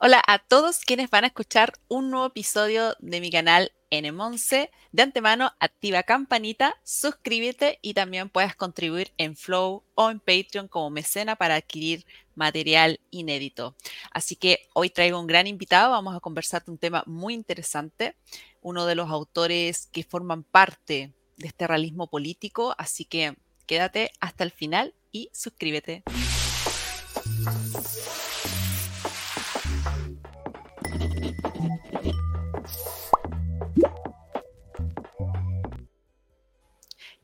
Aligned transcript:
Hola 0.00 0.22
a 0.28 0.38
todos 0.38 0.78
quienes 0.78 1.10
van 1.10 1.24
a 1.24 1.26
escuchar 1.26 1.72
un 1.88 2.12
nuevo 2.12 2.26
episodio 2.26 2.94
de 3.00 3.20
mi 3.20 3.32
canal 3.32 3.72
N11. 3.90 4.70
De 4.92 5.02
antemano, 5.02 5.50
activa 5.58 6.04
campanita, 6.04 6.76
suscríbete 6.84 7.80
y 7.82 7.94
también 7.94 8.28
puedes 8.28 8.54
contribuir 8.54 9.12
en 9.16 9.34
Flow 9.34 9.82
o 9.96 10.10
en 10.10 10.20
Patreon 10.20 10.68
como 10.68 10.90
mecena 10.90 11.34
para 11.34 11.56
adquirir 11.56 12.06
material 12.36 13.00
inédito. 13.10 13.74
Así 14.12 14.36
que 14.36 14.68
hoy 14.72 14.90
traigo 14.90 15.18
un 15.18 15.26
gran 15.26 15.48
invitado, 15.48 15.90
vamos 15.90 16.14
a 16.14 16.20
conversar 16.20 16.64
de 16.64 16.70
un 16.70 16.78
tema 16.78 17.02
muy 17.06 17.34
interesante, 17.34 18.14
uno 18.60 18.86
de 18.86 18.94
los 18.94 19.10
autores 19.10 19.88
que 19.90 20.04
forman 20.04 20.44
parte 20.44 21.12
de 21.38 21.46
este 21.48 21.66
realismo 21.66 22.06
político, 22.06 22.72
así 22.78 23.04
que 23.04 23.36
quédate 23.66 24.12
hasta 24.20 24.44
el 24.44 24.52
final 24.52 24.94
y 25.10 25.28
suscríbete. 25.32 26.04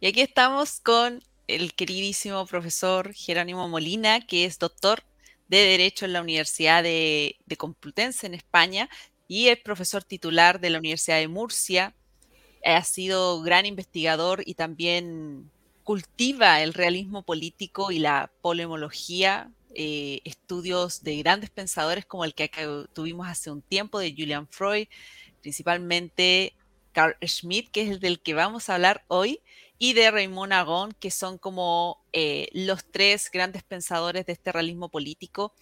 Y 0.05 0.09
aquí 0.09 0.21
estamos 0.21 0.81
con 0.81 1.23
el 1.47 1.73
queridísimo 1.73 2.45
profesor 2.45 3.15
Jerónimo 3.15 3.71
Molina, 3.71 4.21
que 4.21 4.45
es 4.45 4.59
doctor 4.59 5.03
de 5.49 5.57
Derecho 5.57 6.05
en 6.05 6.13
la 6.13 6.21
Universidad 6.21 6.83
de, 6.83 7.39
Complutense 7.57 8.27
en 8.27 8.35
España 8.35 8.91
y 9.29 9.49
es 9.49 9.59
profesor 9.61 10.05
titular 10.05 10.61
de 10.61 10.69
la 10.69 10.79
Universidad 10.79 11.21
de 11.21 11.29
Murcia. 11.29 11.95
Ha 12.67 12.85
sido 12.85 13.41
gran 13.41 13.65
investigador 13.65 14.43
y 14.45 14.53
también 14.53 15.51
cultiva 15.85 16.61
el 16.61 16.75
realismo 16.75 17.23
político 17.23 17.91
y 17.91 17.99
la 17.99 18.31
polemología, 18.43 19.51
eh, 19.75 20.21
estudios 20.25 21.03
de 21.03 21.17
grandes 21.17 21.49
pensadores 21.49 22.05
como 22.05 22.27
el 22.27 22.35
que 22.35 22.51
tuvimos 22.93 23.27
hace 23.27 23.51
un 23.51 23.63
tiempo 23.63 23.99
de 24.01 24.11
Julian 24.11 24.49
Freud, 24.49 24.87
principalmente 25.41 26.53
Carl 26.93 27.17
Schmitt, 27.27 27.71
que 27.71 27.85
es 27.85 27.91
el 27.91 28.01
del 28.01 28.21
que 28.21 28.35
vamos 28.35 28.69
a 28.69 28.75
hablar 28.75 29.03
hoy, 29.09 29.41
y 29.79 29.93
de 29.95 30.11
Raymond 30.11 30.53
Agon, 30.53 30.93
que 30.99 31.11
son 31.11 31.39
como 31.39 31.99
eh, 32.13 32.49
los 32.53 32.85
tres 32.85 33.31
grandes 33.33 33.63
pensadores 33.63 34.27
de 34.27 34.33
este 34.33 34.53
realismo 34.53 34.89
político. 34.89 35.53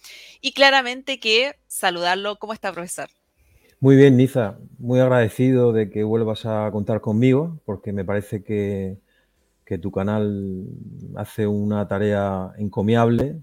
Y 0.41 0.53
claramente 0.53 1.19
que 1.19 1.55
saludarlo. 1.67 2.37
¿Cómo 2.37 2.53
está, 2.53 2.71
profesor? 2.71 3.09
Muy 3.79 3.95
bien, 3.95 4.15
Niza. 4.15 4.57
Muy 4.77 4.99
agradecido 4.99 5.73
de 5.73 5.89
que 5.89 6.03
vuelvas 6.03 6.45
a 6.45 6.69
contar 6.71 7.01
conmigo, 7.01 7.59
porque 7.65 7.91
me 7.91 8.05
parece 8.05 8.43
que, 8.43 8.97
que 9.65 9.77
tu 9.77 9.91
canal 9.91 10.67
hace 11.15 11.47
una 11.47 11.87
tarea 11.87 12.53
encomiable, 12.57 13.41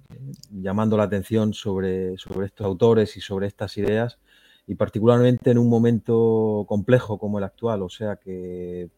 llamando 0.51 0.97
la 0.97 1.03
atención 1.05 1.53
sobre, 1.53 2.17
sobre 2.17 2.47
estos 2.47 2.67
autores 2.67 3.17
y 3.17 3.21
sobre 3.21 3.49
estas 3.49 3.77
ideas, 3.77 4.19
y 4.67 4.77
particularmente 4.77 5.51
en 5.51 5.59
un 5.59 5.69
momento 5.69 6.65
complejo 6.69 7.19
como 7.19 7.39
el 7.39 7.45
actual. 7.45 7.83
O 7.83 7.91
sea 7.91 8.17
que 8.17 8.89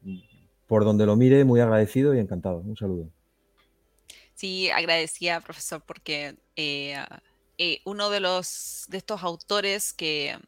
por 0.73 0.87
donde 0.87 1.05
lo 1.05 1.17
mire, 1.17 1.45
muy 1.45 1.61
agradecido 1.61 2.15
y 2.15 2.19
encantado. 2.19 2.61
Un 2.61 2.78
saludo. 2.78 3.11
Sí, 4.34 4.70
agradecía, 4.70 5.39
profesor, 5.42 5.83
porque 5.87 6.37
eh, 6.56 6.97
eh, 7.59 7.83
uno 7.84 8.09
de 8.09 8.20
los 8.20 8.87
de 8.89 8.97
estos 8.97 9.23
autores 9.23 9.92
que, 9.92 10.39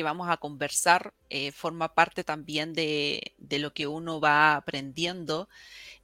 vamos 0.00 0.28
a 0.30 0.36
conversar 0.36 1.12
eh, 1.28 1.50
forma 1.50 1.92
parte 1.92 2.22
también 2.22 2.72
de, 2.72 3.32
lo 3.50 3.74
que 3.74 3.88
uno 3.88 4.20
va 4.20 4.54
aprendiendo 4.54 5.48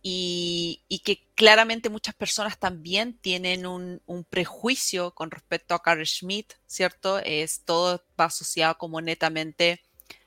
y, 0.02 0.82
que 1.04 1.22
claramente 1.36 1.90
muchas 1.90 2.16
personas 2.16 2.58
también 2.58 3.16
tienen 3.16 3.66
un, 3.66 4.00
prejuicio 4.28 5.12
con 5.12 5.30
respecto 5.30 5.76
a 5.76 5.82
Carl 5.84 6.04
Schmitt, 6.04 6.54
¿cierto? 6.66 7.20
Es, 7.20 7.60
todo 7.60 8.02
va 8.18 8.24
asociado 8.24 8.76
como 8.78 9.00
netamente 9.00 9.80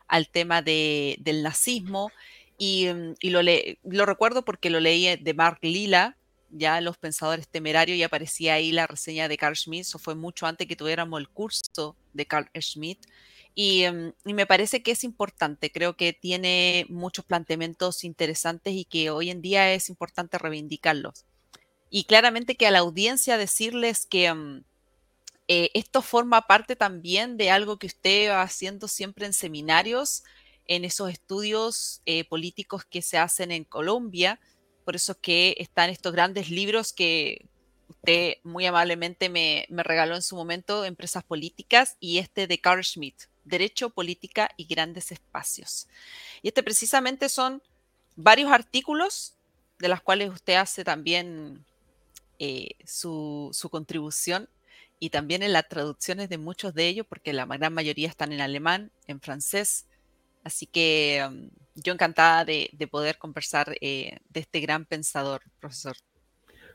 al 0.07 0.29
tema 0.29 0.61
del 0.61 1.43
nazismo 1.43 2.09
y, 2.57 2.87
mm, 2.87 3.15
lo, 3.23 3.41
lo 3.83 4.05
recuerdo 4.05 4.43
porque 4.43 4.69
lo 4.69 4.79
leí 4.79 5.15
de 5.15 5.33
Mark 5.33 5.59
Lila, 5.61 6.17
ya 6.49 6.81
Los 6.81 6.97
Pensadores 6.97 7.47
Temerarios, 7.47 7.97
y 7.97 8.03
aparecía 8.03 8.55
ahí 8.55 8.71
la 8.71 8.87
reseña 8.87 9.27
de 9.27 9.37
Carl 9.37 9.55
Schmitt, 9.55 9.81
eso 9.81 9.99
fue 9.99 10.15
mucho 10.15 10.45
antes 10.45 10.67
que 10.67 10.75
tuviéramos 10.75 11.19
el 11.19 11.29
curso 11.29 11.95
de 12.13 12.25
Carl 12.25 12.49
Schmitt. 12.59 12.99
Y, 13.55 13.85
mm, 13.89 14.13
y, 14.25 14.33
me 14.33 14.45
parece 14.45 14.83
que 14.83 14.91
es 14.91 15.03
importante, 15.03 15.71
creo 15.71 15.95
que 15.97 16.13
tiene 16.13 16.85
muchos 16.89 17.25
planteamientos 17.25 18.03
interesantes 18.03 18.73
y 18.73 18.85
que 18.85 19.09
hoy 19.09 19.29
en 19.29 19.41
día 19.41 19.73
es 19.73 19.89
importante 19.89 20.37
reivindicarlos. 20.37 21.25
Y 21.89 22.03
claramente 22.03 22.55
que 22.55 22.67
a 22.67 22.71
la 22.71 22.79
audiencia 22.79 23.37
decirles 23.37 24.05
que 24.05 24.33
mm, 24.33 24.63
eh, 25.47 25.71
esto 25.73 26.01
forma 26.01 26.41
parte 26.41 26.75
también 26.75 27.37
de 27.37 27.51
algo 27.51 27.77
que 27.77 27.87
usted 27.87 28.29
va 28.29 28.41
haciendo 28.41 28.87
siempre 28.87 29.25
en 29.25 29.33
seminarios, 29.33 30.23
en 30.67 30.85
esos 30.85 31.09
estudios 31.09 32.01
eh, 32.05 32.23
políticos 32.25 32.85
que 32.85 33.01
se 33.01 33.17
hacen 33.17 33.51
en 33.51 33.63
Colombia. 33.63 34.39
Por 34.85 34.95
eso 34.95 35.13
es 35.13 35.17
que 35.19 35.55
están 35.59 35.89
estos 35.89 36.13
grandes 36.13 36.49
libros 36.49 36.93
que 36.93 37.45
usted 37.87 38.35
muy 38.43 38.65
amablemente 38.65 39.29
me, 39.29 39.65
regaló 39.69 40.15
en 40.15 40.21
su 40.21 40.35
momento, 40.35 40.85
Empresas 40.85 41.23
Políticas, 41.23 41.97
y 41.99 42.19
este 42.19 42.47
de 42.47 42.59
Carl 42.59 42.83
Schmitt, 42.83 43.23
Derecho, 43.45 43.89
Política 43.89 44.49
y 44.57 44.65
Grandes 44.65 45.11
Espacios. 45.11 45.87
Y 46.41 46.49
este 46.49 46.63
precisamente 46.63 47.29
son 47.29 47.61
varios 48.15 48.51
artículos 48.51 49.35
de 49.79 49.89
los 49.89 50.01
cuales 50.01 50.31
usted 50.31 50.55
hace 50.55 50.83
también 50.83 51.65
eh, 52.39 52.71
su, 52.85 53.49
su 53.53 53.69
contribución 53.69 54.49
y 54.99 55.11
también 55.11 55.43
en 55.43 55.53
las 55.53 55.67
traducciones 55.67 56.29
de 56.29 56.37
muchos 56.37 56.73
de 56.73 56.87
ellos, 56.87 57.05
porque 57.07 57.33
la 57.33 57.45
gran 57.45 57.73
mayoría 57.73 58.07
están 58.07 58.31
en 58.31 58.41
alemán, 58.41 58.91
en 59.05 59.21
francés, 59.21 59.85
Así 60.47 60.65
que 60.65 61.21
um, 61.27 61.49
yo 61.75 61.91
encantada 61.91 62.45
de, 62.45 62.69
poder 62.89 63.17
conversar 63.17 63.75
eh, 63.81 64.17
de 64.29 64.39
este 64.39 64.61
gran 64.61 64.85
pensador, 64.85 65.41
profesor. 65.59 65.97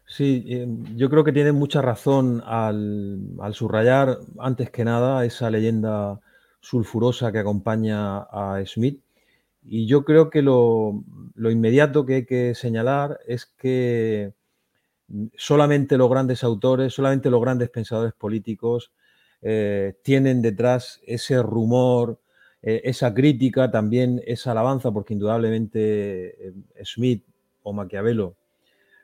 Sí, 0.06 0.44
eh, 0.46 0.66
yo 0.94 1.08
creo 1.08 1.24
que 1.24 1.32
tiene 1.32 1.52
mucha 1.52 1.80
razón 1.80 2.42
al, 2.44 3.30
subrayar, 3.52 4.18
antes 4.38 4.68
que 4.70 4.84
nada, 4.84 5.24
esa 5.24 5.48
leyenda 5.48 6.20
sulfurosa 6.60 7.32
que 7.32 7.38
acompaña 7.38 8.18
a 8.18 8.62
Smith. 8.66 9.00
Y 9.64 9.86
yo 9.86 10.04
creo 10.04 10.28
que 10.28 10.42
lo, 10.42 11.02
inmediato 11.36 12.04
que 12.04 12.14
hay 12.16 12.26
que 12.26 12.54
señalar 12.54 13.20
es 13.26 13.46
que 13.46 14.34
solamente 15.38 15.96
los 15.96 16.10
grandes 16.10 16.44
autores, 16.44 16.92
solamente 16.92 17.30
los 17.30 17.40
grandes 17.40 17.70
pensadores 17.70 18.12
políticos 18.12 18.92
eh, 19.40 19.94
tienen 20.04 20.42
detrás 20.42 21.00
ese 21.06 21.42
rumor, 21.42 22.20
eh, 22.62 22.82
esa 22.84 23.12
crítica, 23.12 23.70
también 23.70 24.22
esa 24.24 24.52
alabanza, 24.52 24.92
porque 24.92 25.14
indudablemente 25.14 26.48
eh, 26.48 26.54
Smith 26.84 27.24
o 27.62 27.72
Maquiavelo 27.72 28.36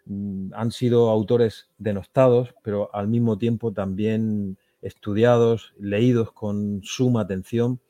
mm, 0.07 0.53
han 0.55 0.71
sido 0.71 1.11
autores 1.11 1.69
denostados, 1.77 2.55
pero 2.63 2.95
al 2.95 3.09
mismo 3.09 3.37
tiempo 3.37 3.73
también 3.73 4.59
estudiados, 4.81 5.75
leídos 5.81 6.31
con 6.33 6.83
suma 6.85 7.23
atención 7.23 7.81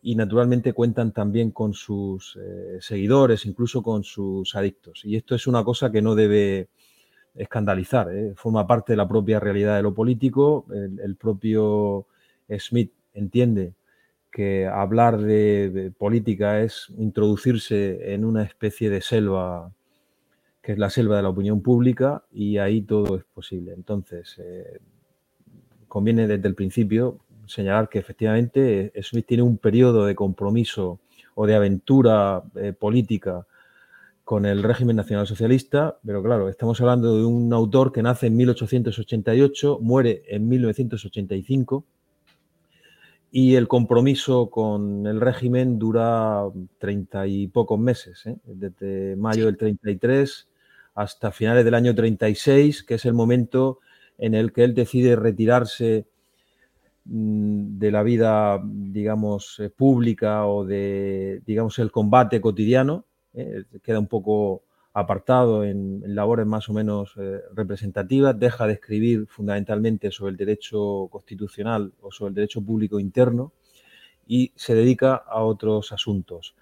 y 0.00 0.14
naturalmente 0.14 0.72
cuentan 0.72 1.12
también 1.12 1.50
con 1.50 1.74
sus 1.74 2.38
eh, 2.40 2.78
seguidores, 2.80 3.44
incluso 3.44 3.82
con 3.82 4.04
sus 4.04 4.54
adictos. 4.54 5.04
Y 5.04 5.16
esto 5.16 5.34
es 5.34 5.48
una 5.48 5.64
cosa 5.64 5.90
que 5.90 6.00
no 6.00 6.14
debe 6.14 6.68
escandalizar, 7.34 8.08
forma 8.36 8.66
parte 8.66 8.92
de 8.92 8.96
la 8.96 9.08
propia 9.08 9.40
realidad 9.40 9.76
de 9.76 9.82
lo 9.82 9.94
político. 9.94 10.66
el 10.72 11.16
propio 11.16 12.06
Smith 12.58 12.92
entiende 13.12 13.74
que 14.38 14.68
hablar 14.68 15.18
de, 15.18 15.92
política 15.98 16.60
es 16.60 16.92
introducirse 16.96 18.14
en 18.14 18.24
una 18.24 18.44
especie 18.44 18.88
de 18.88 19.00
selva, 19.00 19.72
que 20.62 20.70
es 20.70 20.78
la 20.78 20.90
selva 20.90 21.16
de 21.16 21.24
la 21.24 21.30
opinión 21.30 21.60
pública, 21.60 22.22
y 22.30 22.58
ahí 22.58 22.82
todo 22.82 23.16
es 23.16 23.24
posible. 23.24 23.72
Entonces, 23.72 24.36
eh, 24.38 24.78
conviene 25.88 26.28
desde 26.28 26.46
el 26.46 26.54
principio 26.54 27.18
señalar 27.46 27.88
que 27.88 27.98
efectivamente 27.98 28.92
Smith 29.02 29.26
tiene 29.26 29.42
un 29.42 29.58
periodo 29.58 30.06
de 30.06 30.14
compromiso 30.14 31.00
o 31.34 31.44
de 31.44 31.56
aventura 31.56 32.44
eh, 32.54 32.72
política 32.72 33.44
con 34.22 34.46
el 34.46 34.62
régimen 34.62 34.94
nacional 34.94 35.26
socialista, 35.26 35.98
pero 36.06 36.22
claro, 36.22 36.48
estamos 36.48 36.80
hablando 36.80 37.16
de 37.16 37.24
un 37.24 37.52
autor 37.52 37.90
que 37.90 38.04
nace 38.04 38.28
en 38.28 38.36
1888, 38.36 39.80
muere 39.82 40.22
en 40.28 40.48
1985 40.48 41.84
y 43.30 43.56
el 43.56 43.68
compromiso 43.68 44.48
con 44.50 45.06
el 45.06 45.20
régimen 45.20 45.78
dura 45.78 46.44
treinta 46.78 47.26
y 47.26 47.46
pocos 47.48 47.78
meses, 47.78 48.26
¿eh? 48.26 48.36
desde 48.44 49.16
mayo 49.16 49.46
del 49.46 49.56
33 49.56 50.48
hasta 50.94 51.30
finales 51.30 51.64
del 51.64 51.74
año 51.74 51.94
36, 51.94 52.82
que 52.82 52.94
es 52.94 53.04
el 53.04 53.14
momento 53.14 53.78
en 54.16 54.34
el 54.34 54.52
que 54.52 54.64
él 54.64 54.74
decide 54.74 55.14
retirarse 55.14 56.06
mm, 57.04 57.78
de 57.78 57.90
la 57.90 58.02
vida, 58.02 58.60
digamos, 58.64 59.60
eh, 59.60 59.70
pública 59.70 60.46
o 60.46 60.64
de, 60.64 61.42
digamos, 61.46 61.78
el 61.78 61.92
combate 61.92 62.40
cotidiano. 62.40 63.04
¿eh? 63.34 63.62
Queda 63.82 64.00
un 64.00 64.08
poco 64.08 64.62
apartado 64.92 65.64
en, 65.64 66.02
labores 66.14 66.46
más 66.46 66.68
o 66.68 66.72
menos 66.72 67.12
eh, 67.16 67.40
representativas, 67.54 68.38
deja 68.38 68.66
de 68.66 68.74
escribir 68.74 69.26
fundamentalmente 69.26 70.10
sobre 70.10 70.32
el 70.32 70.36
derecho 70.36 71.08
constitucional 71.10 71.92
o 72.00 72.10
sobre 72.10 72.30
el 72.30 72.34
derecho 72.34 72.62
público 72.62 72.98
interno 72.98 73.52
y 74.26 74.52
se 74.56 74.74
dedica 74.74 75.14
a 75.14 75.42
otros 75.42 75.92
asuntos. 75.92 76.54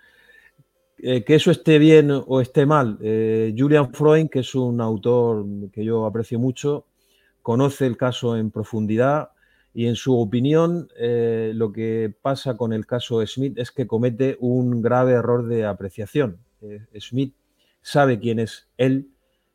Eh, 0.98 1.24
que 1.24 1.34
eso 1.34 1.50
esté 1.50 1.78
bien 1.78 2.10
o 2.10 2.40
esté 2.40 2.64
mal, 2.64 2.98
eh, 3.00 3.54
Julian 3.56 3.92
Freud, 3.92 4.28
que 4.28 4.40
es 4.40 4.54
un 4.54 4.80
autor 4.80 5.44
que 5.72 5.84
yo 5.84 6.06
aprecio 6.06 6.38
mucho, 6.38 6.86
conoce 7.42 7.86
el 7.86 7.96
caso 7.96 8.36
en 8.36 8.50
profundidad 8.50 9.30
y 9.74 9.86
en 9.86 9.94
su 9.94 10.18
opinión 10.18 10.88
lo 10.98 11.70
que 11.70 12.12
pasa 12.22 12.56
con 12.56 12.72
el 12.72 12.86
caso 12.86 13.24
Smith 13.26 13.58
es 13.58 13.70
que 13.70 13.86
comete 13.86 14.38
un 14.40 14.80
grave 14.80 15.12
error 15.12 15.46
de 15.46 15.66
apreciación. 15.66 16.38
Smith 16.98 17.34
sabe 17.86 18.18
quién 18.18 18.40
es 18.40 18.66
él, 18.78 19.10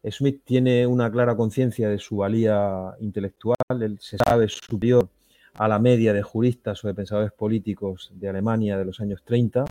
Smith 0.09 0.41
tiene 0.45 0.87
una 0.87 1.11
clara 1.11 1.35
conciencia 1.35 1.89
de 1.89 1.99
su 1.99 2.15
valía 2.15 2.95
intelectual, 3.01 3.57
él 3.81 3.97
se 3.99 4.17
sabe 4.25 4.47
superior 4.47 5.09
a 5.53 5.67
la 5.67 5.79
media 5.79 6.13
de 6.13 6.21
juristas 6.21 6.81
o 6.83 6.87
de 6.87 6.93
pensadores 6.93 7.33
políticos 7.33 8.09
de 8.15 8.29
Alemania 8.29 8.77
de 8.77 8.85
los 8.85 9.01
años 9.01 9.21
30 9.25 9.65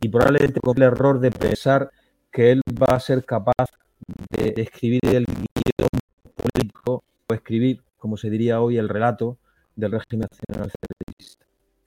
y 0.00 0.08
probablemente 0.08 0.60
con 0.60 0.76
el 0.76 0.84
error 0.84 1.18
de 1.18 1.32
pensar 1.32 1.90
que 2.30 2.52
él 2.52 2.62
va 2.80 2.94
a 2.94 3.00
ser 3.00 3.24
capaz 3.24 3.66
de 4.30 4.54
escribir 4.56 5.00
el 5.06 5.24
guion 5.26 5.88
político 6.36 7.02
o 7.28 7.34
escribir, 7.34 7.82
como 7.98 8.16
se 8.16 8.30
diría 8.30 8.60
hoy, 8.60 8.78
el 8.78 8.88
relato 8.88 9.36
del 9.74 9.90
régimen 9.90 10.28
nacional. 10.30 10.70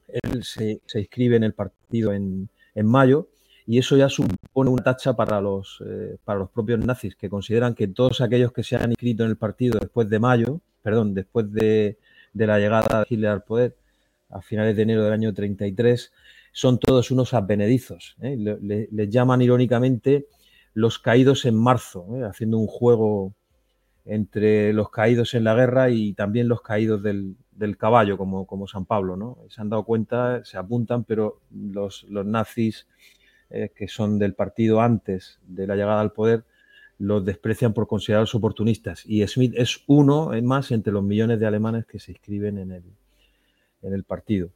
Él 0.09 0.43
se, 0.43 0.81
se, 0.85 0.99
inscribe 0.99 1.37
en 1.37 1.43
el 1.43 1.53
partido 1.53 2.11
en, 2.11 2.49
en, 2.75 2.85
mayo 2.85 3.29
y 3.65 3.77
eso 3.77 3.97
ya 3.97 4.09
supone 4.09 4.69
una 4.69 4.83
tacha 4.83 5.15
para 5.15 5.39
los, 5.41 5.83
eh, 5.85 6.17
para 6.23 6.39
los 6.39 6.49
propios 6.49 6.79
nazis, 6.79 7.15
que 7.15 7.29
consideran 7.29 7.75
que 7.75 7.87
todos 7.87 8.21
aquellos 8.21 8.51
que 8.51 8.63
se 8.63 8.75
han 8.75 8.91
inscrito 8.91 9.23
en 9.23 9.29
el 9.29 9.37
partido 9.37 9.79
después 9.79 10.09
de 10.09 10.19
mayo, 10.19 10.61
perdón, 10.81 11.13
después 11.13 11.51
de, 11.51 11.97
de 12.33 12.47
la 12.47 12.59
llegada 12.59 12.99
de 12.99 13.05
Hitler 13.09 13.31
al 13.31 13.43
poder 13.43 13.75
a 14.29 14.41
finales 14.41 14.75
de 14.75 14.83
enero 14.83 15.03
del 15.03 15.13
año 15.13 15.33
33, 15.33 16.11
son 16.51 16.79
todos 16.79 17.11
unos 17.11 17.33
advenedizos. 17.33 18.15
¿eh? 18.21 18.35
Les 18.91 19.09
llaman 19.09 19.41
irónicamente 19.41 20.27
los 20.73 20.99
caídos 20.99 21.45
en 21.45 21.55
marzo, 21.55 22.07
¿eh? 22.15 22.23
haciendo 22.23 22.57
un 22.57 22.67
juego 22.67 23.33
entre 24.05 24.73
los 24.73 24.89
caídos 24.89 25.33
en 25.33 25.43
la 25.43 25.53
guerra 25.53 25.89
y 25.89 26.13
también 26.13 26.47
los 26.47 26.61
caídos 26.61 27.03
del, 27.03 27.35
caballo, 27.77 28.17
como, 28.17 28.47
como, 28.47 28.67
San 28.67 28.85
Pablo. 28.85 29.15
¿no? 29.15 29.37
Se 29.49 29.61
han 29.61 29.69
dado 29.69 29.83
cuenta, 29.83 30.43
se 30.43 30.57
apuntan, 30.57 31.03
pero 31.03 31.41
los, 31.51 32.03
los 32.03 32.25
nazis 32.25 32.87
eh, 33.51 33.71
que 33.75 33.87
son 33.87 34.19
del 34.19 34.33
partido 34.33 34.81
antes 34.81 35.39
de 35.47 35.67
la 35.67 35.75
llegada 35.75 36.01
al 36.01 36.11
poder 36.11 36.43
los 37.01 37.25
desprecian 37.25 37.73
por 37.73 37.87
considerarlos 37.87 38.35
oportunistas. 38.35 39.03
Y 39.07 39.25
Smith 39.25 39.53
es 39.57 39.83
uno 39.87 40.31
más 40.43 40.69
entre 40.69 40.93
los 40.93 41.03
millones 41.03 41.39
de 41.39 41.47
alemanes 41.47 41.87
que 41.87 41.99
se 41.99 42.11
inscriben 42.11 42.59
en 42.59 42.71
el, 42.71 42.83
en 43.81 43.93
el 43.93 44.03
partido. 44.03 44.51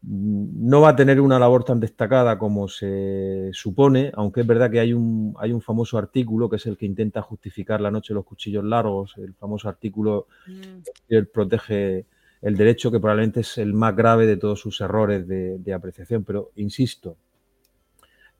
No 0.00 0.80
va 0.80 0.90
a 0.90 0.96
tener 0.96 1.20
una 1.20 1.38
labor 1.38 1.64
tan 1.64 1.80
destacada 1.80 2.38
como 2.38 2.68
se 2.68 3.50
supone, 3.52 4.12
aunque 4.14 4.40
es 4.40 4.46
verdad 4.46 4.70
que 4.70 4.80
hay 4.80 4.94
un, 4.94 5.34
hay 5.38 5.52
un 5.52 5.60
famoso 5.60 5.98
artículo 5.98 6.48
que 6.48 6.56
es 6.56 6.64
el 6.64 6.78
que 6.78 6.86
intenta 6.86 7.20
justificar 7.20 7.82
la 7.82 7.90
noche 7.90 8.14
de 8.14 8.16
los 8.16 8.24
cuchillos 8.24 8.64
largos, 8.64 9.14
el 9.18 9.34
famoso 9.34 9.68
artículo 9.68 10.26
mm. 10.46 11.08
que 11.08 11.22
protege 11.24 12.06
el 12.40 12.56
derecho, 12.56 12.90
que 12.90 13.00
probablemente 13.00 13.40
es 13.40 13.58
el 13.58 13.74
más 13.74 13.94
grave 13.94 14.26
de 14.26 14.38
todos 14.38 14.58
sus 14.58 14.80
errores 14.80 15.28
de 15.28 15.74
apreciación. 15.74 16.24
Pero, 16.24 16.50
insisto, 16.56 17.16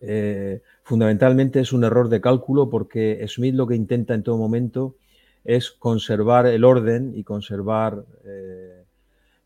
eh, 0.07 0.63
fundamentalmente 0.83 1.61
es 1.61 1.73
un 1.73 1.85
error 1.85 2.09
de 2.09 2.21
cálculo 2.21 2.69
porque 2.69 3.25
Smith 3.29 3.55
lo 3.55 3.67
que 3.67 3.75
intenta 3.75 4.15
en 4.15 4.23
todo 4.23 4.37
momento 4.37 4.97
es 5.45 5.71
conservar 5.71 6.47
el 6.47 6.65
orden 6.65 7.13
y 7.15 7.25
conservar 7.25 8.05
eh, 8.25 8.85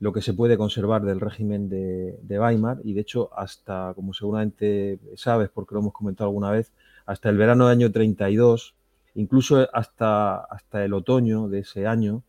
lo 0.01 0.13
que 0.13 0.23
se 0.23 0.33
puede 0.33 0.57
conservar 0.57 1.03
del 1.03 1.21
régimen 1.21 1.69
de, 1.69 2.39
Weimar. 2.39 2.79
Y 2.85 2.93
de 2.93 3.01
hecho 3.01 3.31
hasta, 3.35 3.93
como 3.95 4.15
seguramente 4.15 4.99
sabes 5.17 5.49
porque 5.49 5.75
lo 5.75 5.81
hemos 5.81 5.93
comentado 5.93 6.29
alguna 6.29 6.51
vez, 6.51 6.73
hasta 7.07 7.29
el 7.29 7.37
verano 7.37 7.69
del 7.69 7.79
año 7.79 7.93
32, 7.93 8.75
incluso 9.15 9.69
hasta, 9.73 10.37
hasta 10.37 10.85
el 10.85 10.93
otoño 10.93 11.49
de 11.49 11.61
ese 11.61 11.87
año, 11.87 12.23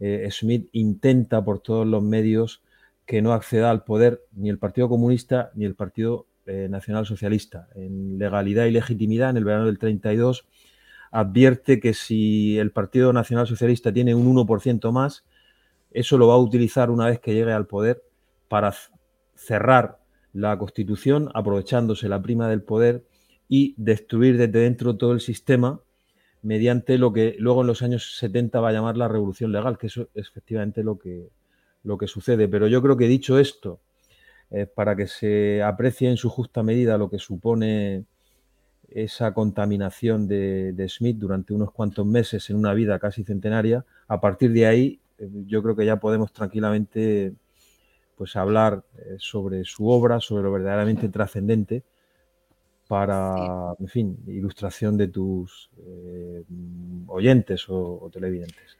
eh, 0.00 0.28
Smith 0.30 0.68
intenta 0.72 1.44
por 1.44 1.60
todos 1.60 1.86
los 1.86 2.02
medios 2.02 2.62
que 3.06 3.22
no 3.22 3.32
acceda 3.32 3.70
al 3.70 3.84
poder 3.84 4.22
ni 4.32 4.50
el 4.50 4.58
Partido 4.58 4.88
Comunista 4.88 5.50
ni 5.54 5.64
el 5.64 5.74
Partido 5.74 6.26
eh, 6.46 6.68
nacional 6.70 7.06
Socialista. 7.06 7.68
En 7.74 8.18
legalidad 8.18 8.66
y 8.66 8.70
legitimidad, 8.70 9.30
en 9.30 9.36
el 9.36 9.44
verano 9.44 9.66
del 9.66 9.78
32, 9.78 10.46
advierte 11.10 11.80
que 11.80 11.94
si 11.94 12.58
el 12.58 12.70
Partido 12.70 13.12
Nacional 13.12 13.46
Socialista 13.46 13.92
tiene 13.92 14.14
un 14.14 14.26
1% 14.34 14.92
más, 14.92 15.24
eso 15.90 16.18
lo 16.18 16.28
va 16.28 16.34
a 16.34 16.38
utilizar 16.38 16.90
una 16.90 17.06
vez 17.06 17.20
que 17.20 17.34
llegue 17.34 17.52
al 17.52 17.66
poder 17.66 18.02
para 18.48 18.74
cerrar 19.34 20.00
la 20.32 20.58
Constitución, 20.58 21.30
aprovechándose 21.34 22.08
la 22.08 22.20
prima 22.20 22.48
del 22.48 22.62
poder 22.62 23.04
y 23.48 23.74
destruir 23.76 24.36
desde 24.36 24.58
dentro 24.58 24.96
todo 24.96 25.12
el 25.12 25.20
sistema 25.20 25.80
mediante 26.42 26.98
lo 26.98 27.12
que 27.12 27.36
luego 27.38 27.62
en 27.62 27.68
los 27.68 27.80
años 27.82 28.18
70 28.18 28.60
va 28.60 28.68
a 28.68 28.72
llamar 28.72 28.96
la 28.96 29.08
revolución 29.08 29.50
legal, 29.50 29.78
que 29.78 29.86
eso 29.86 30.08
es 30.14 30.28
efectivamente 30.28 30.82
lo 30.82 30.98
que, 30.98 31.30
lo 31.82 31.96
que 31.96 32.06
sucede. 32.06 32.48
Pero 32.48 32.66
yo 32.66 32.82
creo 32.82 32.96
que 32.96 33.06
dicho 33.06 33.38
esto, 33.38 33.80
eh, 34.54 34.66
para 34.66 34.94
que 34.94 35.08
se 35.08 35.64
aprecie 35.64 36.08
en 36.08 36.16
su 36.16 36.30
justa 36.30 36.62
medida 36.62 36.96
lo 36.96 37.10
que 37.10 37.18
supone 37.18 38.04
esa 38.88 39.34
contaminación 39.34 40.28
de, 40.28 40.86
Smith 40.88 41.16
durante 41.16 41.52
unos 41.52 41.72
cuantos 41.72 42.06
meses 42.06 42.48
en 42.50 42.56
una 42.56 42.72
vida 42.72 43.00
casi 43.00 43.24
centenaria, 43.24 43.84
a 44.06 44.20
partir 44.20 44.52
de 44.52 44.66
ahí 44.66 45.00
eh, 45.18 45.28
yo 45.46 45.60
creo 45.60 45.74
que 45.74 45.84
ya 45.84 45.96
podemos 45.96 46.32
tranquilamente 46.32 47.34
pues 48.16 48.36
hablar 48.36 48.84
eh, 48.96 49.16
sobre 49.18 49.64
su 49.64 49.88
obra, 49.88 50.20
sobre 50.20 50.44
lo 50.44 50.52
verdaderamente 50.52 51.08
trascendente 51.08 51.82
para, 52.86 53.74
en 53.80 53.88
fin, 53.88 54.16
ilustración 54.28 54.96
de 54.96 55.08
tus 55.08 55.68
oyentes 57.08 57.64
o, 57.68 58.08
televidentes. 58.12 58.78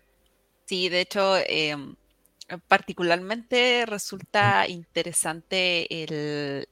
Sí, 0.66 0.88
de 0.88 1.00
hecho, 1.00 1.36
em, 1.48 1.90
eh, 1.90 1.94
particularmente 2.68 3.86
resulta 3.86 4.68
interesante 4.68 6.04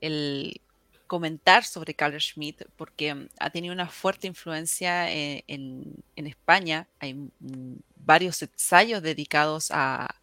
el, 0.01 0.61
comentar 1.07 1.65
sobre 1.65 1.95
Carl 1.95 2.19
Schmitt 2.19 2.65
porque 2.77 3.29
ha 3.39 3.51
tenido 3.51 3.75
una 3.75 3.89
fuerte 3.89 4.27
influencia 4.27 5.13
eh, 5.13 5.45
en, 5.47 6.03
España. 6.17 6.89
Hay 7.01 7.31
varios 7.97 8.41
ensayos 8.43 9.03
dedicados 9.03 9.71
a, 9.71 10.15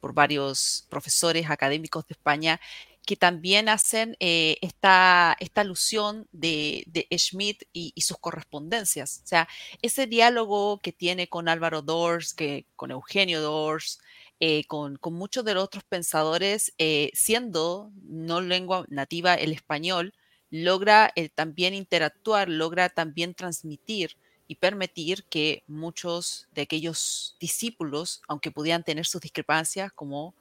por 0.00 0.14
varios 0.14 0.86
profesores 0.88 1.48
académicos 1.48 2.06
de 2.08 2.14
España 2.14 2.60
que 3.06 3.16
también 3.16 3.68
hacen 3.68 4.16
eh, 4.20 4.56
esta, 4.62 5.36
esta, 5.40 5.60
alusión 5.60 6.28
de, 6.32 6.84
de 6.86 7.06
Schmidt 7.18 7.64
y, 7.72 7.92
sus 8.00 8.18
correspondencias. 8.18 9.22
O 9.24 9.26
sea, 9.26 9.48
ese 9.80 10.06
diálogo 10.06 10.80
que 10.80 10.92
tiene 10.92 11.28
con 11.28 11.48
Álvaro 11.48 11.82
Dors, 11.82 12.32
que, 12.32 12.66
con 12.76 12.92
Eugenio 12.92 13.40
Dors, 13.40 14.00
eh, 14.44 14.64
con, 14.64 14.98
muchos 15.12 15.44
de 15.44 15.54
los 15.54 15.62
otros 15.62 15.84
pensadores, 15.84 16.74
eh, 16.76 17.12
siendo 17.14 17.92
no 18.02 18.40
lengua 18.40 18.84
nativa 18.88 19.34
el 19.34 19.52
español, 19.52 20.14
logra 20.50 21.12
eh, 21.14 21.28
también 21.28 21.74
interactuar, 21.74 22.48
logra 22.48 22.88
también 22.88 23.34
transmitir 23.34 24.16
y 24.48 24.56
permitir 24.56 25.22
que 25.30 25.62
muchos 25.68 26.48
de 26.56 26.62
aquellos 26.62 27.36
discípulos, 27.38 28.20
aunque 28.26 28.50
pudieran 28.50 28.82
tener 28.82 29.06
sus 29.06 29.20
discrepancias, 29.20 29.92
como 29.92 30.34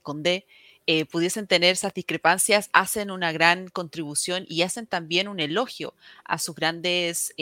con 0.00 0.22
D, 0.22 0.46
pudiesen 1.10 1.46
tener 1.46 1.72
esas 1.72 1.92
discrepancias, 1.92 2.70
hacen 2.72 3.10
una 3.10 3.32
gran 3.32 3.68
contribución 3.68 4.46
y 4.48 4.62
hacen 4.62 4.86
también 4.86 5.28
un 5.28 5.40
elogio 5.40 5.92
a 6.24 6.38
sus 6.38 6.54
grandes 6.54 7.34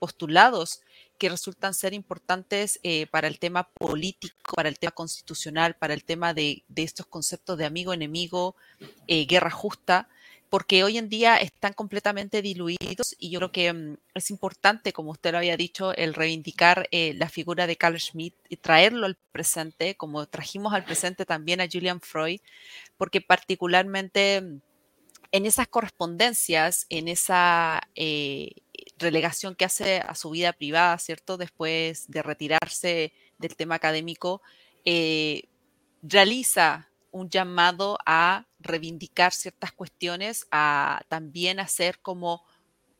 postulados 0.00 0.82
que 1.20 1.28
resultan 1.28 1.74
ser 1.74 1.92
importantes 1.92 2.80
eh, 2.82 3.06
para 3.06 3.28
el 3.28 3.38
tema 3.38 3.68
político, 3.68 4.54
para 4.56 4.70
el 4.70 4.78
tema 4.78 4.92
constitucional, 4.92 5.74
para 5.74 5.92
el 5.92 6.02
tema 6.02 6.32
de, 6.32 6.64
estos 6.74 7.04
conceptos 7.04 7.58
de 7.58 7.66
amigo-enemigo, 7.66 8.56
eh, 9.06 9.26
guerra 9.26 9.50
justa, 9.50 10.08
porque 10.48 10.82
hoy 10.82 10.96
en 10.96 11.10
día 11.10 11.36
están 11.36 11.74
completamente 11.74 12.40
diluidos 12.40 13.14
y 13.18 13.28
yo 13.28 13.38
creo 13.38 13.52
que 13.52 13.70
mm, 13.70 13.96
es 14.14 14.30
importante, 14.30 14.94
como 14.94 15.10
usted 15.10 15.32
lo 15.32 15.38
había 15.38 15.58
dicho, 15.58 15.94
el 15.94 16.14
reivindicar 16.14 16.88
eh, 16.90 17.12
la 17.14 17.28
figura 17.28 17.66
de 17.66 17.76
Carl 17.76 18.00
Schmitt 18.00 18.34
y 18.48 18.56
traerlo 18.56 19.04
al 19.04 19.18
presente, 19.30 19.96
como 19.96 20.26
trajimos 20.26 20.72
al 20.72 20.86
presente 20.86 21.26
también 21.26 21.60
a 21.60 21.68
Julian 21.70 22.00
Freud, 22.00 22.40
porque 22.96 23.20
particularmente 23.20 24.40
mm, 24.40 24.60
en 25.32 25.44
esas 25.44 25.68
correspondencias, 25.68 26.86
en 26.88 27.08
esa 27.08 27.82
relegación 29.00 29.56
que 29.56 29.64
hace 29.64 29.98
a 29.98 30.14
su 30.14 30.30
vida 30.30 30.52
privada, 30.52 30.96
¿cierto? 30.98 31.36
Después 31.36 32.08
de 32.08 32.22
retirarse 32.22 33.12
del 33.38 33.56
tema 33.56 33.76
académico, 33.76 34.42
eh, 34.84 35.44
realiza 36.02 36.88
un 37.10 37.28
llamado 37.28 37.98
a 38.06 38.46
reivindicar 38.60 39.32
ciertas 39.32 39.72
cuestiones, 39.72 40.46
a 40.50 41.02
también 41.08 41.58
hacer 41.58 41.98
como 41.98 42.44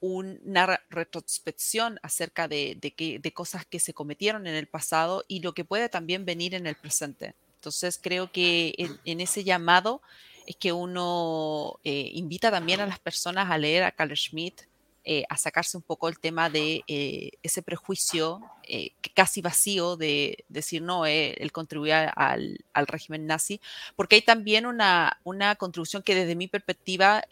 una 0.00 0.80
retrospección 0.88 2.00
acerca 2.02 2.48
de, 2.48 2.78
de, 2.80 3.32
cosas 3.32 3.66
que 3.66 3.78
se 3.78 3.92
cometieron 3.92 4.46
en 4.46 4.54
el 4.54 4.66
pasado 4.66 5.24
y 5.28 5.40
lo 5.40 5.52
que 5.52 5.64
puede 5.64 5.90
también 5.90 6.24
venir 6.24 6.54
en 6.54 6.66
el 6.66 6.74
presente. 6.74 7.34
Entonces 7.56 8.00
creo 8.02 8.32
que 8.32 8.74
en, 9.04 9.20
ese 9.20 9.44
llamado 9.44 10.00
es 10.46 10.56
que 10.56 10.72
uno 10.72 11.78
eh, 11.84 12.10
invita 12.14 12.50
también 12.50 12.80
a 12.80 12.86
las 12.86 12.98
personas 12.98 13.50
a 13.50 13.58
leer 13.58 13.84
a 13.84 13.92
Carl 13.92 14.16
Schmitt, 14.16 14.62
eh, 15.02 15.24
a 15.30 15.38
sacarse 15.38 15.78
un 15.78 15.82
poco 15.82 16.08
el 16.08 16.18
tema 16.18 16.50
de 16.50 16.84
eh, 16.86 17.30
ese 17.42 17.62
prejuicio 17.62 18.42
eh, 18.64 18.92
casi 19.14 19.40
vacío 19.40 19.96
de 19.96 20.44
decir, 20.50 20.82
no, 20.82 21.06
él 21.06 21.52
contribuía 21.52 22.10
al, 22.10 22.58
régimen 22.74 23.26
nazi, 23.26 23.62
porque 23.96 24.16
hay 24.16 24.22
también 24.22 24.66
una, 24.66 25.18
una 25.24 25.56
contribución 25.56 26.02
que 26.02 26.14
desde 26.14 26.36
mi 26.36 26.48
perspectiva 26.48 27.24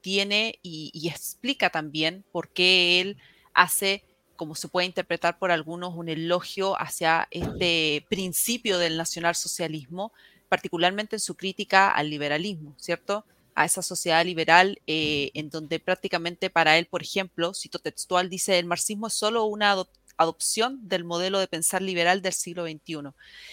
tiene 0.00 0.58
y, 0.62 1.08
explica 1.08 1.70
también 1.70 2.24
por 2.32 2.48
qué 2.48 3.00
él 3.00 3.16
hace 3.54 4.02
como 4.34 4.56
se 4.56 4.66
puede 4.66 4.88
interpretar 4.88 5.38
por 5.38 5.52
algunos, 5.52 5.94
un 5.94 6.08
elogio 6.08 6.74
hacia 6.80 7.28
este 7.30 8.04
principio 8.08 8.78
del 8.78 8.96
nacionalsocialismo, 8.96 10.12
particularmente 10.48 11.16
en 11.16 11.20
su 11.20 11.36
crítica 11.36 11.88
al 11.88 12.10
liberalismo, 12.10 12.74
¿cierto? 12.78 13.24
A 13.54 13.64
esa 13.64 13.82
sociedad 13.82 14.24
liberal 14.24 14.80
eh, 14.86 15.30
en 15.34 15.50
donde 15.50 15.78
prácticamente 15.80 16.50
para 16.50 16.78
él, 16.78 16.86
por 16.86 17.02
ejemplo, 17.02 17.54
cito 17.54 17.78
textual, 17.78 18.28
dice, 18.28 18.58
el 18.58 18.66
marxismo 18.66 19.08
es 19.08 19.14
solo 19.14 19.44
una 19.44 19.76
adopción 20.16 20.88
del 20.88 21.04
modelo 21.04 21.38
de 21.38 21.48
pensar 21.48 21.82
liberal 21.82 22.22
del 22.22 22.32
siglo 22.32 22.64
XXI. 22.64 23.10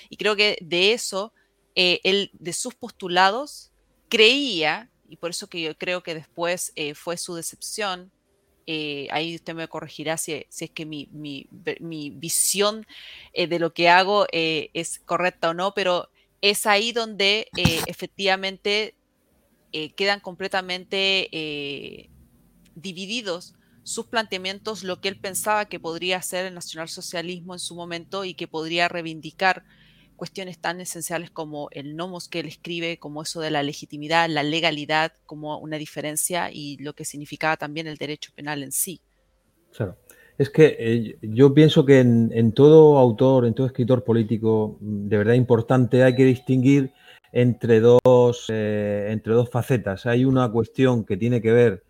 Y 0.09 0.17
creo 0.17 0.35
que 0.35 0.57
de 0.61 0.93
eso, 0.93 1.33
eh, 1.75 1.99
él, 2.03 2.31
de 2.33 2.53
sus 2.53 2.75
postulados, 2.75 3.71
creía, 4.09 4.89
y 5.09 5.17
por 5.17 5.31
eso 5.31 5.47
que 5.47 5.61
yo 5.61 5.77
creo 5.77 6.03
que 6.03 6.15
después 6.15 6.71
eh, 6.75 6.95
fue 6.95 7.17
su 7.17 7.35
decepción, 7.35 8.11
ahí 9.09 9.33
usted 9.33 9.55
me 9.55 9.67
corregirá 9.67 10.15
si, 10.15 10.45
si 10.49 10.65
es 10.65 10.69
que 10.69 10.85
mi, 10.85 11.09
mi, 11.11 11.47
mi 11.79 12.11
visión 12.11 12.85
de 13.33 13.57
lo 13.57 13.73
que 13.73 13.89
hago 13.89 14.27
es 14.31 14.99
correcta 15.07 15.49
o 15.49 15.53
no, 15.55 15.73
pero 15.73 16.11
es 16.39 16.67
ahí 16.67 16.91
donde 16.91 17.47
efectivamente 17.87 18.93
eh, 19.71 19.93
quedan 19.93 20.19
completamente 20.19 21.29
eh, 21.31 22.09
divididos 22.75 23.53
sus 23.83 24.05
planteamientos, 24.05 24.83
lo 24.83 25.01
que 25.01 25.09
él 25.09 25.19
pensaba 25.19 25.65
que 25.65 25.79
podría 25.79 26.21
ser 26.21 26.45
el 26.45 26.53
nacionalsocialismo 26.53 27.53
en 27.55 27.59
su 27.59 27.75
momento 27.75 28.23
y 28.23 28.35
que 28.35 28.47
podría 28.47 28.87
reivindicar 28.87 29.63
cuestiones 30.15 30.59
tan 30.59 30.81
esenciales 30.81 31.31
como 31.31 31.69
el 31.71 31.95
nomos 31.95 32.27
que 32.27 32.41
él 32.41 32.47
escribe, 32.47 32.99
como 32.99 33.23
eso 33.23 33.39
de 33.39 33.51
la 33.51 33.63
legitimidad, 33.63 34.29
la 34.29 34.43
legalidad, 34.43 35.13
como 35.25 35.57
una 35.57 35.77
diferencia 35.77 36.51
y 36.51 36.77
lo 36.77 36.93
que 36.93 37.05
significaba 37.05 37.57
también 37.57 37.87
el 37.87 37.97
derecho 37.97 38.31
penal 38.35 38.61
en 38.61 38.71
sí. 38.71 39.01
Claro. 39.71 39.97
Es 40.37 40.49
que 40.49 40.75
eh, 40.79 41.17
yo 41.21 41.53
pienso 41.53 41.85
que 41.85 41.99
en, 41.99 42.51
todo 42.53 42.97
autor, 42.97 43.45
en 43.45 43.53
todo 43.53 43.67
escritor 43.67 44.03
político, 44.03 44.77
de 44.79 45.17
verdad 45.17 45.33
importante, 45.33 46.03
hay 46.03 46.15
que 46.15 46.23
distinguir 46.23 46.93
entre 47.31 47.79
dos, 47.79 48.45
eh, 48.49 49.07
entre 49.11 49.33
dos 49.33 49.49
facetas. 49.49 50.05
Hay 50.05 50.25
una 50.25 50.49
cuestión 50.51 51.05
que 51.05 51.17
tiene 51.17 51.41
que 51.41 51.51
ver 51.51 51.83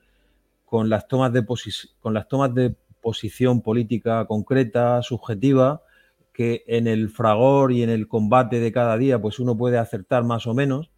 con 0.65 0.89
las 0.89 1.08
tomas 1.08 1.34
de, 1.34 1.46
con 2.00 2.13
las 2.13 2.27
tomas 2.27 2.53
de 2.53 2.75
posición 3.01 3.62
política 3.62 4.25
concreta, 4.25 5.01
subjetiva, 5.01 5.81
que 6.34 6.63
en 6.67 6.88
el 6.88 7.10
fragor 7.10 7.72
y 7.72 7.84
en 7.84 7.89
el 7.89 8.08
combate 8.08 8.60
de 8.60 8.72
cada 8.72 8.98
día, 8.98 9.22
pues 9.22 9.39
uno 9.39 9.58
puede 9.58 9.77
acertar 9.77 10.24
más 10.24 10.48
o 10.48 10.53
menos. 10.53 10.91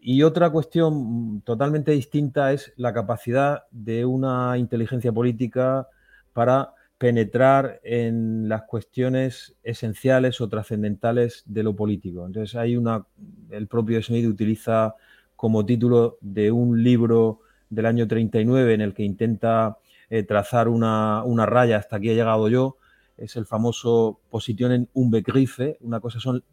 Y 0.00 0.24
otra 0.24 0.50
cuestión 0.50 1.42
totalmente 1.42 1.92
distinta 1.92 2.52
es 2.52 2.72
la 2.76 2.92
capacidad 2.92 3.64
de 3.70 4.04
una 4.04 4.58
inteligencia 4.58 5.12
política 5.12 5.88
para 6.32 6.74
penetrar 7.02 7.80
en 7.82 8.48
las 8.48 8.62
cuestiones 8.62 9.56
esenciales 9.64 10.40
o 10.40 10.48
trascendentales 10.48 11.42
de 11.46 11.64
lo 11.64 11.74
político. 11.74 12.24
Entonces 12.24 12.54
hay 12.54 12.76
una, 12.76 13.04
el 13.50 13.66
propio 13.66 14.00
Smith 14.00 14.24
utiliza 14.24 14.94
como 15.34 15.66
título 15.66 16.18
de 16.20 16.52
un 16.52 16.80
libro 16.80 17.40
del 17.70 17.86
año 17.86 18.06
39 18.06 18.74
en 18.74 18.82
el 18.82 18.94
que 18.94 19.02
intenta 19.02 19.78
eh, 20.10 20.22
trazar 20.22 20.68
una, 20.68 21.24
raya 21.44 21.78
hasta 21.78 21.96
aquí 21.96 22.10
he 22.10 22.14
llegado 22.14 22.48
yo, 22.48 22.76
es 23.16 23.34
el 23.34 23.46
famoso 23.46 24.20
posición 24.30 24.88
un 24.92 25.10
begrife, 25.10 25.78
una 25.80 25.98
cosa 25.98 26.20
son, 26.20 26.44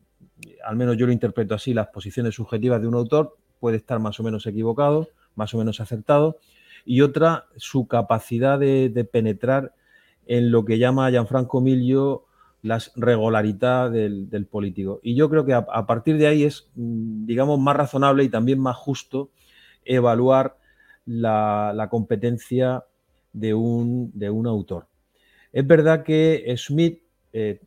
al 0.65 0.75
menos 0.75 0.98
yo 0.98 1.06
lo 1.06 1.12
interpreto 1.12 1.53
así, 1.53 1.75
las 1.75 1.89
posiciones 1.89 2.34
subjetivas 2.34 2.82
de 2.82 2.88
un 2.88 2.96
autor, 2.96 3.38
puede 3.60 3.77
estar 3.77 4.00
más 4.00 4.20
o 4.20 4.24
menos 4.24 4.48
equivocado, 4.48 5.10
más 5.36 5.53
o 5.53 5.60
menos 5.60 5.79
acertado, 5.79 6.39
y 6.86 7.01
otra, 7.01 7.46
su 7.56 7.88
capacidad 7.88 8.58
de 8.58 9.10
penetrar 9.12 9.75
en 10.30 10.52
lo 10.52 10.64
que 10.64 10.78
llama 10.78 11.10
Gianfranco 11.10 11.60
Miglio 11.60 12.26
las 12.62 12.92
regularidad 12.96 13.90
del, 13.90 14.48
político. 14.50 15.00
Y 15.02 15.16
yo 15.16 15.28
creo 15.28 15.44
que 15.44 15.54
a, 15.54 15.86
partir 15.88 16.18
de 16.18 16.28
ahí 16.28 16.44
es, 16.44 16.70
mm, 16.76 17.26
digamos, 17.26 17.60
más 17.60 17.76
razonable 17.76 18.24
y 18.24 18.30
también 18.30 18.60
más 18.60 18.78
justo 18.78 19.32
evaluar 19.84 20.58
la, 21.08 21.88
competencia 21.90 22.84
de 23.34 23.56
un, 23.56 24.46
autor. 24.46 24.86
Es 25.52 25.66
verdad 25.66 26.04
que 26.04 26.54
Smith, 26.58 27.02
eh, 27.34 27.60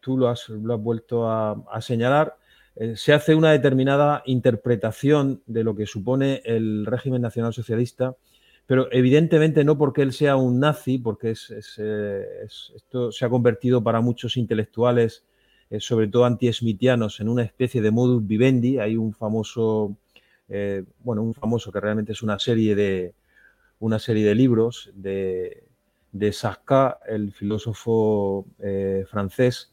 tú 0.00 0.16
lo 0.16 0.28
has, 0.28 0.48
lo 0.48 0.72
has, 0.72 0.80
vuelto 0.80 1.28
a, 1.28 1.80
señalar, 1.82 2.38
eh, 2.76 2.96
se 2.96 3.12
hace 3.12 3.34
una 3.34 3.50
determinada 3.50 4.22
interpretación 4.24 5.42
de 5.44 5.64
lo 5.64 5.76
que 5.76 5.84
supone 5.84 6.40
el 6.46 6.86
régimen 6.86 7.20
nacional 7.20 7.52
socialista 7.52 8.16
pero 8.66 8.88
evidentemente 8.92 9.64
no 9.64 9.76
porque 9.76 10.02
él 10.02 10.12
sea 10.12 10.36
un 10.36 10.58
nazi, 10.58 10.98
porque 10.98 11.34
eh, 11.78 12.24
esto 12.46 13.12
se 13.12 13.24
ha 13.24 13.28
convertido 13.28 13.82
para 13.82 14.00
muchos 14.00 14.36
intelectuales, 14.36 15.24
eh, 15.70 15.80
sobre 15.80 16.08
todo 16.08 16.24
anti-smitianos, 16.24 17.20
en 17.20 17.28
una 17.28 17.42
especie 17.42 17.82
de 17.82 17.90
modus 17.90 18.26
vivendi. 18.26 18.78
Hay 18.78 18.96
un 18.96 19.12
famoso, 19.12 19.96
eh, 20.48 20.84
bueno, 21.00 21.22
un 21.22 21.34
famoso 21.34 21.70
que 21.70 21.80
realmente 21.80 22.12
es 22.12 22.22
una 22.22 22.38
serie 22.38 22.74
de, 22.74 23.14
una 23.80 23.98
serie 23.98 24.24
de 24.24 24.34
libros 24.34 24.90
de, 24.94 25.64
de 26.12 26.34
el 27.06 27.32
filósofo 27.32 28.46
francés, 29.10 29.72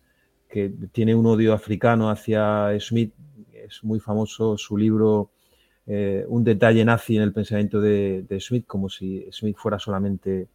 que 0.49 0.69
tiene 0.91 1.15
un 1.15 1.25
odio 1.27 1.53
africano 1.53 2.09
hacia 2.09 2.77
Smith. 2.79 3.13
Es 3.53 3.85
muy 3.85 4.01
famoso 4.01 4.57
su 4.57 4.75
libro 4.75 5.31
eh, 5.93 6.23
un 6.29 6.45
detalle 6.45 6.85
nazi 6.85 7.17
en 7.17 7.23
el 7.23 7.33
pensamiento 7.33 7.81
de, 7.81 8.25
Smith, 8.39 8.65
como 8.65 8.87
si 8.87 9.27
Smith 9.29 9.57
fuera 9.57 9.77
solamente, 9.77 10.47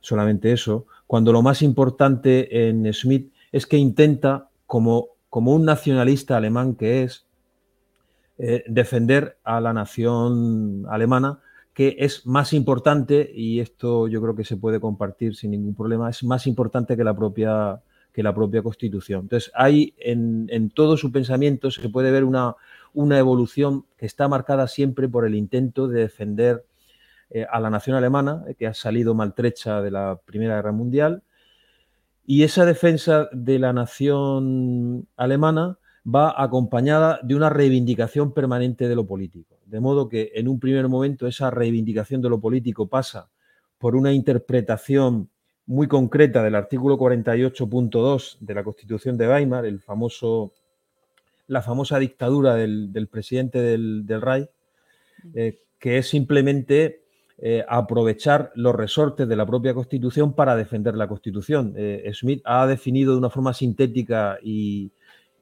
solamente 0.00 0.52
eso, 0.52 0.86
cuando 1.06 1.34
lo 1.34 1.42
más 1.42 1.60
importante 1.60 2.66
en 2.66 2.90
Smith 2.94 3.30
es 3.52 3.66
que 3.66 3.76
intenta, 3.76 4.48
como, 4.64 5.08
como 5.28 5.52
un 5.52 5.66
nacionalista 5.66 6.38
alemán 6.38 6.76
que 6.76 7.02
es, 7.02 7.26
eh, 8.38 8.64
defender 8.68 9.36
a 9.44 9.60
la 9.60 9.74
nación 9.74 10.86
alemana, 10.88 11.40
que 11.74 11.96
es 11.98 12.26
más 12.26 12.54
importante, 12.54 13.30
y 13.34 13.60
esto 13.60 14.08
yo 14.08 14.22
creo 14.22 14.34
que 14.34 14.44
se 14.44 14.56
puede 14.56 14.80
compartir 14.80 15.36
sin 15.36 15.50
ningún 15.50 15.74
problema, 15.74 16.08
es 16.08 16.24
más 16.24 16.46
importante 16.46 16.96
que 16.96 17.04
la 17.04 17.14
propia, 17.14 17.82
que 18.14 18.22
la 18.22 18.34
propia 18.34 18.62
Constitución. 18.62 19.24
Entonces, 19.24 19.52
hay 19.54 19.92
en, 19.98 20.46
en 20.48 20.70
todo 20.70 20.96
su 20.96 21.12
pensamiento 21.12 21.70
se 21.70 21.90
puede 21.90 22.10
ver 22.10 22.24
una, 22.24 22.56
una 22.94 23.18
evolución 23.18 23.86
que 23.96 24.06
está 24.06 24.28
marcada 24.28 24.68
siempre 24.68 25.08
por 25.08 25.26
el 25.26 25.34
intento 25.34 25.88
de 25.88 26.00
defender 26.00 26.64
eh, 27.30 27.46
a 27.50 27.60
la 27.60 27.70
nación 27.70 27.96
alemana, 27.96 28.44
eh, 28.48 28.54
que 28.54 28.66
ha 28.66 28.74
salido 28.74 29.14
maltrecha 29.14 29.80
de 29.80 29.90
la 29.90 30.20
Primera 30.24 30.56
Guerra 30.56 30.72
Mundial, 30.72 31.22
y 32.26 32.42
esa 32.42 32.64
defensa 32.64 33.28
de 33.32 33.58
la 33.58 33.72
nación 33.72 35.08
alemana 35.16 35.78
va 36.06 36.34
acompañada 36.42 37.20
de 37.22 37.34
una 37.34 37.50
reivindicación 37.50 38.32
permanente 38.32 38.88
de 38.88 38.94
lo 38.94 39.06
político. 39.06 39.58
De 39.66 39.80
modo 39.80 40.08
que 40.08 40.32
en 40.34 40.48
un 40.48 40.58
primer 40.58 40.88
momento 40.88 41.26
esa 41.26 41.50
reivindicación 41.50 42.22
de 42.22 42.28
lo 42.28 42.40
político 42.40 42.88
pasa 42.88 43.30
por 43.78 43.96
una 43.96 44.12
interpretación 44.12 45.30
muy 45.66 45.86
concreta 45.86 46.42
del 46.42 46.56
artículo 46.56 46.98
48.2 46.98 48.38
de 48.40 48.54
la 48.54 48.64
Constitución 48.64 49.16
de 49.16 49.28
Weimar, 49.28 49.64
el 49.64 49.80
famoso 49.80 50.52
la 51.50 51.62
famosa 51.62 51.98
dictadura 51.98 52.54
del, 52.54 53.08
presidente 53.10 53.60
del, 53.60 54.06
del 54.06 54.22
RAI, 54.22 54.48
eh, 55.34 55.58
que 55.80 55.98
es 55.98 56.08
simplemente 56.08 57.02
eh, 57.38 57.64
aprovechar 57.68 58.52
los 58.54 58.72
resortes 58.72 59.26
de 59.26 59.34
la 59.34 59.44
propia 59.44 59.74
Constitución 59.74 60.32
para 60.34 60.54
defender 60.54 60.94
la 60.94 61.08
Constitución. 61.08 61.74
Eh, 61.76 62.08
Smith 62.14 62.40
ha 62.44 62.68
definido 62.68 63.12
de 63.12 63.18
una 63.18 63.30
forma 63.30 63.52
sintética 63.52 64.38
y, 64.40 64.92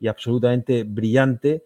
absolutamente 0.08 0.84
brillante 0.84 1.64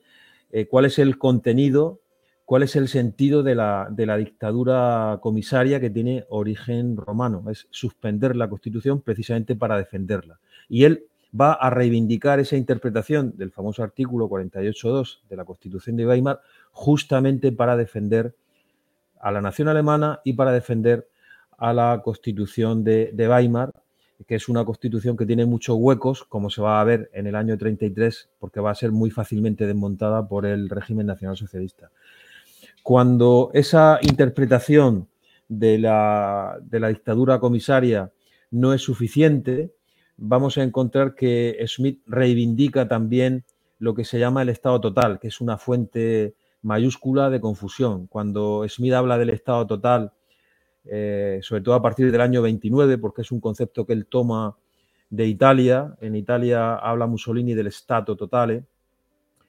cuál 0.71 0.87
es 0.87 0.99
el 0.99 1.19
contenido, 1.19 2.01
cuál 2.47 2.63
es 2.63 2.77
el 2.77 2.89
sentido 2.89 3.43
de 3.43 3.55
la, 3.55 3.89
de 3.91 4.07
la, 4.07 4.17
dictadura 4.17 5.19
comisaria 5.23 5.81
que 5.81 5.91
tiene 5.91 6.25
origen 6.31 6.97
romano. 6.97 7.45
Es 7.51 7.69
suspender 7.71 8.35
la 8.35 8.49
Constitución 8.49 9.03
precisamente 9.03 9.55
para 9.55 9.77
defenderla. 9.77 10.41
Y 10.69 10.85
él 10.85 11.07
va 11.39 11.53
a 11.55 11.71
reivindicar 11.71 12.41
esa 12.41 12.57
interpretación 12.57 13.37
del 13.37 13.51
famoso 13.51 13.83
artículo 13.83 14.29
48.2 14.29 15.21
de 15.29 15.37
la 15.37 15.45
Constitución 15.45 15.97
de 15.97 16.07
Weimar 16.07 16.41
justamente 16.73 17.53
para 17.53 17.77
defender 17.77 18.35
a 19.21 19.31
la 19.31 19.41
nación 19.41 19.69
alemana 19.69 20.21
y 20.25 20.35
para 20.35 20.53
defender 20.53 21.09
a 21.57 21.73
la 21.73 22.03
constitución 22.05 22.83
de, 22.83 23.15
Weimar, 23.17 23.73
que 24.27 24.35
es 24.35 24.49
una 24.49 24.65
constitución 24.65 25.17
que 25.17 25.25
tiene 25.25 25.47
muchos 25.47 25.77
huecos, 25.79 26.25
como 26.25 26.51
se 26.51 26.61
va 26.61 26.81
a 26.81 26.85
ver 26.85 27.09
en 27.15 27.27
el 27.29 27.37
año 27.37 27.57
33, 27.57 28.31
porque 28.39 28.61
va 28.61 28.73
a 28.73 28.75
ser 28.75 28.91
muy 28.91 29.11
fácilmente 29.11 29.67
desmontada 29.67 30.27
por 30.27 30.45
el 30.45 30.69
régimen 30.69 31.07
nacionalsocialista. 31.07 31.91
Cuando 32.83 33.51
esa 33.55 34.01
interpretación 34.03 35.09
de 35.49 35.79
la, 35.79 36.59
de 36.63 36.81
la 36.81 36.89
dictadura 36.89 37.39
comisaria 37.39 38.11
no 38.51 38.73
es 38.73 38.83
suficiente, 38.83 39.73
vamos 40.25 40.57
a 40.57 40.63
encontrar 40.63 41.17
que 41.17 41.59
Smith 41.67 42.01
reivindica 42.07 42.87
también 42.87 43.45
lo 43.81 43.93
que 43.95 44.05
se 44.05 44.21
llama 44.21 44.43
el 44.43 44.51
Estado 44.51 44.81
total, 44.81 45.19
que 45.19 45.27
es 45.27 45.41
una 45.41 45.59
fuente 45.59 46.35
mayúscula 46.63 47.29
de 47.29 47.41
confusión. 47.41 48.07
Cuando 48.07 48.65
Smith 48.69 48.93
habla 48.93 49.19
del 49.19 49.31
Estado 49.31 49.67
total, 49.67 50.13
eh, 50.85 51.41
sobre 51.43 51.63
todo 51.63 51.75
a 51.75 51.83
partir 51.83 52.13
del 52.13 52.21
año 52.21 52.41
29, 52.41 52.99
porque 52.99 53.23
es 53.23 53.33
un 53.33 53.41
concepto 53.41 53.85
que 53.85 53.95
él 53.95 54.07
toma 54.07 54.57
de 55.11 55.27
Italia, 55.27 55.97
en 56.01 56.15
Italia 56.15 56.77
habla 56.77 57.09
Mussolini 57.09 57.55
del 57.55 57.67
Estado 57.67 58.15
totale, 58.15 58.65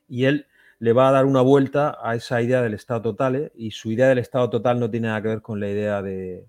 y 0.10 0.26
él 0.26 0.48
le 0.80 0.92
va 0.92 1.10
a 1.10 1.12
dar 1.12 1.26
una 1.26 1.42
vuelta 1.42 2.00
a 2.02 2.16
esa 2.16 2.42
idea 2.42 2.64
del 2.64 2.74
Estado 2.74 3.04
total, 3.04 3.52
y 3.56 3.70
su 3.72 3.92
idea 3.92 4.08
del 4.08 4.18
Estado 4.18 4.50
total 4.50 4.80
no 4.80 4.90
tiene 4.90 5.08
nada 5.10 5.22
que 5.22 5.28
ver 5.28 5.42
con 5.44 5.60
la 5.60 5.70
idea 5.70 6.02
de, 6.02 6.48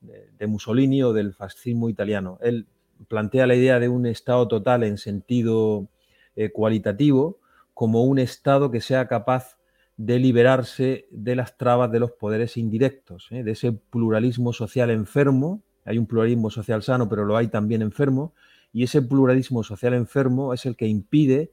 de 0.00 0.46
Mussolini 0.48 1.04
o 1.04 1.12
del 1.12 1.34
fascismo 1.34 1.88
italiano. 1.88 2.38
Él 2.42 2.66
plantea 3.06 3.46
la 3.46 3.54
idea 3.54 3.78
de 3.78 3.88
un 3.88 4.06
Estado 4.06 4.48
total 4.48 4.82
en 4.82 4.98
sentido 4.98 5.88
eh, 6.36 6.50
cualitativo 6.50 7.38
como 7.74 8.04
un 8.04 8.18
Estado 8.18 8.70
que 8.70 8.80
sea 8.80 9.06
capaz 9.06 9.56
de 9.96 10.18
liberarse 10.18 11.06
de 11.10 11.36
las 11.36 11.56
trabas 11.56 11.90
de 11.90 12.00
los 12.00 12.12
poderes 12.12 12.56
indirectos, 12.56 13.28
¿eh? 13.30 13.42
de 13.42 13.52
ese 13.52 13.72
pluralismo 13.72 14.52
social 14.52 14.90
enfermo. 14.90 15.62
Hay 15.84 15.98
un 15.98 16.06
pluralismo 16.06 16.50
social 16.50 16.82
sano, 16.82 17.08
pero 17.08 17.24
lo 17.24 17.36
hay 17.36 17.48
también 17.48 17.82
enfermo, 17.82 18.32
y 18.72 18.84
ese 18.84 19.02
pluralismo 19.02 19.64
social 19.64 19.94
enfermo 19.94 20.54
es 20.54 20.66
el 20.66 20.76
que 20.76 20.86
impide 20.86 21.52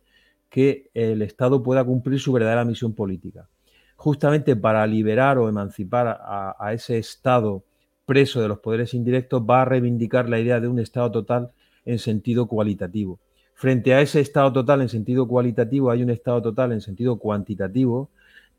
que 0.50 0.90
el 0.94 1.22
Estado 1.22 1.64
pueda 1.64 1.84
cumplir 1.84 2.20
su 2.20 2.32
verdadera 2.32 2.66
misión 2.66 2.94
política. 2.94 3.50
Justamente 3.96 4.56
para 4.56 4.86
liberar 4.86 5.38
o 5.38 5.50
emancipar 5.50 6.08
a, 6.08 6.56
a 6.60 6.74
ese 6.74 6.98
Estado 6.98 7.64
preso 8.06 8.42
de 8.42 8.48
los 8.48 8.60
poderes 8.60 8.94
indirectos, 8.94 9.42
va 9.42 9.62
a 9.62 9.66
reivindicar 9.66 10.30
la 10.30 10.40
idea 10.40 10.60
de 10.60 10.68
un 10.68 10.80
Estado 10.80 11.12
total 11.12 11.52
en 11.86 12.00
sentido 12.00 12.48
cualitativo. 12.48 13.20
Frente 13.54 13.94
a 13.94 14.02
ese 14.02 14.20
Estado 14.20 14.52
total 14.52 14.82
en 14.82 14.90
sentido 14.90 15.28
cualitativo 15.28 15.90
hay 15.90 16.04
un 16.04 16.10
Estado 16.10 16.42
total 16.42 16.72
en 16.72 16.82
sentido 16.82 17.18
cuantitativo, 17.18 18.10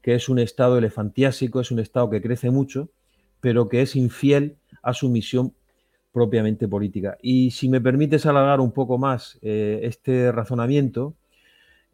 que 0.02 0.14
es 0.14 0.28
un 0.28 0.38
Estado 0.38 0.78
elefantiásico, 0.78 1.60
es 1.60 1.70
un 1.70 1.80
Estado 1.80 2.08
que 2.10 2.22
crece 2.22 2.50
mucho, 2.50 2.88
pero 3.40 3.68
que 3.68 3.82
es 3.82 3.94
infiel 3.96 4.56
a 4.82 4.94
su 4.94 5.08
misión 5.08 5.52
propiamente 6.12 6.66
política. 6.66 7.18
Y 7.20 7.50
si 7.50 7.68
me 7.68 7.80
permites 7.80 8.24
alargar 8.24 8.60
un 8.60 8.72
poco 8.72 8.96
más 8.96 9.38
eh, 9.42 9.80
este 9.82 10.32
razonamiento, 10.32 11.14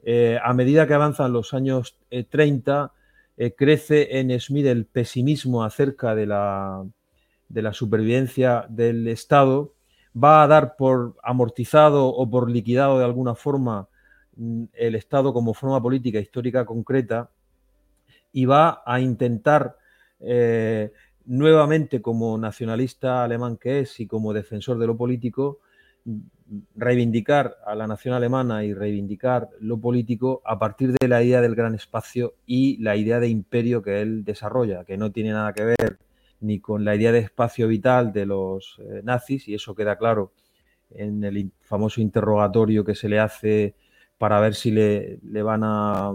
eh, 0.05 0.39
a 0.43 0.55
medida 0.55 0.87
que 0.87 0.95
avanzan 0.95 1.33
los 1.33 1.55
años 1.55 1.97
30, 2.31 2.93
eh, 3.37 3.55
crece 3.57 4.19
en 4.19 4.39
Smith 4.39 4.67
el 4.67 4.85
pesimismo 4.85 5.65
acerca 5.65 6.15
de 6.15 6.27
la, 6.27 6.85
de 7.53 7.63
la 7.63 7.73
supervivencia 7.75 8.65
del 8.69 9.07
Estado, 9.09 9.75
va 10.17 10.43
a 10.43 10.47
dar 10.47 10.77
por 10.77 11.17
amortizado 11.23 12.09
o 12.09 12.29
por 12.29 12.51
liquidado 12.51 12.99
de 12.99 13.05
alguna 13.05 13.35
forma 13.35 13.89
mm, 14.37 14.65
el 14.73 14.95
Estado 14.95 15.33
como 15.33 15.55
forma 15.55 15.81
política 15.81 16.19
histórica 16.19 16.65
concreta 16.65 17.31
y 18.33 18.47
va 18.47 18.83
a 18.87 19.01
intentar 19.01 19.77
eh, 20.21 20.93
nuevamente 21.27 22.01
como 22.01 22.39
nacionalista 22.39 23.23
alemán 23.23 23.59
que 23.59 23.81
es 23.81 24.01
y 24.01 24.07
como 24.07 24.33
defensor 24.33 24.79
de 24.79 24.87
lo 24.87 24.97
político, 24.97 25.61
mm, 26.07 26.21
reivindicar 26.77 27.59
a 27.67 27.75
la 27.75 27.87
nación 27.87 28.15
alemana 28.15 28.65
y 28.65 28.73
reivindicar 28.73 29.51
lo 29.61 29.79
político 29.79 30.41
a 30.47 30.59
partir 30.59 30.95
de 30.99 31.09
la 31.09 31.23
idea 31.23 31.43
del 31.43 31.55
gran 31.55 31.75
espacio 31.75 32.35
y 32.47 32.83
la 32.83 32.97
idea 32.97 33.21
de 33.21 33.29
imperio 33.29 33.83
que 33.83 34.01
él 34.01 34.25
desarrolla, 34.25 34.85
que 34.85 34.97
no 34.97 35.13
tiene 35.13 35.33
nada 35.33 35.53
que 35.53 35.65
ver 35.65 35.99
ni 36.43 36.61
con 36.61 36.85
la 36.85 36.95
idea 36.95 37.13
de 37.13 37.21
espacio 37.21 37.69
vital 37.69 38.13
de 38.13 38.27
los 38.27 38.79
eh, 38.81 39.01
nazis, 39.05 39.49
y 39.49 39.55
eso 39.55 39.75
queda 39.75 39.97
claro 39.97 40.33
en 40.91 41.25
el 41.25 41.51
famoso 41.61 42.01
interrogatorio 42.01 42.85
que 42.85 42.95
se 42.95 43.09
le 43.09 43.19
hace 43.19 43.75
para 44.19 44.41
ver 44.41 44.55
si 44.55 44.71
le, 44.71 45.19
van 45.43 45.63
a, 45.65 46.15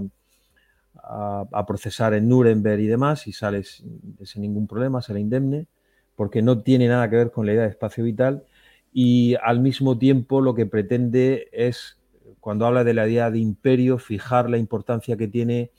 a, 1.04 1.66
procesar 1.66 2.14
en 2.14 2.30
Nuremberg 2.30 2.80
y 2.80 2.88
demás, 2.88 3.28
y 3.28 3.34
sale 3.34 3.64
sin 3.64 4.42
ningún 4.42 4.68
problema, 4.68 5.02
sale 5.02 5.20
indemne, 5.20 5.68
porque 6.16 6.42
no 6.42 6.62
tiene 6.62 6.88
nada 6.88 7.10
que 7.10 7.16
ver 7.16 7.32
con 7.32 7.46
la 7.46 7.54
idea 7.54 7.64
de 7.64 7.70
espacio 7.70 8.04
vital, 8.04 8.46
y 8.94 9.36
al 9.44 9.60
mismo 9.60 9.98
tiempo 9.98 10.42
lo 10.42 10.56
que 10.56 10.66
pretende 10.66 11.50
es, 11.52 12.00
cuando 12.40 12.66
habla 12.66 12.84
de 12.84 12.94
la 12.94 13.08
idea 13.08 13.30
de 13.30 13.40
imperio, 13.40 13.98
fijar 13.98 14.50
la 14.50 14.58
importancia 14.58 15.18
que 15.18 15.28
tiene 15.28 15.72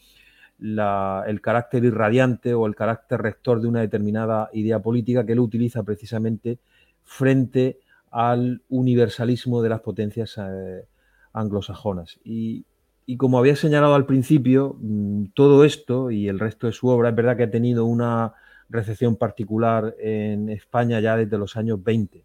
el 0.61 1.41
carácter 1.41 1.85
irradiante 1.85 2.55
o 2.55 2.67
el 2.67 2.75
carácter 2.75 3.21
rector 3.21 3.61
de 3.61 3.69
una 3.69 3.81
determinada 3.81 4.51
idea 4.53 4.81
política 4.81 5.25
que 5.25 5.33
él 5.33 5.41
utiliza 5.41 5.83
precisamente 5.83 6.59
frente 7.05 7.79
al 8.11 8.63
universalismo 8.69 9.63
de 9.63 9.69
las 9.69 9.81
potencias 9.81 10.39
eh, 10.39 10.85
anglosajonas. 11.33 12.19
Y, 12.25 12.65
como 13.17 13.39
había 13.39 13.57
señalado 13.57 13.95
al 13.95 14.05
principio, 14.05 14.77
mm, 14.81 15.27
todo 15.35 15.65
esto 15.65 16.11
y 16.11 16.29
el 16.29 16.39
resto 16.39 16.67
de 16.67 16.73
su 16.73 16.89
obra 16.89 17.11
es 17.11 17.15
verdad 17.15 17.37
que 17.37 17.45
ha 17.45 17.51
tenido 17.51 17.87
una 17.87 18.35
recepción 18.69 19.17
particular 19.17 19.95
en 19.99 20.51
España 20.51 21.01
ya 21.01 21.17
desde 21.17 21.39
los 21.39 21.57
años 21.57 21.83
20. 21.83 22.25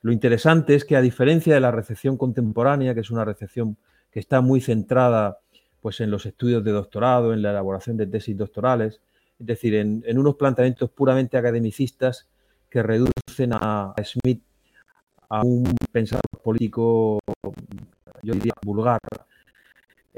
Lo 0.00 0.10
interesante 0.10 0.74
es 0.74 0.84
que 0.84 0.96
a 0.96 1.02
diferencia 1.02 1.54
de 1.54 1.60
la 1.60 1.70
recepción 1.70 2.16
contemporánea, 2.16 2.94
que 2.94 3.00
es 3.00 3.10
una 3.10 3.24
recepción 3.24 3.76
que 4.10 4.20
está 4.20 4.40
muy 4.40 4.60
centrada 4.60 5.38
pues 5.82 6.00
en 6.00 6.10
los 6.10 6.24
estudios 6.24 6.62
de 6.64 6.70
doctorado, 6.70 7.34
en 7.34 7.42
la 7.42 7.50
elaboración 7.50 7.96
de 7.96 8.06
tesis 8.06 8.36
doctorales, 8.36 9.00
es 9.38 9.46
decir, 9.46 9.74
en, 9.74 10.04
unos 10.16 10.36
planteamientos 10.36 10.88
puramente 10.90 11.36
academicistas 11.36 12.28
que 12.70 12.82
reducen 12.82 13.52
a, 13.52 13.92
Smith 14.04 14.42
a 15.28 15.42
un 15.42 15.74
pensador 15.90 16.22
político, 16.42 17.18
yo 18.22 18.34
diría, 18.34 18.52
vulgar. 18.64 19.00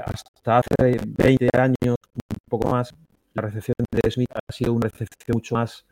Hasta 0.05 0.59
hace 0.59 1.00
20 1.07 1.48
años, 1.57 1.77
un 1.87 2.38
poco 2.50 2.68
más, 2.68 2.94
la 3.33 3.42
recepción 3.42 3.77
de 3.90 4.11
Smith 4.11 4.31
ha 4.35 4.53
sido 4.53 4.74
una 4.74 4.88
recepción 4.88 5.35
mucho 5.35 5.55
más, 5.55 5.87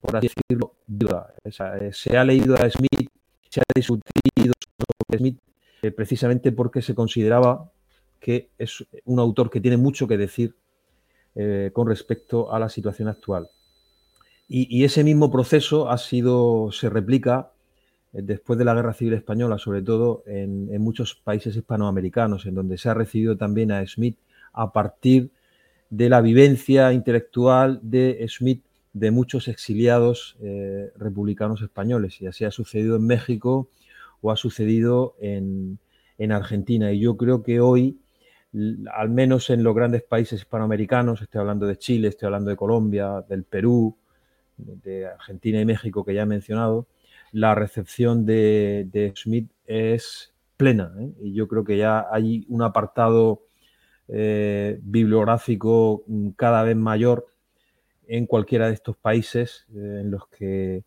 por 0.00 0.16
así 0.16 0.28
decirlo, 0.28 0.74
dura. 0.86 1.32
Eh, 1.44 1.90
se 1.92 2.16
ha 2.16 2.24
leído 2.24 2.56
a 2.56 2.68
Smith, 2.68 3.08
se 3.48 3.60
ha 3.60 3.64
discutido 3.74 4.54
sobre 4.66 5.18
Smith 5.18 5.38
eh, 5.82 5.92
precisamente 5.92 6.50
porque 6.50 6.82
se 6.82 6.94
consideraba 6.94 7.70
que 8.20 8.50
es 8.58 8.84
un 9.04 9.18
autor 9.18 9.50
que 9.50 9.60
tiene 9.60 9.76
mucho 9.76 10.06
que 10.08 10.16
decir 10.16 10.54
eh, 11.34 11.70
con 11.72 11.86
respecto 11.86 12.52
a 12.52 12.58
la 12.58 12.68
situación 12.68 13.08
actual. 13.08 13.48
Y, 14.50 14.82
ese 14.82 15.04
mismo 15.04 15.30
proceso 15.30 15.90
ha 15.90 15.98
sido, 15.98 16.72
se 16.72 16.88
replica 16.88 17.50
eh, 18.14 18.22
después 18.22 18.58
de 18.58 18.64
la 18.64 18.74
Guerra 18.74 18.94
Civil 18.94 19.12
Española, 19.12 19.58
sobre 19.58 19.82
todo 19.82 20.22
en, 20.26 20.80
muchos 20.80 21.14
países 21.14 21.54
hispanoamericanos, 21.54 22.46
en 22.46 22.54
donde 22.54 22.78
se 22.78 22.88
ha 22.88 22.94
recibido 22.94 23.36
también 23.36 23.70
a 23.72 23.86
Smith 23.86 24.16
a 24.54 24.72
partir 24.72 25.30
de 25.90 26.08
la 26.08 26.22
vivencia 26.22 26.94
intelectual 26.94 27.78
de 27.82 28.26
Smith 28.28 28.64
de 28.94 29.10
muchos 29.10 29.48
exiliados 29.48 30.36
eh, 30.40 30.90
republicanos 30.96 31.60
españoles. 31.60 32.20
Y 32.22 32.26
así 32.26 32.46
ha 32.46 32.50
sucedido 32.50 32.96
en 32.96 33.06
México 33.06 33.68
o 34.22 34.32
ha 34.32 34.36
sucedido 34.36 35.14
en, 35.20 35.78
en 36.16 36.32
Argentina. 36.32 36.90
Y 36.90 37.00
yo 37.00 37.16
creo 37.16 37.42
que 37.42 37.60
hoy 37.60 37.98
al 38.92 39.10
menos 39.10 39.50
en 39.50 39.62
los 39.62 39.74
grandes 39.74 40.02
países 40.02 40.40
hispanoamericanos, 40.40 41.20
estoy 41.20 41.40
hablando 41.40 41.66
de 41.66 41.76
Chile, 41.76 42.08
estoy 42.08 42.26
hablando 42.26 42.50
de 42.50 42.56
Colombia, 42.56 43.24
del 43.28 43.44
Perú, 43.44 43.96
de 44.56 45.06
Argentina 45.06 45.60
y 45.60 45.64
México 45.64 46.04
que 46.04 46.14
ya 46.14 46.22
he 46.22 46.26
mencionado, 46.26 46.88
la 47.32 47.54
recepción 47.54 48.24
de, 48.24 49.12
Smith 49.16 49.50
es 49.66 50.32
plena. 50.56 50.92
¿eh? 50.98 51.12
Y 51.20 51.34
yo 51.34 51.46
creo 51.46 51.64
que 51.64 51.76
ya 51.76 52.06
hay 52.10 52.44
un 52.48 52.62
apartado 52.62 53.42
eh, 54.08 54.80
bibliográfico 54.82 56.04
cada 56.36 56.62
vez 56.62 56.76
mayor 56.76 57.26
en 58.06 58.26
cualquiera 58.26 58.68
de 58.68 58.74
estos 58.74 58.96
países 58.96 59.66
eh, 59.74 60.00
en 60.00 60.10
los 60.10 60.26
que 60.28 60.84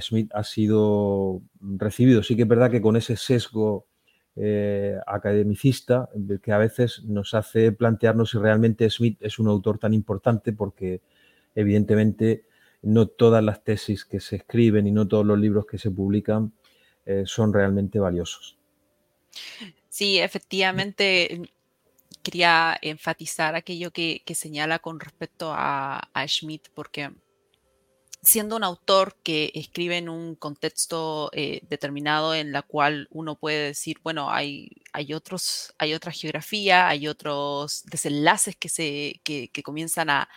Smith 0.00 0.30
ha 0.34 0.44
sido 0.44 1.40
recibido. 1.60 2.22
Sí 2.22 2.36
que 2.36 2.42
es 2.42 2.48
verdad 2.48 2.70
que 2.70 2.82
con 2.82 2.96
ese 2.96 3.16
sesgo 3.16 3.86
eh, 4.42 4.98
academicista 5.06 6.08
que 6.42 6.52
a 6.52 6.56
veces 6.56 7.04
nos 7.04 7.34
hace 7.34 7.72
plantearnos 7.72 8.30
si 8.30 8.38
realmente 8.38 8.88
Smith 8.88 9.18
es 9.20 9.38
un 9.38 9.48
autor 9.48 9.78
tan 9.78 9.92
importante 9.92 10.54
porque 10.54 11.02
evidentemente 11.54 12.44
no 12.80 13.06
todas 13.06 13.44
las 13.44 13.62
tesis 13.62 14.06
que 14.06 14.18
se 14.18 14.36
escriben 14.36 14.86
y 14.86 14.92
no 14.92 15.06
todos 15.06 15.26
los 15.26 15.38
libros 15.38 15.66
que 15.66 15.76
se 15.76 15.90
publican 15.90 16.54
eh, 17.04 17.24
son 17.26 17.52
realmente 17.52 17.98
valiosos. 17.98 18.56
Sí, 19.90 20.18
efectivamente 20.18 21.42
quería 22.22 22.78
enfatizar 22.80 23.54
aquello 23.54 23.90
que, 23.90 24.22
señala 24.34 24.78
con 24.78 25.00
respecto 25.00 25.52
a, 25.54 26.00
Schmidt 26.26 26.68
porque 26.74 27.10
siendo 28.22 28.56
un 28.56 28.64
autor 28.64 29.16
que 29.22 29.50
escribe 29.54 29.96
en 29.96 30.08
un 30.08 30.34
contexto 30.34 31.30
eh, 31.32 31.62
determinado 31.68 32.34
en 32.34 32.52
la 32.52 32.62
cual 32.62 33.08
uno 33.10 33.36
puede 33.36 33.66
decir, 33.66 33.98
bueno, 34.02 34.30
hay, 34.30 34.82
hay, 34.92 35.14
otros, 35.14 35.74
hay 35.78 35.94
otra 35.94 36.12
geografía, 36.12 36.88
hay 36.88 37.08
otros 37.08 37.84
desenlaces 37.86 38.56
que, 38.56 38.68
se, 38.68 39.20
que 39.24 39.62
comienzan 39.62 40.10
a, 40.10 40.28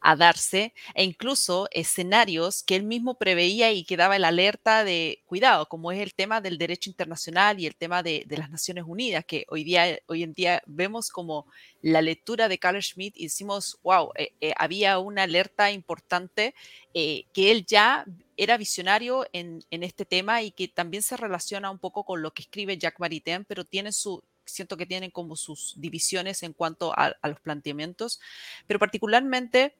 a 0.00 0.16
darse 0.16 0.74
e 0.94 1.04
incluso 1.04 1.68
escenarios 1.70 2.62
que 2.62 2.76
él 2.76 2.84
mismo 2.84 3.14
preveía 3.14 3.72
y 3.72 3.84
que 3.84 3.96
daba 3.96 4.16
el 4.16 4.24
alerta 4.24 4.84
de 4.84 5.22
cuidado, 5.26 5.66
como 5.66 5.92
es 5.92 6.00
el 6.00 6.14
tema 6.14 6.40
del 6.40 6.58
derecho 6.58 6.90
internacional 6.90 7.60
y 7.60 7.66
el 7.66 7.76
tema 7.76 8.02
de, 8.02 8.26
las 8.28 8.50
Naciones 8.50 8.84
Unidas, 8.86 9.24
que 9.24 9.44
hoy, 9.48 9.64
día, 9.64 9.98
hoy 10.06 10.22
en 10.22 10.32
día 10.32 10.62
vemos 10.66 11.10
como 11.10 11.46
la 11.82 12.02
lectura 12.02 12.48
de 12.48 12.58
Carl 12.58 12.82
Schmitt 12.82 13.16
y 13.16 13.24
decimos, 13.24 13.78
wow, 13.82 14.10
eh, 14.16 14.32
eh, 14.40 14.52
había 14.56 14.98
una 14.98 15.24
alerta 15.24 15.70
importante 15.70 16.54
eh, 16.94 17.24
que 17.32 17.50
él 17.50 17.64
ya 17.66 18.04
era 18.36 18.56
visionario 18.56 19.26
en, 19.32 19.64
este 19.70 20.04
tema 20.04 20.42
y 20.42 20.52
que 20.52 20.68
también 20.68 21.02
se 21.02 21.16
relaciona 21.16 21.70
un 21.70 21.78
poco 21.78 22.04
con 22.04 22.22
lo 22.22 22.32
que 22.32 22.42
escribe 22.42 22.78
Jacques 22.78 23.00
Maritain, 23.00 23.44
pero 23.44 23.64
tiene 23.64 23.92
su, 23.92 24.22
siento 24.44 24.76
que 24.76 24.86
tienen 24.86 25.10
como 25.10 25.36
sus 25.36 25.74
divisiones 25.76 26.42
en 26.42 26.52
cuanto 26.52 26.92
a, 26.96 27.16
a 27.20 27.28
los 27.28 27.40
planteamientos, 27.40 28.20
pero 28.66 28.78
particularmente 28.78 29.74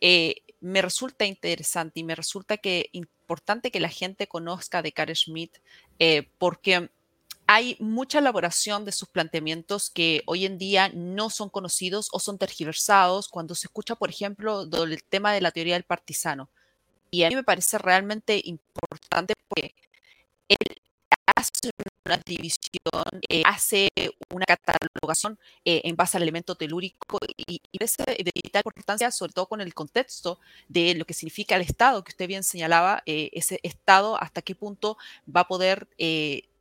eh, 0.00 0.36
me 0.60 0.82
resulta 0.82 1.26
interesante 1.26 2.00
y 2.00 2.04
me 2.04 2.14
resulta 2.14 2.56
que 2.56 2.88
importante 2.92 3.70
que 3.70 3.80
la 3.80 3.88
gente 3.88 4.26
conozca 4.26 4.82
de 4.82 4.92
Carl 4.92 5.14
Schmitt 5.14 5.58
eh, 5.98 6.28
porque 6.38 6.90
hay 7.46 7.76
mucha 7.78 8.18
elaboración 8.18 8.84
de 8.84 8.92
sus 8.92 9.08
planteamientos 9.08 9.90
que 9.90 10.22
hoy 10.26 10.46
en 10.46 10.56
día 10.56 10.90
no 10.94 11.28
son 11.28 11.50
conocidos 11.50 12.08
o 12.12 12.18
son 12.18 12.38
tergiversados 12.38 13.28
cuando 13.28 13.54
se 13.54 13.66
escucha, 13.66 13.96
por 13.96 14.08
ejemplo, 14.08 14.62
el 14.62 15.04
tema 15.04 15.32
de 15.32 15.42
la 15.42 15.50
teoría 15.50 15.74
del 15.74 15.84
partisano. 15.84 16.48
Y 17.10 17.24
a 17.24 17.28
mí 17.28 17.34
me 17.34 17.44
parece 17.44 17.76
realmente 17.78 18.40
importante 18.44 19.34
porque 19.48 19.74
él 20.48 20.82
hace 21.36 21.70
una 22.04 22.20
división, 22.24 23.20
eh, 23.28 23.42
hace 23.46 23.88
una 24.30 24.44
catalogación 24.46 25.38
eh, 25.64 25.82
en 25.84 25.96
base 25.96 26.16
al 26.16 26.22
elemento 26.22 26.54
telúrico 26.54 27.18
y, 27.36 27.60
y 27.72 27.78
de, 27.78 27.86
de 28.24 28.30
vital 28.42 28.62
importancia, 28.66 29.10
sobre 29.10 29.32
todo 29.32 29.46
con 29.46 29.60
el 29.60 29.72
contexto 29.74 30.38
de 30.68 30.94
lo 30.94 31.04
que 31.06 31.14
significa 31.14 31.56
el 31.56 31.62
Estado, 31.62 32.04
que 32.04 32.10
usted 32.10 32.28
bien 32.28 32.44
señalaba, 32.44 33.02
eh, 33.06 33.30
ese 33.32 33.60
Estado, 33.62 34.20
hasta 34.20 34.42
qué 34.42 34.54
punto 34.54 34.98
va 35.34 35.42
a 35.42 35.48
poder 35.48 35.88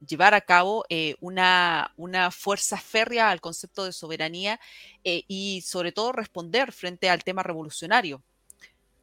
llevar 0.05 0.33
a 0.33 0.41
cabo 0.41 0.85
una, 1.19 1.93
una, 1.97 2.31
fuerza 2.31 2.77
férrea 2.77 3.29
al 3.29 3.41
concepto 3.41 3.85
de 3.85 3.93
soberanía 3.93 4.59
y 5.03 5.61
sobre 5.61 5.91
todo 5.91 6.11
responder 6.11 6.71
frente 6.71 7.09
al 7.09 7.23
tema 7.23 7.43
revolucionario 7.43 8.21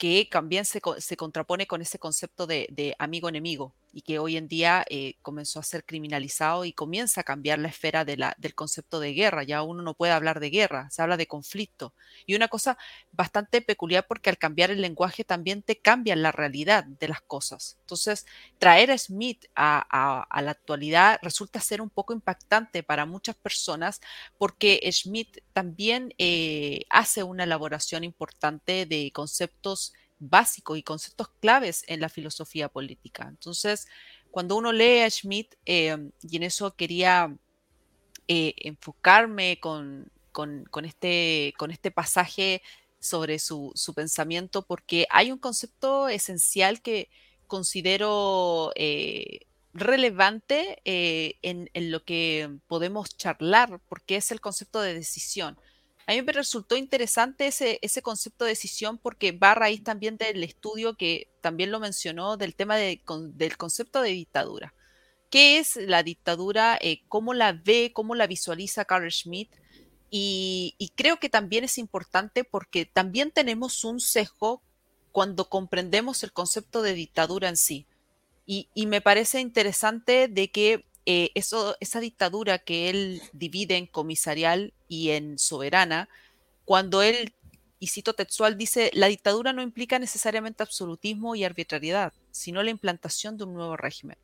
que 0.00 0.26
también 0.30 0.64
se, 0.64 0.80
se 0.98 1.16
contrapone 1.16 1.66
con 1.66 1.82
ese 1.82 1.98
concepto 1.98 2.46
de, 2.46 2.66
de 2.70 2.94
amigo-enemigo 2.98 3.74
y 3.92 4.02
que 4.02 4.18
hoy 4.18 4.36
en 4.36 4.48
día 4.48 4.84
eh, 4.88 5.14
comenzó 5.22 5.60
a 5.60 5.64
ser 5.64 5.84
criminalizado 5.84 6.64
y 6.64 6.72
comienza 6.72 7.20
a 7.22 7.24
cambiar 7.24 7.58
la 7.58 7.68
esfera 7.68 8.04
del 8.04 8.54
concepto 8.54 9.00
de 9.00 9.12
guerra. 9.12 9.42
Ya 9.42 9.62
uno 9.62 9.82
no 9.82 9.94
puede 9.94 10.12
hablar 10.12 10.40
de 10.40 10.50
guerra, 10.50 10.88
se 10.90 11.02
habla 11.02 11.16
de 11.16 11.26
conflicto. 11.26 11.94
Y 12.26 12.34
una 12.34 12.48
cosa 12.48 12.78
bastante 13.12 13.62
peculiar 13.62 14.06
porque 14.06 14.30
al 14.30 14.38
cambiar 14.38 14.70
el 14.70 14.80
lenguaje 14.80 15.24
también 15.24 15.62
te 15.62 15.76
cambia 15.76 16.14
la 16.16 16.32
realidad 16.32 16.84
de 16.84 17.08
las 17.08 17.20
cosas. 17.22 17.76
Entonces, 17.80 18.26
traer 18.58 18.90
a 18.90 18.98
Smith 18.98 19.46
a, 19.54 20.26
a, 20.28 20.42
la 20.42 20.50
actualidad 20.52 21.18
resulta 21.22 21.60
ser 21.60 21.80
un 21.80 21.90
poco 21.90 22.12
impactante 22.12 22.82
para 22.82 23.06
muchas 23.06 23.36
personas 23.36 24.00
porque 24.38 24.80
Smith 24.92 25.38
también 25.52 26.14
eh, 26.18 26.84
hace 26.90 27.22
una 27.22 27.44
elaboración 27.44 28.04
importante 28.04 28.86
de 28.86 29.10
conceptos 29.12 29.92
básicos 30.20 30.78
y 30.78 30.82
conceptos 30.82 31.28
claves 31.40 31.84
en 31.88 32.00
la 32.00 32.08
filosofía 32.08 32.68
política. 32.68 33.26
Entonces, 33.28 33.88
cuando 34.30 34.56
uno 34.56 34.72
lee 34.72 35.00
a 35.00 35.10
Schmidt, 35.10 35.54
eh, 35.66 35.96
y 36.22 36.36
en 36.36 36.42
eso 36.44 36.76
quería 36.76 37.34
eh, 38.28 38.54
enfocarme 38.58 39.58
con, 39.60 40.10
este, 40.84 41.54
con 41.58 41.70
este 41.72 41.90
pasaje 41.90 42.62
sobre 43.00 43.38
su, 43.38 43.72
pensamiento, 43.96 44.62
porque 44.62 45.06
hay 45.10 45.32
un 45.32 45.38
concepto 45.38 46.08
esencial 46.08 46.82
que 46.82 47.08
considero 47.46 48.72
eh, 48.76 49.46
relevante 49.72 50.80
en, 50.84 51.70
en, 51.72 51.90
lo 51.90 52.04
que 52.04 52.58
podemos 52.68 53.16
charlar, 53.16 53.80
porque 53.88 54.16
es 54.16 54.30
el 54.30 54.40
concepto 54.40 54.80
de 54.80 54.94
decisión. 54.94 55.58
A 56.06 56.12
mí 56.12 56.22
me 56.22 56.32
resultó 56.32 56.76
interesante 56.76 57.46
ese, 57.46 57.78
ese 57.82 58.02
concepto 58.02 58.44
de 58.44 58.50
decisión 58.50 58.98
porque 58.98 59.32
va 59.32 59.52
a 59.52 59.54
raíz 59.54 59.84
también 59.84 60.16
del 60.16 60.42
estudio 60.42 60.96
que 60.96 61.28
también 61.40 61.70
lo 61.70 61.78
mencionó 61.78 62.36
del 62.36 62.54
tema 62.54 62.76
del 62.76 63.56
concepto 63.56 64.02
de 64.02 64.10
dictadura. 64.10 64.74
¿Qué 65.30 65.58
es 65.58 65.76
la 65.76 66.02
dictadura? 66.02 66.76
Eh, 66.80 67.02
¿Cómo 67.08 67.34
la 67.34 67.52
ve? 67.52 67.92
¿Cómo 67.94 68.16
la 68.16 68.26
visualiza 68.26 68.84
Carl 68.84 69.10
Schmitt? 69.10 69.50
Y, 70.10 70.74
creo 70.96 71.18
que 71.20 71.28
también 71.28 71.62
es 71.62 71.78
importante 71.78 72.42
porque 72.42 72.84
también 72.84 73.30
tenemos 73.30 73.84
un 73.84 74.00
sesgo 74.00 74.60
cuando 75.12 75.48
comprendemos 75.48 76.24
el 76.24 76.32
concepto 76.32 76.82
de 76.82 76.94
dictadura 76.94 77.48
en 77.48 77.56
sí. 77.56 77.86
Y, 78.44 78.68
y 78.74 78.86
me 78.86 79.00
parece 79.00 79.38
interesante 79.40 80.26
de 80.26 80.50
que 80.50 80.84
eh, 81.06 81.30
esa 81.34 82.00
dictadura 82.00 82.58
que 82.58 82.90
él 82.90 83.22
divide 83.32 83.76
en 83.76 83.86
comisarial 83.86 84.72
y 84.88 85.10
en 85.10 85.38
soberana, 85.38 86.08
cuando 86.64 87.02
él, 87.02 87.34
y 87.78 87.88
cito 87.88 88.14
textual, 88.14 88.58
dice, 88.58 88.90
la 88.94 89.06
dictadura 89.08 89.52
no 89.52 89.62
implica 89.62 89.98
necesariamente 89.98 90.62
absolutismo 90.62 91.34
y 91.34 91.44
arbitrariedad, 91.44 92.12
sino 92.30 92.62
la 92.62 92.70
implantación 92.70 93.38
de 93.38 93.44
un 93.44 93.54
nuevo 93.54 93.76
régimen. 93.76 94.18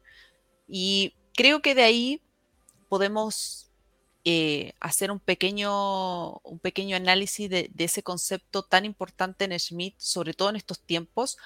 Y 0.68 1.14
creo 1.34 1.62
que 1.62 1.74
de 1.74 1.82
ahí 1.82 2.22
podemos 2.88 3.70
eh, 4.24 4.74
hacer 4.80 5.10
un 5.10 5.20
pequeño, 5.20 6.38
un 6.38 6.58
pequeño 6.58 6.96
análisis 6.96 7.48
de, 7.48 7.70
de, 7.72 7.84
ese 7.84 8.02
concepto 8.02 8.62
tan 8.62 8.84
importante 8.84 9.44
en 9.44 9.58
Schmidt, 9.58 9.94
sobre 9.98 10.34
todo 10.34 10.50
en 10.50 10.56
estos 10.56 10.80
tiempos, 10.80 11.38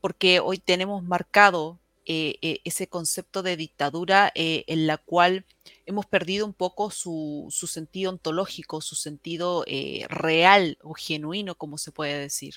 porque 0.00 0.40
hoy 0.40 0.58
tenemos 0.58 1.02
marcado 1.02 1.78
eh, 2.10 2.38
eh, 2.40 2.60
ese 2.64 2.86
concepto 2.86 3.42
de 3.42 3.54
dictadura 3.58 4.32
eh, 4.34 4.64
en 4.66 4.86
la 4.86 4.96
cual 4.96 5.44
hemos 5.84 6.06
perdido 6.06 6.46
un 6.46 6.54
poco 6.54 6.90
su, 6.90 7.48
sentido 7.50 8.10
ontológico, 8.10 8.80
su 8.80 8.94
sentido 8.94 9.62
real 10.08 10.78
o 10.82 10.94
genuino, 10.94 11.54
como 11.56 11.76
se 11.76 11.92
puede 11.92 12.18
decir. 12.18 12.54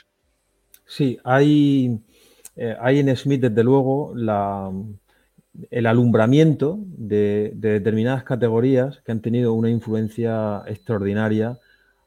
Sí, 0.87 1.19
hay, 1.25 1.99
hay 2.79 2.99
en 2.99 3.13
Smith, 3.17 3.41
desde 3.41 3.61
luego, 3.61 4.13
el 5.69 5.85
alumbramiento 5.85 6.79
de, 6.85 7.51
determinadas 7.53 8.23
categorías 8.23 9.01
que 9.01 9.11
han 9.11 9.21
tenido 9.21 9.51
una 9.51 9.69
influencia 9.69 10.63
extraordinaria 10.65 11.59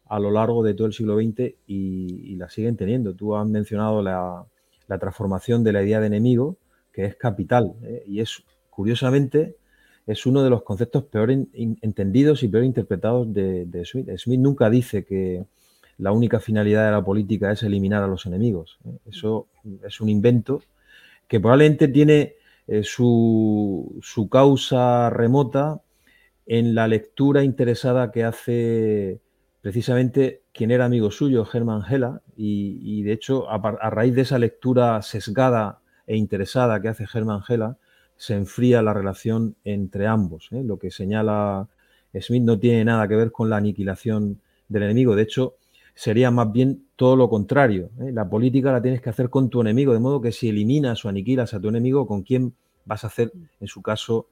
a 0.08 0.18
lo 0.18 0.30
largo 0.30 0.62
de 0.62 0.72
todo 0.72 0.86
el 0.86 0.94
siglo 0.94 1.16
XX 1.16 1.56
y, 1.66 2.36
la 2.36 2.48
siguen 2.48 2.78
teniendo. 2.78 3.14
Tú 3.14 3.36
has 3.36 3.46
mencionado 3.46 4.00
la, 4.00 4.46
la, 4.88 4.98
transformación 4.98 5.62
de 5.62 5.72
la 5.74 5.82
idea 5.82 6.00
de 6.00 6.06
enemigo, 6.06 6.56
que 6.94 7.04
es 7.04 7.16
capital. 7.16 7.74
¿eh? 7.82 8.04
Y 8.06 8.20
es, 8.20 8.42
curiosamente, 8.70 9.56
es 10.06 10.24
uno 10.26 10.42
de 10.42 10.50
los 10.50 10.62
conceptos 10.62 11.04
peor 11.04 11.30
entendidos 11.30 12.42
y 12.42 12.48
peor 12.48 12.64
interpretados 12.64 13.32
de, 13.32 13.82
Smith. 13.84 14.08
Smith 14.16 14.40
nunca 14.40 14.70
dice 14.70 15.04
que 15.04 15.44
la 15.98 16.12
única 16.12 16.40
finalidad 16.40 16.86
de 16.86 16.92
la 16.92 17.04
política 17.04 17.52
es 17.52 17.62
eliminar 17.62 18.02
a 18.02 18.06
los 18.06 18.26
enemigos. 18.26 18.78
¿eh? 18.86 18.98
Eso 19.06 19.48
es 19.84 20.00
un 20.00 20.08
invento 20.08 20.62
que 21.26 21.40
probablemente 21.40 21.88
tiene 21.88 22.34
eh, 22.66 22.82
su, 22.82 24.00
causa 24.30 25.10
remota 25.10 25.82
en 26.46 26.74
la 26.74 26.86
lectura 26.88 27.42
interesada 27.42 28.10
que 28.12 28.24
hace 28.24 29.20
precisamente 29.60 30.42
quien 30.52 30.70
era 30.70 30.84
amigo 30.84 31.10
suyo, 31.10 31.44
Germán 31.44 31.82
Gela, 31.82 32.22
y, 32.36 33.02
de 33.02 33.12
hecho 33.12 33.50
a, 33.50 33.58
raíz 33.90 34.14
de 34.14 34.22
esa 34.22 34.38
lectura 34.38 35.00
sesgada 35.00 35.80
e 36.06 36.16
interesada 36.16 36.80
que 36.80 36.88
hace 36.88 37.06
Germán 37.06 37.42
Gela, 37.42 37.78
se 38.16 38.34
enfría 38.34 38.82
la 38.82 38.94
relación 38.94 39.56
entre 39.64 40.06
ambos. 40.06 40.48
¿eh? 40.52 40.62
Lo 40.64 40.78
que 40.78 40.90
señala 40.90 41.68
Smith 42.20 42.42
no 42.42 42.58
tiene 42.58 42.84
nada 42.84 43.08
que 43.08 43.16
ver 43.16 43.32
con 43.32 43.50
la 43.50 43.56
aniquilación 43.56 44.40
del 44.68 44.84
enemigo. 44.84 45.16
De 45.16 45.22
hecho, 45.22 45.56
sería 45.94 46.30
más 46.30 46.52
bien 46.52 46.86
todo 46.96 47.16
lo 47.16 47.28
contrario. 47.28 47.90
¿eh? 48.00 48.12
La 48.12 48.28
política 48.28 48.72
la 48.72 48.82
tienes 48.82 49.00
que 49.00 49.10
hacer 49.10 49.30
con 49.30 49.50
tu 49.50 49.60
enemigo, 49.60 49.92
de 49.92 50.00
modo 50.00 50.20
que 50.20 50.32
si 50.32 50.48
eliminas 50.48 51.04
o 51.04 51.08
aniquilas 51.08 51.54
a 51.54 51.60
tu 51.60 51.68
enemigo, 51.68 52.06
¿con 52.06 52.22
quién 52.22 52.54
vas 52.84 53.04
a 53.04 53.08
hacer, 53.08 53.32
en 53.60 53.66
su 53.66 53.82
caso, 53.82 54.28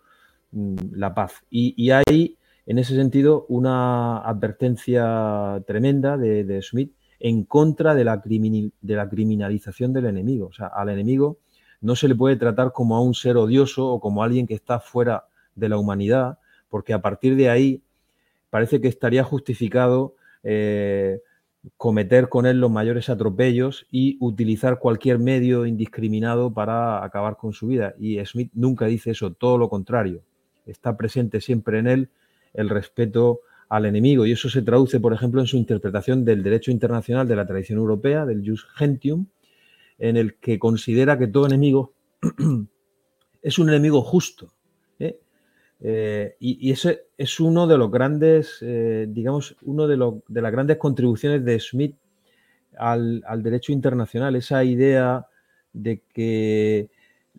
mm, 0.53 0.77
la 0.93 1.15
paz? 1.15 1.45
Y, 1.51 1.91
hay, 1.91 2.37
en 2.67 2.79
ese 2.79 2.95
sentido, 2.95 3.47
una 3.49 4.19
advertencia 4.19 5.63
tremenda 5.67 6.17
de, 6.17 6.45
de 6.45 6.63
Smith 6.63 6.93
en 7.19 7.45
contra 7.45 7.95
de 7.95 8.05
la, 8.05 8.21
de 8.25 8.97
la 8.97 9.09
criminalización 9.09 9.93
del 9.93 10.07
enemigo. 10.07 10.49
O 10.49 10.53
sea, 10.53 10.67
al 10.67 10.89
enemigo 10.89 11.39
no 11.83 11.97
se 11.97 12.09
le 12.09 12.14
puede 12.14 12.37
tratar 12.37 12.73
como 12.73 12.97
a 12.97 13.03
un 13.03 13.14
ser 13.14 13.37
odioso 13.37 13.87
o 13.88 14.01
como 14.01 14.23
a 14.23 14.27
alguien 14.27 14.47
que 14.47 14.55
está 14.55 14.81
fuera 14.81 15.27
de 15.55 15.68
la 15.68 15.77
humanidad, 15.77 16.38
porque 16.71 16.95
a 16.95 17.03
partir 17.03 17.37
de 17.37 17.51
ahí 17.51 17.83
parece 18.49 18.81
que 18.81 18.88
estaría 18.88 19.25
justificado 19.25 20.14
eh, 20.42 21.21
cometer 21.77 22.29
con 22.29 22.47
él 22.47 22.61
los 22.61 22.71
mayores 22.71 23.09
atropellos 23.09 23.87
y 23.90 24.16
utilizar 24.21 24.79
cualquier 24.79 25.18
medio 25.18 25.66
indiscriminado 25.66 26.53
para 26.53 27.05
acabar 27.05 27.37
con 27.37 27.53
su 27.53 27.66
vida. 27.66 27.95
Y 27.99 28.25
Smith 28.25 28.51
nunca 28.55 28.87
dice 28.87 29.11
eso, 29.11 29.33
todo 29.33 29.59
lo 29.59 29.68
contrario. 29.68 30.23
Está 30.66 30.97
presente 30.97 31.40
siempre 31.40 31.79
en 31.79 31.87
él 31.87 32.09
el 32.55 32.68
respeto 32.68 33.40
al 33.68 33.87
enemigo 33.87 34.27
y 34.27 34.33
eso 34.33 34.49
se 34.51 34.62
traduce, 34.62 35.01
por 35.01 35.12
ejemplo, 35.12 35.40
en 35.40 35.47
su 35.47 35.57
interpretación 35.57 36.25
del 36.25 36.42
derecho 36.42 36.71
internacional 36.71 37.27
de 37.27 37.37
la 37.37 37.47
tradición 37.47 37.79
europea, 37.79 38.27
del 38.27 38.47
jus 38.47 38.66
gentium, 38.77 39.27
en 40.03 40.17
el 40.17 40.35
que 40.35 40.59
considera 40.59 41.17
que 41.17 41.29
todo 41.29 41.47
enemigo 41.47 41.95
es 43.43 43.59
un 43.61 43.69
enemigo 43.69 44.03
justo. 44.03 44.53
¿eh? 44.99 45.21
Eh, 45.81 46.37
y, 46.41 46.73
ese 46.73 47.07
es 47.17 47.38
uno 47.38 47.69
de 47.69 47.79
los 47.79 47.88
grandes, 47.88 48.59
eh, 48.62 49.07
digamos, 49.09 49.57
uno 49.62 49.87
de, 49.87 49.97
de, 50.27 50.43
las 50.43 50.53
grandes 50.53 50.79
contribuciones 50.79 51.45
de 51.45 51.61
Smith 51.61 51.97
al, 52.77 53.23
derecho 53.45 53.71
internacional, 53.71 54.35
esa 54.35 54.65
idea 54.65 55.29
de 55.73 56.03
que 56.12 56.91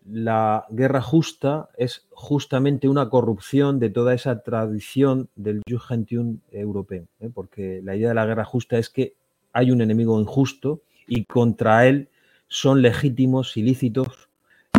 la 0.06 0.66
guerra 0.70 1.02
justa 1.02 1.70
es 1.78 2.08
justamente 2.12 2.88
una 2.88 3.10
corrupción 3.10 3.78
de 3.78 3.90
toda 3.90 4.14
esa 4.14 4.42
tradición 4.42 5.28
del 5.36 5.62
Jus 5.70 5.86
Gentium 5.86 6.40
europeo, 6.50 7.08
porque 7.34 7.82
la 7.84 7.98
idea 7.98 8.10
de 8.10 8.16
la 8.16 8.26
guerra 8.26 8.46
justa 8.46 8.78
es 8.78 8.90
que 8.90 9.16
hay 9.52 9.70
un 9.70 9.82
enemigo 9.82 10.18
injusto 10.20 10.82
y 11.08 11.26
contra 11.26 11.88
él 11.88 12.10
son 12.54 12.84
legítimos, 12.84 13.58
ilícitos, 13.58 14.30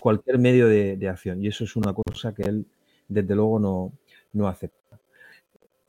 cualquier 0.01 0.39
medio 0.39 0.69
de, 0.69 1.09
acción. 1.09 1.43
Y 1.43 1.49
eso 1.49 1.65
es 1.65 1.75
una 1.75 1.93
cosa 1.93 2.33
que 2.33 2.43
él, 2.43 2.67
desde 3.09 3.35
luego, 3.35 3.59
no, 3.59 3.93
no 4.33 4.47
acepta. 4.47 5.01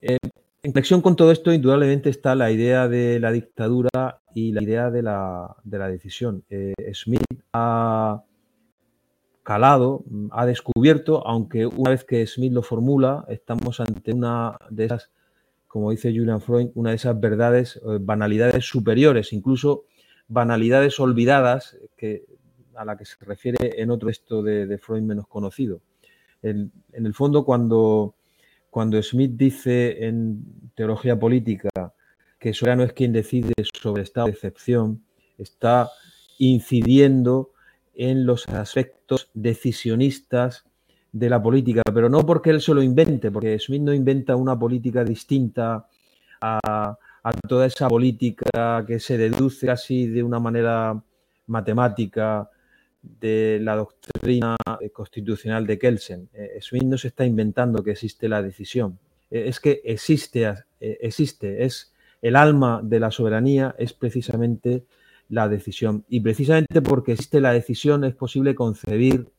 Eh, 0.02 0.18
en 0.64 0.72
conexión 0.72 1.04
con 1.04 1.16
todo 1.16 1.32
esto, 1.32 1.54
indudablemente 1.54 2.10
está 2.10 2.34
la 2.34 2.50
idea 2.50 2.88
de 2.88 3.20
la 3.20 3.32
dictadura 3.32 4.20
y 4.34 4.52
la 4.52 4.64
idea 4.64 4.90
de 4.90 5.04
la, 5.04 5.56
decisión. 5.64 6.44
Eh, 6.50 6.74
Smith 6.92 7.22
ha 7.54 8.24
calado, 9.44 10.06
ha 10.32 10.48
descubierto, 10.48 11.26
aunque 11.28 11.68
una 11.68 11.92
vez 11.92 12.04
que 12.04 12.26
Smith 12.26 12.52
lo 12.52 12.64
formula, 12.64 13.26
estamos 13.30 13.80
ante 13.80 14.12
una 14.12 14.58
de 14.72 14.86
esas, 14.86 15.12
como 15.68 15.92
dice 15.92 16.10
Julian 16.10 16.42
Freud, 16.42 16.70
una 16.74 16.90
de 16.90 16.96
esas 16.96 17.20
verdades, 17.20 17.76
eh, 17.76 18.00
banalidades 18.02 18.66
superiores, 18.66 19.34
incluso 19.34 19.84
banalidades 20.28 21.00
olvidadas 21.00 21.78
que, 21.96 22.26
a 22.76 22.86
la 22.86 22.98
que 22.98 23.06
se 23.06 23.16
refiere 23.22 23.82
en 23.82 23.92
otro 23.92 24.08
texto 24.08 24.42
de, 24.44 24.78
Freud 24.78 25.02
menos 25.02 25.28
conocido. 25.28 25.82
En, 26.42 26.72
el 26.94 27.14
fondo, 27.14 27.44
cuando, 27.46 28.16
cuando 28.70 29.02
Smith 29.02 29.32
dice 29.36 30.06
en 30.06 30.72
teología 30.76 31.18
política 31.18 31.70
que 32.40 32.54
no 32.76 32.84
es 32.84 32.94
quien 32.94 33.12
decide 33.12 33.54
sobre 33.74 34.04
estado 34.04 34.28
de 34.28 34.34
excepción, 34.34 35.04
está 35.38 35.90
incidiendo 36.38 37.52
en 37.96 38.26
los 38.26 38.48
aspectos 38.50 39.30
decisionistas 39.34 40.66
de 41.12 41.30
la 41.30 41.42
política, 41.42 41.82
pero 41.94 42.10
no 42.10 42.26
porque 42.26 42.50
él 42.50 42.62
se 42.62 42.74
lo 42.74 42.84
invente, 42.84 43.32
porque 43.32 43.58
Smith 43.58 43.82
no 43.82 43.94
inventa 43.94 44.36
una 44.36 44.60
política 44.60 45.04
distinta 45.04 45.88
a, 46.42 46.98
a 47.26 47.34
toda 47.34 47.66
esa 47.66 47.88
política 47.88 48.86
que 48.86 49.00
se 49.00 49.18
deduce 49.18 49.66
casi 49.66 50.06
de 50.06 50.22
una 50.22 50.40
manera 50.40 51.04
matemática 51.48 52.48
de 53.02 53.58
la 53.64 53.76
doctrina 53.76 54.56
constitucional 54.94 55.66
de 55.66 55.80
Kelsen. 55.80 56.30
Eh, 56.34 56.60
Smith 56.62 56.84
no 56.84 57.00
se 57.00 57.08
está 57.08 57.26
inventando 57.26 57.84
que 57.84 57.92
existe 57.92 58.30
la 58.30 58.44
decisión, 58.44 59.00
eh, 59.32 59.46
es 59.48 59.60
que 59.60 59.82
existe, 59.84 60.44
eh, 60.80 60.98
existe, 61.02 61.66
es 61.66 61.96
el 62.22 62.36
alma 62.36 62.82
de 62.84 63.00
la 63.00 63.10
soberanía, 63.10 63.74
es 63.80 63.94
precisamente 63.94 64.84
la 65.30 65.50
decisión. 65.50 66.06
Y 66.08 66.20
precisamente 66.20 66.84
porque 66.84 67.14
existe 67.14 67.42
la 67.42 67.54
decisión 67.54 68.04
es 68.04 68.14
posible 68.14 68.54
concebir 68.54 69.32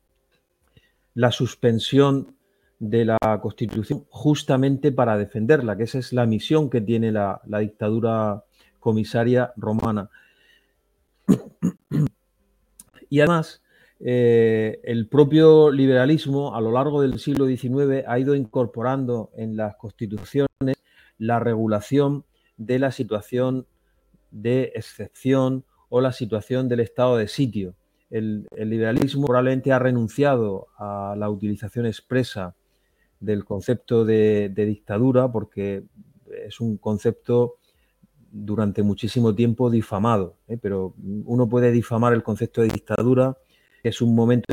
la 1.15 1.31
suspensión 1.31 2.36
de 2.79 3.05
la 3.07 3.19
Constitución 3.41 4.05
justamente 4.11 4.93
para 4.93 5.17
defenderla, 5.17 5.77
que 5.77 5.85
esa 5.85 5.99
es 5.99 6.13
la 6.13 6.27
misión 6.27 6.69
que 6.69 6.81
tiene 6.81 7.11
la, 7.13 7.41
dictadura 7.47 8.45
comisaria 8.81 9.53
romana. 9.57 10.11
Y 13.09 13.21
además, 13.21 13.63
eh, 14.01 14.81
el 14.83 15.07
propio 15.07 15.71
liberalismo 15.71 16.57
a 16.57 16.61
lo 16.61 16.73
largo 16.73 17.01
del 17.01 17.21
siglo 17.21 17.47
XIX 17.47 18.03
ha 18.05 18.19
ido 18.19 18.35
incorporando 18.35 19.31
en 19.37 19.57
las 19.57 19.77
constituciones 19.77 20.49
la 21.17 21.39
regulación 21.39 22.25
de 22.57 22.81
la 22.81 22.91
situación 22.91 23.69
de 24.33 24.73
excepción 24.75 25.65
o 25.89 26.01
la 26.01 26.11
situación 26.11 26.69
del 26.69 26.81
estado 26.81 27.17
de 27.17 27.29
sitio. 27.29 27.77
El, 28.11 28.49
el 28.57 28.71
liberalismo 28.71 29.29
probablemente 29.29 29.73
ha 29.73 29.79
renunciado 29.79 30.67
a 30.77 31.15
la 31.17 31.31
utilización 31.31 31.87
expresa 31.87 32.57
del 33.21 33.45
concepto 33.45 34.05
de, 34.05 34.53
dictadura 34.55 35.31
porque 35.31 35.85
es 36.47 36.61
un 36.61 36.77
concepto 36.77 37.57
durante 38.31 38.83
muchísimo 38.83 39.35
tiempo 39.35 39.71
difamado, 39.71 40.37
¿eh? 40.49 40.59
pero 40.61 40.95
uno 40.99 41.49
puede 41.49 41.71
difamar 41.71 42.13
el 42.13 42.23
concepto 42.23 42.61
de 42.61 42.69
dictadura, 42.69 43.37
que 43.83 43.89
es 43.89 44.01
un 44.03 44.15
momento 44.15 44.53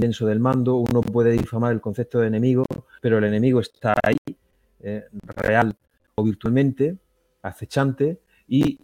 denso 0.00 0.26
del 0.26 0.40
mando, 0.40 0.76
uno 0.76 1.00
puede 1.00 1.32
difamar 1.32 1.72
el 1.72 1.80
concepto 1.80 2.20
de 2.20 2.28
enemigo, 2.28 2.64
pero 3.00 3.18
el 3.18 3.24
enemigo 3.24 3.60
está 3.60 3.94
ahí, 4.02 4.16
eh, 4.80 5.04
real 5.36 5.76
o 6.14 6.24
virtualmente, 6.24 6.96
acechante, 7.42 8.20
y 8.48 8.78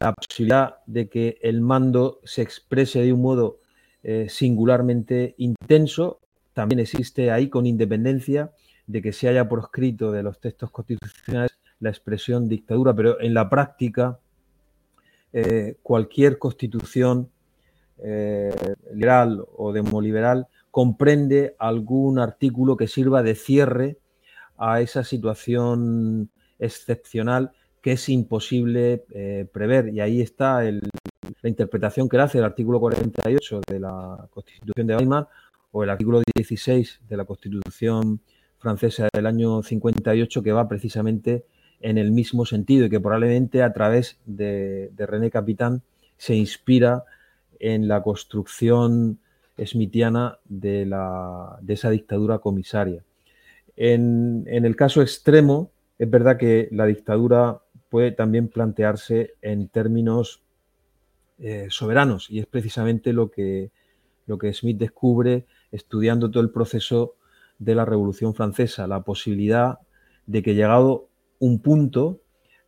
la 0.00 0.12
posibilidad 0.12 0.76
de 0.86 1.08
que 1.08 1.38
el 1.42 1.60
mando 1.60 2.20
se 2.24 2.42
exprese 2.42 3.02
de 3.02 3.12
un 3.12 3.22
modo 3.22 3.60
eh, 4.02 4.26
singularmente 4.28 5.34
intenso 5.38 6.20
también 6.52 6.80
existe 6.80 7.30
ahí 7.30 7.48
con 7.48 7.66
independencia 7.66 8.52
de 8.86 9.02
que 9.02 9.12
se 9.12 9.28
haya 9.28 9.48
proscrito 9.48 10.12
de 10.12 10.22
los 10.22 10.40
textos 10.40 10.70
constitucionales 10.70 11.56
la 11.80 11.90
expresión 11.90 12.48
dictadura, 12.48 12.94
pero 12.94 13.20
en 13.20 13.34
la 13.34 13.48
práctica 13.48 14.18
eh, 15.32 15.76
cualquier 15.82 16.38
constitución 16.38 17.30
eh, 17.98 18.52
liberal 18.92 19.44
o 19.56 19.72
demoliberal 19.72 20.48
comprende 20.70 21.56
algún 21.58 22.18
artículo 22.18 22.76
que 22.76 22.88
sirva 22.88 23.22
de 23.22 23.34
cierre 23.34 23.98
a 24.58 24.80
esa 24.80 25.04
situación 25.04 26.30
excepcional 26.58 27.52
que 27.80 27.92
es 27.92 28.08
imposible 28.08 29.04
eh, 29.10 29.46
prever. 29.50 29.88
Y 29.88 30.00
ahí 30.00 30.20
está 30.20 30.62
la 30.62 31.48
interpretación 31.48 32.08
que 32.08 32.18
hace 32.18 32.38
el 32.38 32.44
artículo 32.44 32.78
48 32.78 33.60
de 33.66 33.80
la 33.80 34.28
Constitución 34.30 34.86
de 34.86 34.96
Weimar 34.96 35.28
o 35.72 35.84
el 35.84 35.90
artículo 35.90 36.22
16 36.34 37.00
de 37.08 37.16
la 37.16 37.24
Constitución 37.24 38.20
francesa 38.58 39.08
del 39.12 39.26
año 39.26 39.62
58 39.62 40.42
que 40.42 40.52
va 40.52 40.68
precisamente 40.68 41.44
en 41.80 41.98
el 41.98 42.10
mismo 42.10 42.44
sentido 42.44 42.86
y 42.86 42.90
que 42.90 43.00
probablemente 43.00 43.62
a 43.62 43.72
través 43.72 44.18
de, 44.26 44.90
René 44.96 45.30
Capitán 45.30 45.82
se 46.16 46.34
inspira 46.34 47.04
en 47.58 47.88
la 47.88 48.02
construcción 48.02 49.18
smithiana 49.58 50.38
de, 50.44 50.86
la, 50.86 51.58
de 51.62 51.74
esa 51.74 51.90
dictadura 51.90 52.38
comisaria. 52.38 53.02
En, 53.76 54.44
el 54.46 54.76
caso 54.76 55.00
extremo, 55.00 55.70
es 55.98 56.10
verdad 56.10 56.36
que 56.36 56.68
la 56.70 56.86
dictadura 56.86 57.60
puede 57.88 58.12
también 58.12 58.48
plantearse 58.48 59.34
en 59.40 59.68
términos 59.68 60.42
eh, 61.38 61.68
soberanos 61.70 62.30
y 62.30 62.40
es 62.40 62.46
precisamente 62.46 63.14
lo 63.14 63.30
que, 63.30 63.70
lo 64.26 64.36
que 64.36 64.52
Smith 64.52 64.76
descubre 64.76 65.46
estudiando 65.72 66.30
todo 66.30 66.42
el 66.42 66.50
proceso 66.50 67.14
de 67.58 67.74
la 67.74 67.84
Revolución 67.84 68.34
Francesa, 68.34 68.86
la 68.86 69.02
posibilidad 69.02 69.78
de 70.26 70.42
que 70.42 70.54
llegado 70.54 71.08
un 71.38 71.60
punto 71.60 72.20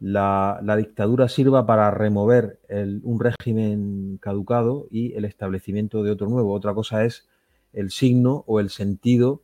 la, 0.02 0.60
dictadura 0.76 1.28
sirva 1.28 1.64
para 1.64 1.90
remover 1.92 2.58
un 3.02 3.20
régimen 3.20 4.18
caducado 4.20 4.88
y 4.90 5.14
el 5.14 5.24
establecimiento 5.24 6.02
de 6.02 6.10
otro 6.10 6.28
nuevo. 6.28 6.52
Otra 6.52 6.74
cosa 6.74 7.04
es 7.04 7.28
el 7.72 7.90
signo 7.90 8.42
o 8.48 8.58
el 8.58 8.70
sentido 8.70 9.42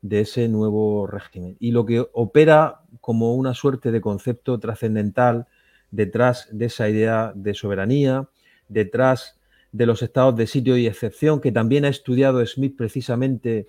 de 0.00 0.20
ese 0.20 0.48
nuevo 0.48 1.06
régimen. 1.06 1.56
Y 1.60 1.72
lo 1.72 1.84
que 1.84 2.06
opera 2.12 2.80
como 3.02 3.34
una 3.34 3.52
suerte 3.52 3.90
de 3.90 4.00
concepto 4.00 4.58
trascendental 4.58 5.46
detrás 5.90 6.48
de 6.52 6.66
esa 6.66 6.88
idea 6.88 7.32
de 7.34 7.52
soberanía, 7.52 8.30
detrás 8.68 9.37
de 9.72 9.86
los 9.86 10.02
estados 10.02 10.36
de 10.36 10.46
sitio 10.46 10.76
y 10.76 10.86
excepción, 10.86 11.40
que 11.40 11.52
también 11.52 11.84
ha 11.84 11.88
estudiado 11.88 12.44
Smith 12.46 12.76
precisamente 12.76 13.68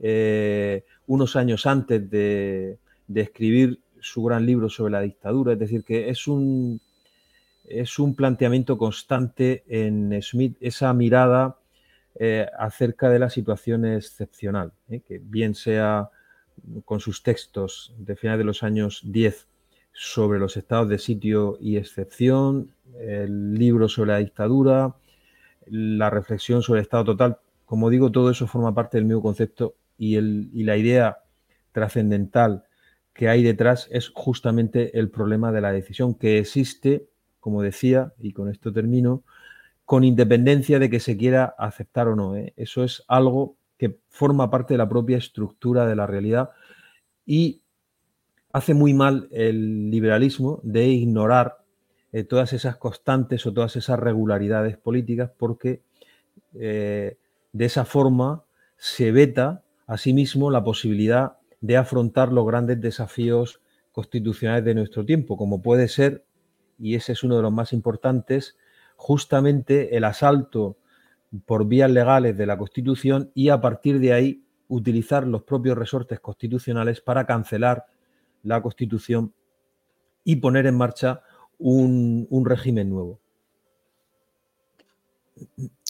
eh, 0.00 0.84
unos 1.06 1.36
años 1.36 1.66
antes 1.66 2.10
de, 2.10 2.78
escribir 3.14 3.80
su 4.00 4.22
gran 4.22 4.46
libro 4.46 4.68
sobre 4.68 4.92
la 4.92 5.00
dictadura. 5.00 5.52
Es 5.52 5.58
decir, 5.58 5.84
que 5.84 6.08
es 6.08 6.28
un, 6.28 6.80
es 7.64 7.98
un 7.98 8.14
planteamiento 8.14 8.78
constante 8.78 9.64
en 9.68 10.20
Smith, 10.22 10.56
esa 10.60 10.92
mirada 10.92 11.58
eh, 12.14 12.46
acerca 12.58 13.08
de 13.08 13.18
la 13.18 13.30
situación 13.30 13.84
excepcional, 13.84 14.72
¿eh? 14.88 15.00
que 15.06 15.18
bien 15.18 15.54
sea 15.54 16.10
con 16.84 16.98
sus 17.00 17.22
textos 17.22 17.94
de 17.96 18.16
finales 18.16 18.38
de 18.38 18.44
los 18.44 18.62
años 18.62 19.02
10 19.04 19.46
sobre 19.92 20.38
los 20.38 20.56
estados 20.56 20.88
de 20.88 20.98
sitio 20.98 21.58
y 21.60 21.76
excepción, 21.76 22.72
el 23.00 23.54
libro 23.54 23.88
sobre 23.88 24.12
la 24.12 24.18
dictadura, 24.18 24.94
la 25.70 26.10
reflexión 26.10 26.62
sobre 26.62 26.80
el 26.80 26.84
estado 26.84 27.04
total. 27.04 27.38
Como 27.64 27.90
digo, 27.90 28.10
todo 28.10 28.30
eso 28.30 28.46
forma 28.46 28.74
parte 28.74 28.96
del 28.96 29.04
mismo 29.04 29.22
concepto 29.22 29.74
y, 29.96 30.16
el, 30.16 30.50
y 30.52 30.64
la 30.64 30.76
idea 30.76 31.18
trascendental 31.72 32.64
que 33.12 33.28
hay 33.28 33.42
detrás 33.42 33.88
es 33.90 34.10
justamente 34.14 34.98
el 34.98 35.10
problema 35.10 35.50
de 35.50 35.60
la 35.60 35.72
decisión 35.72 36.14
que 36.14 36.38
existe, 36.38 37.08
como 37.40 37.62
decía, 37.62 38.12
y 38.20 38.32
con 38.32 38.48
esto 38.48 38.72
termino, 38.72 39.24
con 39.84 40.04
independencia 40.04 40.78
de 40.78 40.88
que 40.88 41.00
se 41.00 41.16
quiera 41.16 41.54
aceptar 41.58 42.08
o 42.08 42.14
no. 42.14 42.36
¿eh? 42.36 42.52
Eso 42.56 42.84
es 42.84 43.04
algo 43.08 43.56
que 43.76 43.98
forma 44.08 44.50
parte 44.50 44.74
de 44.74 44.78
la 44.78 44.88
propia 44.88 45.16
estructura 45.16 45.86
de 45.86 45.96
la 45.96 46.06
realidad 46.06 46.50
y 47.24 47.62
hace 48.52 48.74
muy 48.74 48.94
mal 48.94 49.28
el 49.30 49.90
liberalismo 49.90 50.60
de 50.62 50.86
ignorar 50.88 51.58
eh, 52.12 52.24
todas 52.24 52.52
esas 52.52 52.76
constantes 52.76 53.46
o 53.46 53.52
todas 53.52 53.76
esas 53.76 53.98
regularidades 53.98 54.76
políticas 54.76 55.30
porque 55.36 55.82
eh, 56.54 57.18
de 57.52 57.64
esa 57.64 57.84
forma 57.84 58.44
se 58.76 59.12
veta 59.12 59.62
a 59.86 59.98
sí 59.98 60.12
mismo 60.12 60.50
la 60.50 60.64
posibilidad 60.64 61.38
de 61.60 61.76
afrontar 61.76 62.32
los 62.32 62.46
grandes 62.46 62.80
desafíos 62.80 63.60
constitucionales 63.92 64.64
de 64.64 64.74
nuestro 64.74 65.04
tiempo, 65.04 65.36
como 65.36 65.60
puede 65.60 65.88
ser, 65.88 66.24
y 66.78 66.94
ese 66.94 67.12
es 67.12 67.24
uno 67.24 67.36
de 67.36 67.42
los 67.42 67.52
más 67.52 67.72
importantes, 67.72 68.56
justamente 68.96 69.96
el 69.96 70.04
asalto 70.04 70.76
por 71.46 71.66
vías 71.66 71.90
legales 71.90 72.36
de 72.36 72.46
la 72.46 72.56
Constitución 72.56 73.30
y 73.34 73.48
a 73.48 73.60
partir 73.60 73.98
de 73.98 74.12
ahí 74.12 74.44
utilizar 74.68 75.26
los 75.26 75.42
propios 75.42 75.76
resortes 75.76 76.20
constitucionales 76.20 77.00
para 77.00 77.26
cancelar 77.26 77.86
la 78.42 78.62
Constitución 78.62 79.32
y 80.24 80.36
poner 80.36 80.66
en 80.66 80.76
marcha 80.76 81.22
un, 81.58 82.44
régimen 82.44 82.90
nuevo. 82.90 83.20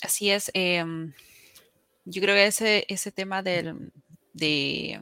Así 0.02 0.31
es. 0.31 0.50
Em, 0.54 1.12
yo 2.04 2.22
creo 2.22 2.35
que 2.35 2.46
ese, 2.46 2.85
ese 2.88 3.12
tema 3.12 3.42
del, 3.42 3.92
de, 4.33 5.00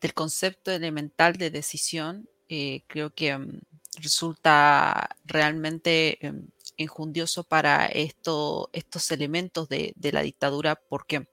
del 0.00 0.14
concepto 0.14 0.70
elemental 0.70 1.34
de 1.34 1.50
decisión, 1.50 2.28
eh, 2.48 2.82
creo 2.86 3.10
que 3.10 3.28
em, 3.28 3.60
resulta 3.98 5.16
realmente 5.24 6.24
em, 6.26 6.46
injundioso 6.76 7.44
para 7.44 7.86
esto, 7.86 8.70
estos 8.72 9.10
elementos 9.10 9.68
de, 9.68 9.94
la 10.12 10.22
dictadura 10.22 10.76
porque 10.76 11.28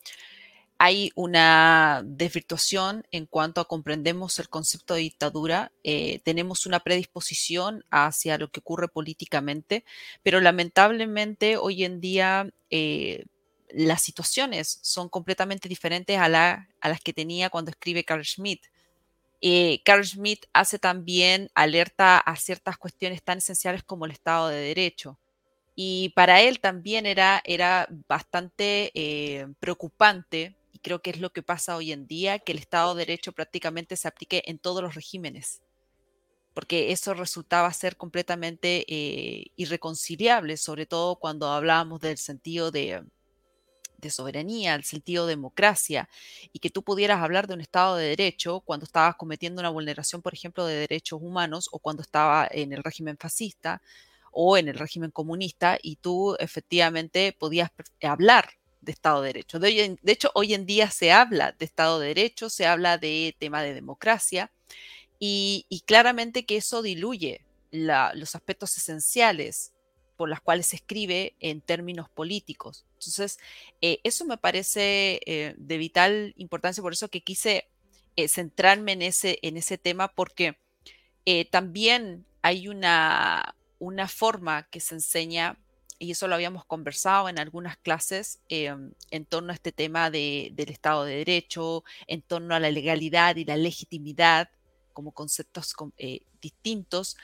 hay 0.83 1.11
una 1.13 2.01
desvirtuación 2.03 3.05
en 3.11 3.27
cuanto 3.27 3.61
a 3.61 3.67
comprendemos 3.67 4.39
el 4.39 4.49
concepto 4.49 4.95
de 4.95 5.01
dictadura, 5.01 5.71
eh, 5.83 6.21
tenemos 6.23 6.65
una 6.65 6.79
predisposición 6.79 7.85
hacia 7.91 8.39
lo 8.39 8.49
que 8.49 8.61
ocurre 8.61 8.87
políticamente, 8.87 9.85
pero 10.23 10.41
lamentablemente 10.41 11.55
hoy 11.57 11.83
en 11.83 12.01
día 12.01 12.49
eh, 12.71 13.25
las 13.69 14.01
situaciones 14.01 14.79
son 14.81 15.07
completamente 15.07 15.69
diferentes 15.69 16.17
a, 16.17 16.27
las 16.27 17.01
que 17.03 17.13
tenía 17.13 17.51
cuando 17.51 17.69
escribe 17.69 18.03
Carl 18.03 18.25
Schmitt. 18.25 18.63
Eh, 19.39 19.83
Carl 19.85 20.03
Schmitt 20.03 20.47
hace 20.51 20.79
también 20.79 21.51
alerta 21.53 22.17
a 22.17 22.35
ciertas 22.37 22.79
cuestiones 22.79 23.21
tan 23.21 23.37
esenciales 23.37 23.83
como 23.83 24.05
el 24.05 24.13
Estado 24.13 24.47
de 24.47 24.61
Derecho. 24.61 25.19
Y 25.75 26.09
para 26.15 26.41
él 26.41 26.59
también 26.59 27.05
era, 27.05 27.39
era 27.45 27.87
bastante 28.07 28.91
eh, 28.95 29.45
preocupante, 29.59 30.55
y 30.71 30.79
creo 30.79 31.01
que 31.01 31.11
es 31.11 31.19
lo 31.19 31.31
que 31.31 31.43
pasa 31.43 31.75
hoy 31.75 31.91
en 31.91 32.07
día, 32.07 32.39
que 32.39 32.51
el 32.51 32.59
Estado 32.59 32.95
de 32.95 33.05
Derecho 33.05 33.33
prácticamente 33.33 33.97
se 33.97 34.07
aplique 34.07 34.43
en 34.45 34.59
todos 34.59 34.81
los 34.81 34.95
regímenes, 34.95 35.61
porque 36.53 36.91
eso 36.91 37.13
resultaba 37.13 37.71
ser 37.73 37.97
completamente 37.97 38.85
eh, 38.87 39.47
irreconciliable, 39.55 40.57
sobre 40.57 40.85
todo 40.85 41.17
cuando 41.17 41.49
hablábamos 41.49 42.01
del 42.01 42.17
sentido 42.17 42.71
de, 42.71 43.03
de 43.97 44.09
soberanía, 44.09 44.75
el 44.75 44.83
sentido 44.83 45.25
de 45.25 45.33
democracia, 45.33 46.09
y 46.51 46.59
que 46.59 46.69
tú 46.69 46.83
pudieras 46.83 47.21
hablar 47.21 47.47
de 47.47 47.53
un 47.53 47.61
Estado 47.61 47.95
de 47.97 48.07
Derecho 48.07 48.61
cuando 48.61 48.85
estabas 48.85 49.15
cometiendo 49.15 49.61
una 49.61 49.69
vulneración, 49.69 50.21
por 50.21 50.33
ejemplo, 50.33 50.65
de 50.65 50.75
derechos 50.75 51.21
humanos 51.21 51.69
o 51.71 51.79
cuando 51.79 52.01
estaba 52.01 52.47
en 52.49 52.73
el 52.73 52.83
régimen 52.83 53.17
fascista 53.17 53.81
o 54.31 54.57
en 54.57 54.69
el 54.69 54.77
régimen 54.79 55.11
comunista 55.11 55.77
y 55.81 55.97
tú 55.97 56.35
efectivamente 56.39 57.35
podías 57.37 57.69
hablar 58.01 58.49
de 58.81 58.91
Estado 58.91 59.21
de 59.21 59.27
Derecho. 59.27 59.59
De, 59.59 59.97
hecho, 60.05 60.31
hoy 60.33 60.53
en 60.53 60.65
día 60.65 60.89
se 60.91 61.11
habla 61.11 61.55
de 61.57 61.65
Estado 61.65 61.99
de 61.99 62.07
Derecho, 62.09 62.49
se 62.49 62.65
habla 62.65 62.97
de 62.97 63.35
tema 63.39 63.61
de 63.63 63.73
democracia 63.73 64.51
y, 65.19 65.65
claramente 65.85 66.45
que 66.45 66.57
eso 66.57 66.81
diluye 66.81 67.45
los 67.71 68.35
aspectos 68.35 68.75
esenciales 68.77 69.71
por 70.17 70.29
las 70.29 70.41
cuales 70.41 70.67
se 70.67 70.75
escribe 70.75 71.35
en 71.39 71.61
términos 71.61 72.09
políticos. 72.09 72.85
Entonces, 72.93 73.39
eh, 73.81 73.99
eso 74.03 74.25
me 74.25 74.37
parece 74.37 75.19
eh, 75.25 75.55
de 75.57 75.77
vital 75.77 76.33
importancia, 76.37 76.83
por 76.83 76.93
eso 76.93 77.07
que 77.07 77.21
quise 77.21 77.67
eh, 78.15 78.27
centrarme 78.27 78.91
en 78.91 79.01
ese, 79.01 79.39
en 79.41 79.57
ese 79.57 79.77
tema, 79.77 80.09
porque 80.09 80.57
también 81.51 82.25
hay 82.41 82.67
una, 82.67 83.55
una 83.79 84.07
forma 84.07 84.63
que 84.69 84.79
se 84.79 84.95
enseña, 84.95 85.57
y 86.01 86.09
eso 86.09 86.27
lo 86.27 86.33
habíamos 86.33 86.65
conversado 86.65 87.29
en 87.29 87.37
algunas 87.37 87.77
clases, 87.77 88.39
em, 88.49 88.91
en 89.11 89.25
torno 89.25 89.51
a 89.51 89.55
este 89.55 89.71
tema 89.71 90.09
del 90.09 90.55
Estado 90.57 91.05
de 91.05 91.17
Derecho, 91.17 91.83
en 92.07 92.23
torno 92.23 92.55
a 92.55 92.59
la 92.59 92.71
legalidad 92.71 93.35
y 93.35 93.45
la 93.45 93.55
legitimidad 93.55 94.49
como 94.93 95.11
conceptos 95.11 95.75
distintos 96.41 97.17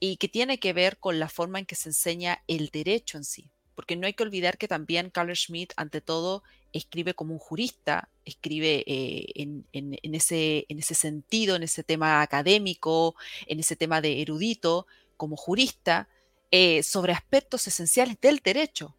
y 0.00 0.16
que 0.16 0.28
tiene 0.28 0.58
que 0.58 0.72
ver 0.72 0.96
con 0.96 1.20
la 1.20 1.28
forma 1.28 1.58
en 1.58 1.66
que 1.66 1.74
se 1.74 1.90
enseña 1.90 2.42
el 2.48 2.70
derecho 2.70 3.18
en 3.18 3.24
sí. 3.24 3.50
Porque 3.74 3.96
no 3.96 4.06
hay 4.06 4.14
que 4.14 4.22
olvidar 4.22 4.56
que 4.56 4.66
también 4.66 5.10
Carl 5.10 5.36
Schmitt, 5.36 5.74
ante 5.76 6.00
todo, 6.00 6.42
escribe 6.72 7.12
como 7.12 7.34
un 7.34 7.38
jurista, 7.38 8.08
escribe 8.24 8.82
eh, 8.86 9.26
en, 9.34 10.14
ese, 10.14 10.64
en 10.70 10.78
ese 10.78 10.94
sentido, 10.94 11.54
en 11.54 11.64
ese 11.64 11.84
tema 11.84 12.22
académico, 12.22 13.14
en 13.46 13.60
ese 13.60 13.76
tema 13.76 14.00
de 14.00 14.22
erudito, 14.22 14.86
como 15.18 15.36
jurista, 15.36 16.08
eh, 16.54 16.82
sobre 16.82 17.14
aspectos 17.14 17.66
esenciales 17.66 18.20
del 18.20 18.40
derecho 18.44 18.94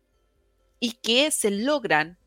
y 0.79 0.93
que 0.93 1.29
se 1.29 1.51
logran 1.51 2.17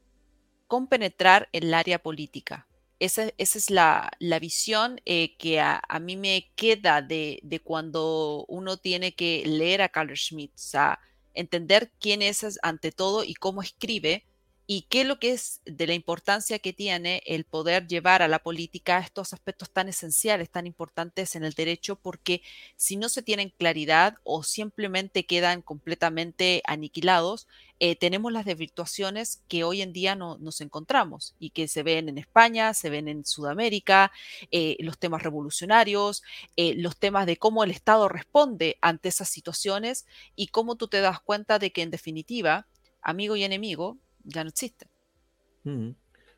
compenetrar 0.68 1.48
en 1.50 1.64
el 1.64 1.74
área 1.74 2.00
política. 2.00 2.68
Esa, 3.00 3.30
es 3.36 3.70
la, 3.70 4.08
visión 4.40 5.00
eh, 5.04 5.36
que 5.36 5.60
a, 5.60 5.82
mí 6.00 6.16
me 6.16 6.52
queda 6.54 7.02
de, 7.02 7.60
cuando 7.64 8.46
uno 8.46 8.76
tiene 8.76 9.16
que 9.16 9.42
leer 9.44 9.82
a 9.82 9.88
Carl 9.88 10.16
Schmitt, 10.16 10.52
o 10.54 10.58
sea, 10.58 11.00
entender 11.34 11.90
quién 12.00 12.22
es 12.22 12.58
ante 12.62 12.92
todo 12.92 13.24
y 13.24 13.34
cómo 13.34 13.62
escribe 13.62 14.24
y 14.66 14.82
qué 14.82 15.02
es 15.02 15.06
lo 15.06 15.18
que 15.20 15.30
es 15.32 15.60
de 15.64 15.86
la 15.86 15.94
importancia 15.94 16.58
que 16.58 16.72
tiene 16.72 17.22
el 17.26 17.44
poder 17.44 17.86
llevar 17.86 18.22
a 18.22 18.28
la 18.28 18.40
política 18.40 18.98
estos 18.98 19.32
aspectos 19.32 19.70
tan 19.70 19.88
esenciales, 19.88 20.50
tan 20.50 20.66
importantes 20.66 21.36
en 21.36 21.44
el 21.44 21.52
derecho, 21.52 21.96
porque 21.96 22.42
si 22.76 22.96
no 22.96 23.08
se 23.08 23.22
tienen 23.22 23.50
claridad 23.50 24.16
o 24.24 24.42
simplemente 24.42 25.24
quedan 25.24 25.62
completamente 25.62 26.62
aniquilados, 26.66 27.46
eh, 27.78 27.94
tenemos 27.94 28.32
las 28.32 28.44
desvirtuaciones 28.44 29.42
que 29.48 29.62
hoy 29.62 29.82
en 29.82 29.92
día 29.92 30.16
no, 30.16 30.38
nos 30.38 30.60
encontramos 30.60 31.34
y 31.38 31.50
que 31.50 31.68
se 31.68 31.82
ven 31.82 32.08
en 32.08 32.18
España, 32.18 32.74
se 32.74 32.90
ven 32.90 33.06
en 33.06 33.24
Sudamérica, 33.24 34.10
eh, 34.50 34.76
los 34.80 34.98
temas 34.98 35.22
revolucionarios, 35.22 36.22
eh, 36.56 36.74
los 36.76 36.96
temas 36.96 37.26
de 37.26 37.36
cómo 37.36 37.62
el 37.62 37.70
Estado 37.70 38.08
responde 38.08 38.78
ante 38.80 39.10
esas 39.10 39.28
situaciones 39.28 40.06
y 40.34 40.48
cómo 40.48 40.76
tú 40.76 40.88
te 40.88 41.00
das 41.00 41.20
cuenta 41.20 41.58
de 41.58 41.70
que 41.70 41.82
en 41.82 41.90
definitiva, 41.90 42.66
amigo 43.02 43.36
y 43.36 43.44
enemigo, 43.44 43.98
ya 44.26 44.44
no 44.44 44.50
existe. 44.50 44.86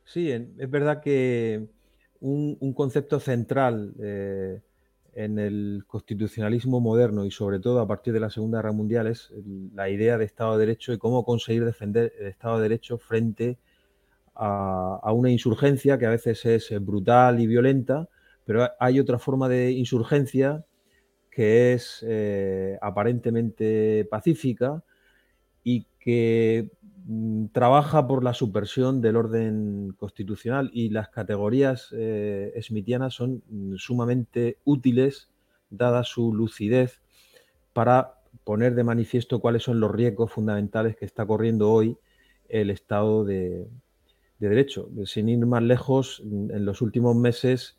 Sí, 0.05 0.31
es 0.31 0.71
verdad 0.71 1.03
que 1.03 1.69
un, 2.21 2.73
concepto 2.73 3.21
central 3.21 3.95
eh, 4.01 4.63
en 5.15 5.39
el 5.39 5.85
constitucionalismo 5.87 6.81
moderno 6.81 7.25
y 7.25 7.31
sobre 7.31 7.61
todo 7.61 7.81
a 7.81 7.89
partir 7.89 8.15
de 8.15 8.21
la 8.21 8.31
Segunda 8.31 8.59
Guerra 8.59 8.73
Mundial 8.73 9.07
es 9.07 9.33
la 9.75 9.91
idea 9.91 10.17
de 10.17 10.25
Estado 10.25 10.57
de 10.57 10.67
Derecho 10.67 10.93
y 10.93 10.99
cómo 10.99 11.25
conseguir 11.25 11.65
defender 11.65 12.13
el 12.19 12.29
Estado 12.29 12.57
de 12.57 12.63
Derecho 12.63 12.99
frente 12.99 13.59
a, 14.35 15.13
una 15.13 15.31
insurgencia 15.31 15.99
que 15.99 16.07
a 16.07 16.11
veces 16.11 16.45
es 16.47 16.71
brutal 16.85 17.41
y 17.41 17.47
violenta, 17.47 18.09
pero 18.45 18.69
hay 18.79 19.01
otra 19.01 19.19
forma 19.19 19.49
de 19.49 19.73
insurgencia 19.73 20.65
que 21.31 21.75
es 21.75 22.05
eh, 22.07 22.79
aparentemente 22.81 24.07
pacífica 24.11 24.83
que 25.99 26.71
Mm, 27.11 27.47
trabaja 27.53 28.07
por 28.07 28.23
la 28.23 28.35
subversión 28.35 29.01
del 29.01 29.17
orden 29.17 29.95
constitucional 29.97 30.71
y 30.75 30.91
las 30.91 31.09
categorías 31.09 31.89
eh, 31.97 32.53
smithianas 32.61 33.15
son 33.15 33.43
mm, 33.49 33.77
sumamente 33.77 34.59
útiles, 34.65 35.31
dada 35.71 36.05
su 36.05 36.35
lucidez, 36.35 37.01
para 37.73 38.21
poner 38.45 38.75
de 38.75 38.85
manifiesto 38.85 39.41
cuáles 39.41 39.63
son 39.63 39.81
los 39.81 39.91
riesgos 39.91 40.33
fundamentales 40.33 40.97
que 40.97 41.07
está 41.07 41.25
corriendo 41.25 41.71
hoy 41.73 41.97
el 42.51 42.69
Estado 42.69 43.25
de, 43.25 43.67
Derecho. 44.39 44.91
Sin 45.07 45.31
ir 45.31 45.47
más 45.47 45.63
lejos, 45.63 46.23
mm, 46.25 46.51
en 46.51 46.67
los 46.67 46.83
últimos 46.83 47.17
meses 47.17 47.79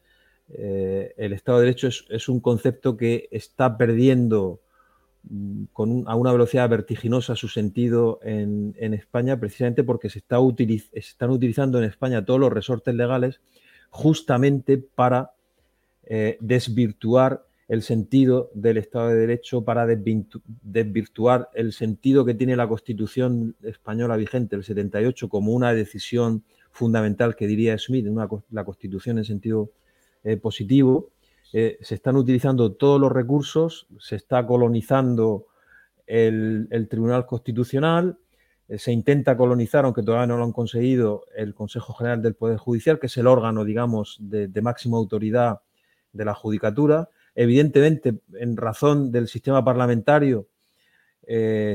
eh, 0.49 1.13
el 1.17 1.33
Estado 1.33 1.59
de 1.59 1.65
Derecho 1.65 1.87
es, 1.87 2.29
un 2.29 2.39
concepto 2.39 2.97
que 2.97 3.27
está 3.29 3.77
perdiendo 3.77 4.59
con 5.73 6.03
a 6.07 6.15
una 6.15 6.31
velocidad 6.31 6.69
vertiginosa 6.69 7.35
su 7.35 7.47
sentido 7.47 8.19
en, 8.23 8.73
España, 8.93 9.39
precisamente 9.39 9.83
porque 9.83 10.09
se, 10.09 10.19
está 10.19 10.37
están 10.93 11.29
utilizando 11.29 11.77
en 11.77 11.83
España 11.83 12.25
todos 12.25 12.39
los 12.39 12.51
resortes 12.51 12.95
legales 12.95 13.41
justamente 13.89 14.77
para 14.77 15.31
eh, 16.03 16.37
desvirtuar 16.39 17.45
el 17.67 17.83
sentido 17.83 18.49
del 18.55 18.77
Estado 18.77 19.09
de 19.09 19.15
Derecho, 19.15 19.63
para 19.63 19.85
desvirtuar 19.85 21.49
el 21.53 21.71
sentido 21.71 22.25
que 22.25 22.33
tiene 22.33 22.55
la 22.55 22.67
Constitución 22.67 23.55
española 23.61 24.17
vigente, 24.17 24.55
el 24.55 24.63
78, 24.63 25.29
como 25.29 25.53
una 25.53 25.73
decisión 25.73 26.43
fundamental 26.71 27.35
que 27.35 27.45
diría 27.45 27.77
Smith, 27.77 28.07
una, 28.07 28.27
la 28.49 28.63
Constitución 28.63 29.19
en 29.19 29.25
sentido 29.25 29.69
eh, 30.23 30.35
positivo. 30.37 31.11
Eh, 31.51 31.79
se 31.81 31.95
están 31.95 32.15
utilizando 32.15 32.73
todos 32.73 33.01
los 33.01 33.11
recursos, 33.11 33.87
se 33.99 34.15
está 34.15 34.45
colonizando 34.45 35.47
el, 36.05 36.87
Tribunal 36.89 37.25
Constitucional, 37.25 38.19
eh, 38.67 38.77
se 38.77 38.91
intenta 38.91 39.35
colonizar, 39.35 39.85
aunque 39.85 40.03
todavía 40.03 40.27
no 40.27 40.37
lo 40.37 40.43
han 40.43 40.51
conseguido, 40.51 41.25
el 41.35 41.55
Consejo 41.55 41.93
General 41.93 42.21
del 42.21 42.35
Poder 42.35 42.57
Judicial, 42.57 42.99
que 42.99 43.07
es 43.07 43.17
el 43.17 43.25
órgano, 43.25 43.65
digamos, 43.65 44.17
de, 44.19 44.49
máxima 44.61 44.97
autoridad 44.97 45.61
de 46.13 46.25
la 46.25 46.35
judicatura. 46.35 47.09
Evidentemente, 47.33 48.19
en 48.33 48.55
razón 48.55 49.11
del 49.11 49.27
sistema 49.27 49.63
parlamentario, 49.63 50.47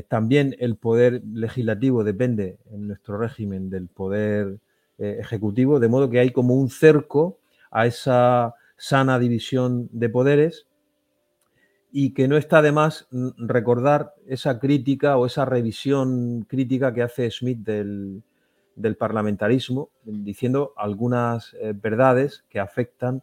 también 0.09 0.57
el 0.59 0.77
poder 0.77 1.23
legislativo 1.33 2.03
depende 2.03 2.59
en 2.73 2.89
nuestro 2.89 3.19
régimen 3.19 3.71
del 3.71 3.87
poder 3.87 4.59
ejecutivo, 4.99 5.79
de 5.79 5.89
modo 5.89 6.11
que 6.11 6.19
hay 6.19 6.33
como 6.33 6.55
un 6.55 6.71
cerco 6.71 7.39
a 7.71 7.87
esa 7.87 8.57
sana 8.85 9.19
división 9.19 9.89
de 9.93 10.11
poderes 10.11 10.67
y 11.91 12.13
que 12.13 12.29
no 12.29 12.37
está 12.37 12.61
de 12.61 12.71
más 12.71 13.09
recordar 13.39 14.13
esa 14.27 14.59
crítica 14.59 15.17
o 15.17 15.25
esa 15.25 15.47
revisión 15.47 16.43
crítica 16.43 16.93
que 16.93 17.03
hace 17.03 17.31
Smith 17.31 17.61
del, 17.61 18.23
parlamentarismo, 18.99 19.89
diciendo 20.05 20.75
algunas 20.77 21.55
eh, 21.55 21.73
verdades 21.75 22.45
que 22.51 22.61
afectan 22.61 23.23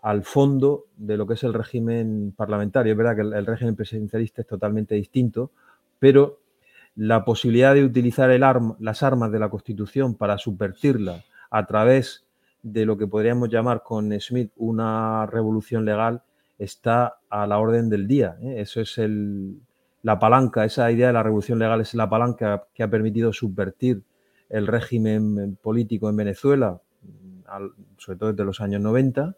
al 0.00 0.22
fondo 0.22 0.86
de 0.96 1.18
lo 1.18 1.26
que 1.26 1.34
es 1.34 1.44
el 1.44 1.52
régimen 1.52 2.32
parlamentario. 2.34 2.92
Es 2.92 2.96
verdad 2.96 3.16
que 3.16 3.22
el, 3.22 3.44
régimen 3.44 3.76
presidencialista 3.76 4.40
es 4.40 4.48
totalmente 4.48 4.94
distinto, 4.94 5.50
pero 5.98 6.40
la 6.96 7.26
posibilidad 7.26 7.74
de 7.74 7.84
utilizar 7.84 8.30
el 8.30 8.42
las 8.78 9.02
armas 9.02 9.32
de 9.32 9.38
la 9.38 9.50
Constitución 9.50 10.14
para 10.14 10.38
subvertirla 10.38 11.24
a 11.50 11.66
través 11.66 12.27
de 12.62 12.84
lo 12.84 12.96
que 12.96 13.06
podríamos 13.06 13.48
llamar 13.48 13.82
con 13.82 14.12
Smith 14.20 14.52
una 14.56 15.26
revolución 15.26 15.84
legal 15.84 16.22
está 16.58 17.18
a 17.30 17.46
la 17.46 17.58
orden 17.58 17.88
del 17.88 18.08
día. 18.08 18.36
¿eh? 18.42 18.56
Eso 18.58 18.80
es 18.80 18.98
el, 18.98 19.56
la 20.02 20.18
palanca, 20.18 20.64
esa 20.64 20.90
idea 20.90 21.08
de 21.08 21.12
la 21.12 21.22
revolución 21.22 21.58
legal 21.58 21.80
es 21.80 21.94
la 21.94 22.08
palanca 22.08 22.64
que 22.74 22.82
ha 22.82 22.90
permitido 22.90 23.32
subvertir 23.32 24.02
el 24.48 24.66
régimen 24.66 25.56
político 25.60 26.08
en 26.08 26.16
Venezuela, 26.16 26.80
sobre 27.98 28.18
todo 28.18 28.32
desde 28.32 28.44
los 28.44 28.60
años 28.60 28.80
90. 28.80 29.36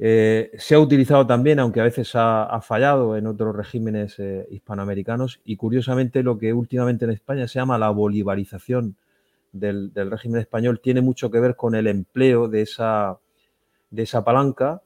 Eh, 0.00 0.52
se 0.56 0.74
ha 0.74 0.80
utilizado 0.80 1.26
también, 1.26 1.58
aunque 1.58 1.80
a 1.80 1.84
veces 1.84 2.12
ha, 2.14 2.60
fallado 2.62 3.16
en 3.16 3.26
otros 3.26 3.54
regímenes 3.54 4.18
eh, 4.18 4.46
hispanoamericanos, 4.50 5.40
y 5.44 5.56
curiosamente 5.56 6.22
lo 6.22 6.38
que 6.38 6.52
últimamente 6.52 7.04
en 7.04 7.10
España 7.12 7.48
se 7.48 7.58
llama 7.58 7.78
la 7.78 7.90
bolivarización 7.90 8.96
del, 9.52 9.92
régimen 9.94 10.40
español 10.40 10.80
tiene 10.80 11.00
mucho 11.00 11.30
que 11.30 11.40
ver 11.40 11.56
con 11.56 11.74
el 11.74 11.86
empleo 11.86 12.48
de 12.48 12.62
esa, 12.62 13.18
de 13.90 14.02
esa 14.02 14.24
palanca 14.24 14.82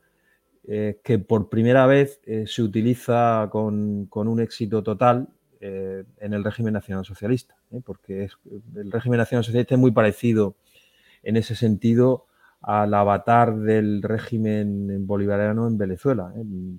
eh, 0.67 1.01
que 1.03 1.19
por 1.19 1.49
primera 1.49 1.87
vez 1.87 2.21
eh, 2.25 2.45
se 2.47 2.63
utiliza 2.63 3.49
con, 3.51 4.09
un 4.13 4.41
éxito 4.41 4.83
total 4.83 5.29
eh, 5.61 6.05
en 6.21 6.35
el 6.35 6.45
régimen 6.45 6.75
nacional 6.75 7.05
socialista, 7.05 7.57
porque 7.85 8.29
el 8.77 8.93
régimen 8.93 9.19
nacional 9.19 9.45
socialista 9.45 9.75
es 9.75 9.81
muy 9.81 9.91
parecido 9.91 10.55
en 11.23 11.37
ese 11.37 11.55
sentido 11.55 12.27
al 12.61 12.95
avatar 12.95 13.57
del 13.57 14.03
régimen 14.03 15.05
bolivariano 15.05 15.67
en 15.67 15.79
Venezuela. 15.79 16.33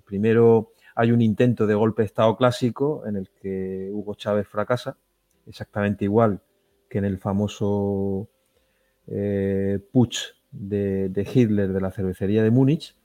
Primero 0.06 0.72
hay 0.96 1.12
un 1.12 1.22
intento 1.22 1.68
de 1.68 1.74
golpe 1.74 2.04
de 2.04 2.06
Estado 2.06 2.38
clásico 2.38 3.06
en 3.06 3.18
el 3.18 3.30
que 3.42 3.90
Hugo 3.92 4.16
Chávez 4.16 4.48
fracasa, 4.48 4.96
exactamente 5.46 6.06
igual 6.06 6.42
que 6.94 7.00
en 7.00 7.06
el 7.06 7.18
famoso 7.18 8.30
eh, 9.08 9.80
putsch 9.92 10.36
de, 10.52 11.28
Hitler 11.34 11.74
de 11.74 11.82
la 11.82 11.90
cervecería 11.90 12.44
de 12.44 12.52
Múnich. 12.52 12.96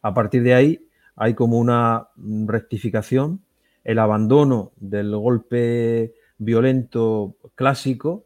A 0.00 0.14
partir 0.14 0.42
de 0.42 0.54
ahí 0.54 0.88
hay 1.14 1.34
como 1.34 1.58
una 1.58 2.08
rectificación, 2.16 3.44
el 3.84 3.98
abandono 3.98 4.72
del 4.76 5.14
golpe 5.14 6.14
violento 6.38 7.36
clásico 7.54 8.24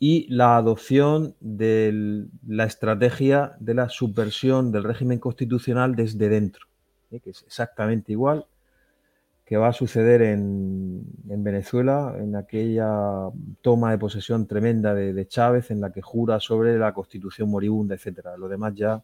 y 0.00 0.26
la 0.28 0.56
adopción 0.56 1.36
de 1.38 2.26
la 2.48 2.64
estrategia 2.64 3.54
de 3.60 3.74
la 3.74 3.90
subversión 3.90 4.72
del 4.72 4.82
régimen 4.82 5.20
constitucional 5.20 5.94
desde 5.94 6.28
dentro, 6.28 6.66
¿eh? 7.12 7.20
que 7.20 7.30
es 7.30 7.44
exactamente 7.44 8.10
igual 8.10 8.44
que 9.44 9.56
va 9.56 9.68
a 9.68 9.72
suceder 9.72 10.22
en, 10.22 11.04
Venezuela, 11.26 12.14
en 12.18 12.34
aquella 12.36 13.28
toma 13.60 13.90
de 13.90 13.98
posesión 13.98 14.46
tremenda 14.46 14.94
de, 14.94 15.28
Chávez, 15.28 15.70
en 15.70 15.80
la 15.80 15.92
que 15.92 16.00
jura 16.00 16.40
sobre 16.40 16.78
la 16.78 16.94
constitución 16.94 17.50
moribunda, 17.50 17.94
etcétera. 17.94 18.36
Lo 18.38 18.48
demás 18.48 18.74
ya, 18.74 19.02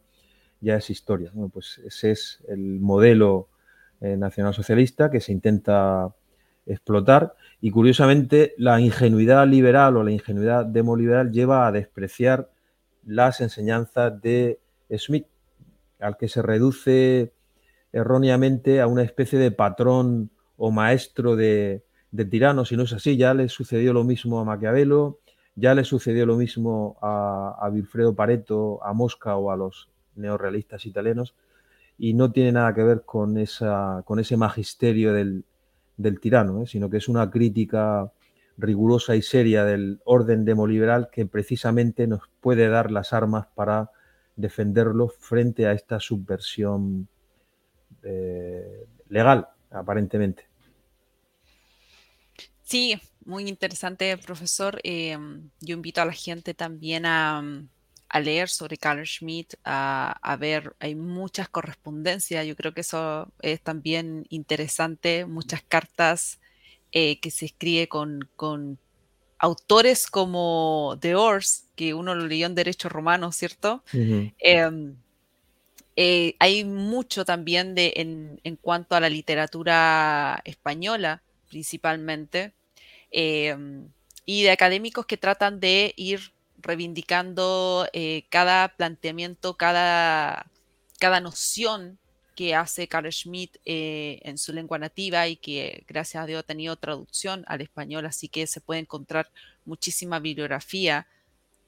ya 0.60 0.76
es 0.76 0.88
historia. 0.88 1.30
pues 1.52 1.78
ese 1.84 2.12
es 2.12 2.42
el 2.48 2.80
modelo 2.80 3.48
eh, 4.00 4.16
nacionalsocialista 4.16 5.10
que 5.10 5.20
se 5.20 5.32
intenta 5.32 6.14
explotar 6.64 7.34
y 7.60 7.70
curiosamente 7.70 8.54
la 8.56 8.80
ingenuidad 8.80 9.46
liberal 9.46 9.96
o 9.96 10.04
la 10.04 10.12
ingenuidad 10.12 10.64
demoliberal 10.64 11.32
lleva 11.32 11.66
a 11.66 11.72
despreciar 11.72 12.50
las 13.04 13.40
enseñanzas 13.40 14.20
de 14.22 14.60
Smith, 14.96 15.26
al 15.98 16.16
que 16.16 16.28
se 16.28 16.40
reduce 16.42 17.32
erróneamente 17.92 18.80
a 18.80 18.86
una 18.86 19.02
especie 19.02 19.38
de 19.38 19.50
patrón 19.50 20.30
o 20.56 20.70
maestro 20.70 21.36
de, 21.36 21.82
tiranos, 22.30 22.68
si 22.68 22.76
no 22.76 22.84
es 22.84 22.92
así, 22.92 23.16
ya 23.16 23.34
le 23.34 23.48
sucedió 23.48 23.92
lo 23.92 24.04
mismo 24.04 24.40
a 24.40 24.44
Maquiavelo, 24.44 25.20
ya 25.54 25.74
le 25.74 25.84
sucedió 25.84 26.26
lo 26.26 26.36
mismo 26.36 26.98
a, 27.00 27.56
a 27.60 27.68
Wilfredo 27.70 28.14
Pareto, 28.14 28.84
a 28.84 28.92
Mosca 28.92 29.36
o 29.36 29.50
a 29.50 29.56
los 29.56 29.88
neorrealistas 30.14 30.86
italianos, 30.86 31.34
y 32.02 32.14
no 32.14 32.32
tiene 32.32 32.52
nada 32.52 32.74
que 32.74 32.82
ver 32.82 33.02
con, 33.04 33.36
esa, 33.36 34.02
con 34.06 34.18
ese 34.18 34.38
magisterio 34.38 35.12
del, 35.12 35.44
tirano, 36.20 36.62
¿eh? 36.62 36.66
sino 36.66 36.88
que 36.88 36.96
es 36.96 37.08
una 37.08 37.30
crítica 37.30 38.10
rigurosa 38.56 39.16
y 39.16 39.22
seria 39.22 39.66
del 39.66 40.00
orden 40.04 40.46
demoliberal 40.46 41.10
que 41.12 41.26
precisamente 41.26 42.06
nos 42.06 42.22
puede 42.40 42.68
dar 42.68 42.90
las 42.90 43.12
armas 43.12 43.48
para 43.54 43.90
defenderlo 44.34 45.08
frente 45.08 45.66
a 45.66 45.72
esta 45.72 46.00
subversión 46.00 47.06
eh, 48.02 48.86
legal, 49.08 49.48
aparentemente. 49.70 50.44
Sí, 52.62 53.00
muy 53.24 53.48
interesante, 53.48 54.16
profesor. 54.16 54.80
Em, 54.84 55.50
yo 55.60 55.74
invito 55.74 56.00
a 56.00 56.04
la 56.04 56.12
gente 56.12 56.54
también 56.54 57.04
a, 57.04 57.42
leer 58.22 58.48
sobre 58.48 58.76
Carl 58.76 59.06
Schmitt, 59.06 59.54
a, 59.64 60.36
ver, 60.38 60.74
hay 60.80 60.96
muchas 60.96 61.48
correspondencias, 61.48 62.44
yo 62.44 62.56
creo 62.56 62.74
que 62.74 62.80
eso 62.80 63.32
es 63.40 63.60
también 63.60 64.26
interesante, 64.30 65.26
muchas 65.26 65.62
cartas 65.62 66.40
eh, 66.90 67.20
que 67.20 67.30
se 67.30 67.46
escribe 67.46 67.88
con, 67.88 68.28
autores 69.38 70.08
como 70.08 70.98
De 71.00 71.14
Ors, 71.14 71.68
que 71.76 71.94
uno 71.94 72.14
lo 72.16 72.26
leyó 72.26 72.46
en 72.46 72.56
Derecho 72.56 72.88
Romano, 72.88 73.30
¿cierto? 73.30 73.84
Eh, 73.92 74.70
hay 76.38 76.64
mucho 76.64 77.24
también 77.24 77.74
de, 77.74 77.92
en, 77.96 78.56
cuanto 78.56 78.96
a 78.96 79.00
la 79.00 79.08
literatura 79.08 80.40
española, 80.44 81.22
principalmente, 81.48 82.54
em, 83.10 83.88
y 84.24 84.42
de 84.42 84.50
académicos 84.50 85.06
que 85.06 85.16
tratan 85.16 85.60
de 85.60 85.92
ir 85.96 86.32
reivindicando 86.58 87.88
eh, 87.92 88.24
cada 88.30 88.68
planteamiento, 88.76 89.56
cada, 89.56 90.46
cada 90.98 91.20
noción 91.20 91.98
que 92.36 92.54
hace 92.54 92.88
Carl 92.88 93.12
Schmitt 93.12 93.58
eh, 93.64 94.20
en 94.22 94.38
su 94.38 94.52
lengua 94.52 94.78
nativa 94.78 95.28
y 95.28 95.36
que 95.36 95.84
gracias 95.86 96.22
a 96.22 96.26
Dios 96.26 96.40
ha 96.40 96.46
tenido 96.46 96.76
traducción 96.76 97.44
al 97.48 97.60
español, 97.60 98.06
así 98.06 98.28
que 98.28 98.46
se 98.46 98.60
puede 98.60 98.80
encontrar 98.80 99.30
muchísima 99.64 100.20
bibliografía 100.20 101.06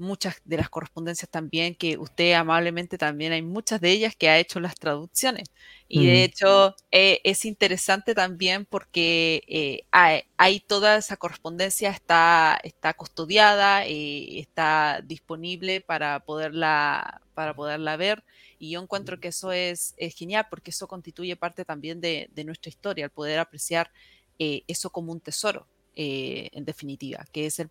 muchas 0.03 0.43
de 0.45 0.59
las 0.59 0.69
correspondencias 0.69 1.31
también 1.31 1.75
que 1.75 1.97
usted 1.97 2.35
amablemente 2.35 2.99
también 2.99 3.33
hay 3.33 3.43
muchas 3.43 3.81
de 3.81 3.91
ellas 3.91 4.15
que 4.17 4.29
ha 4.29 4.39
hecho 4.39 4.61
las 4.61 4.75
traducciones. 4.75 5.49
Y 5.89 6.07
de 6.07 6.25
hecho 6.25 6.75
eh, 6.91 7.21
es 7.23 7.45
interesante 7.45 8.15
también 8.15 8.65
porque 8.65 9.43
eh, 9.47 9.85
hay, 9.91 10.61
toda 10.61 10.97
esa 10.97 11.17
correspondencia 11.17 11.91
está, 11.91 12.59
está 12.63 12.95
custodiada, 12.95 13.87
y 13.87 14.39
eh, 14.39 14.41
está 14.41 15.03
disponible 15.05 15.81
para 15.83 16.21
poderla, 16.21 17.21
para 17.35 17.55
poderla 17.55 17.97
ver 17.97 18.25
Y 18.59 18.71
yo 18.71 18.83
encuentro 18.83 19.21
que 19.21 19.29
eso 19.29 19.53
es, 19.53 19.95
genial 20.17 20.47
porque 20.51 20.71
eso 20.71 20.89
constituye 20.89 21.37
parte 21.37 21.65
también 21.65 22.01
de, 22.01 22.31
nuestra 22.45 22.71
historia, 22.71 23.05
el 23.05 23.11
poder 23.11 23.39
apreciar 23.39 23.91
eh, 24.39 24.63
eso 24.67 24.91
como 24.91 25.13
un 25.13 25.21
tesoro, 25.21 25.67
en 25.95 26.65
definitiva, 26.65 27.27
que 27.33 27.47
es 27.47 27.63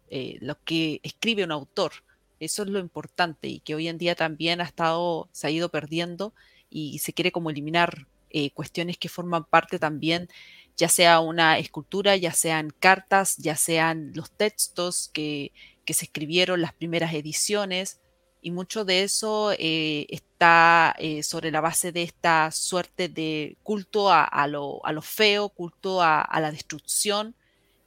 lo 0.42 0.64
que 0.64 1.00
escribe 1.04 1.44
un 1.44 1.52
autor. 1.52 1.92
Eso 2.42 2.64
es 2.64 2.70
lo 2.70 2.80
importante 2.80 3.48
y 3.48 3.62
que 3.62 3.76
hoy 3.76 3.88
en 3.88 3.98
día 3.98 4.16
también 4.16 4.60
ha 4.60 4.66
estado, 4.66 5.30
se 5.32 5.48
ha 5.48 5.50
ido 5.50 5.70
perdiendo 5.70 6.34
y 6.70 7.00
se 7.00 7.14
quiere 7.14 7.32
como 7.32 7.50
eliminar 7.50 8.08
cuestiones 8.54 8.98
que 8.98 9.10
forman 9.10 9.44
parte 9.44 9.78
también 9.78 10.30
ya 10.78 10.90
sea 10.90 11.20
una 11.20 11.60
escultura, 11.60 12.16
ya 12.16 12.34
sean 12.34 12.72
cartas, 12.80 13.38
ya 13.38 13.56
sean 13.56 14.12
los 14.16 14.32
textos 14.32 15.10
que, 15.14 15.52
se 15.88 16.06
escribieron, 16.06 16.62
las 16.62 16.72
primeras 16.74 17.14
ediciones, 17.14 18.00
y 18.42 18.52
mucho 18.52 18.86
de 18.86 19.04
eso 19.04 19.52
eh, 19.60 20.08
está 20.08 20.96
eh, 20.98 21.22
sobre 21.22 21.52
la 21.52 21.60
base 21.60 21.92
de 21.92 22.04
esta 22.04 22.50
suerte 22.52 23.10
de 23.10 23.58
culto 23.62 24.10
a, 24.10 24.48
lo, 24.48 24.82
feo, 25.02 25.50
culto 25.50 26.02
a, 26.02 26.26
la 26.40 26.50
destrucción 26.50 27.36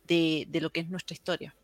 de, 0.07 0.47
lo 0.61 0.69
que 0.69 0.81
es 0.81 0.89
nuestra 0.91 1.15
historia. 1.15 1.55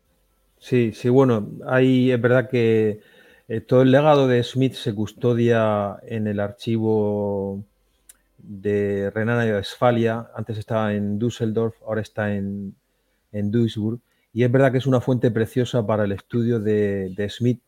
Sí, 0.61 0.91
sí, 0.93 1.09
bueno, 1.09 1.49
ahí 1.65 2.11
es 2.11 2.21
verdad 2.21 2.47
que 2.47 3.01
eh, 3.47 3.61
todo 3.61 3.81
el 3.81 3.91
legado 3.91 4.27
de 4.27 4.43
Smith 4.43 4.73
se 4.75 4.93
custodia 4.93 5.97
en 6.03 6.27
el 6.27 6.39
archivo 6.39 7.65
de 8.37 9.11
Renana 9.13 9.47
y 9.47 9.51
Westfalia, 9.51 10.29
antes 10.35 10.59
estaba 10.59 10.93
en 10.93 11.17
Düsseldorf, 11.17 11.75
ahora 11.81 12.01
está 12.01 12.33
en, 12.35 12.75
en 13.31 13.51
Duisburg, 13.51 13.99
y 14.33 14.43
es 14.43 14.51
verdad 14.51 14.71
que 14.71 14.77
es 14.77 14.85
una 14.85 15.01
fuente 15.01 15.31
preciosa 15.31 15.85
para 15.85 16.03
el 16.03 16.11
estudio 16.11 16.59
de, 16.59 17.27
Smith, 17.29 17.61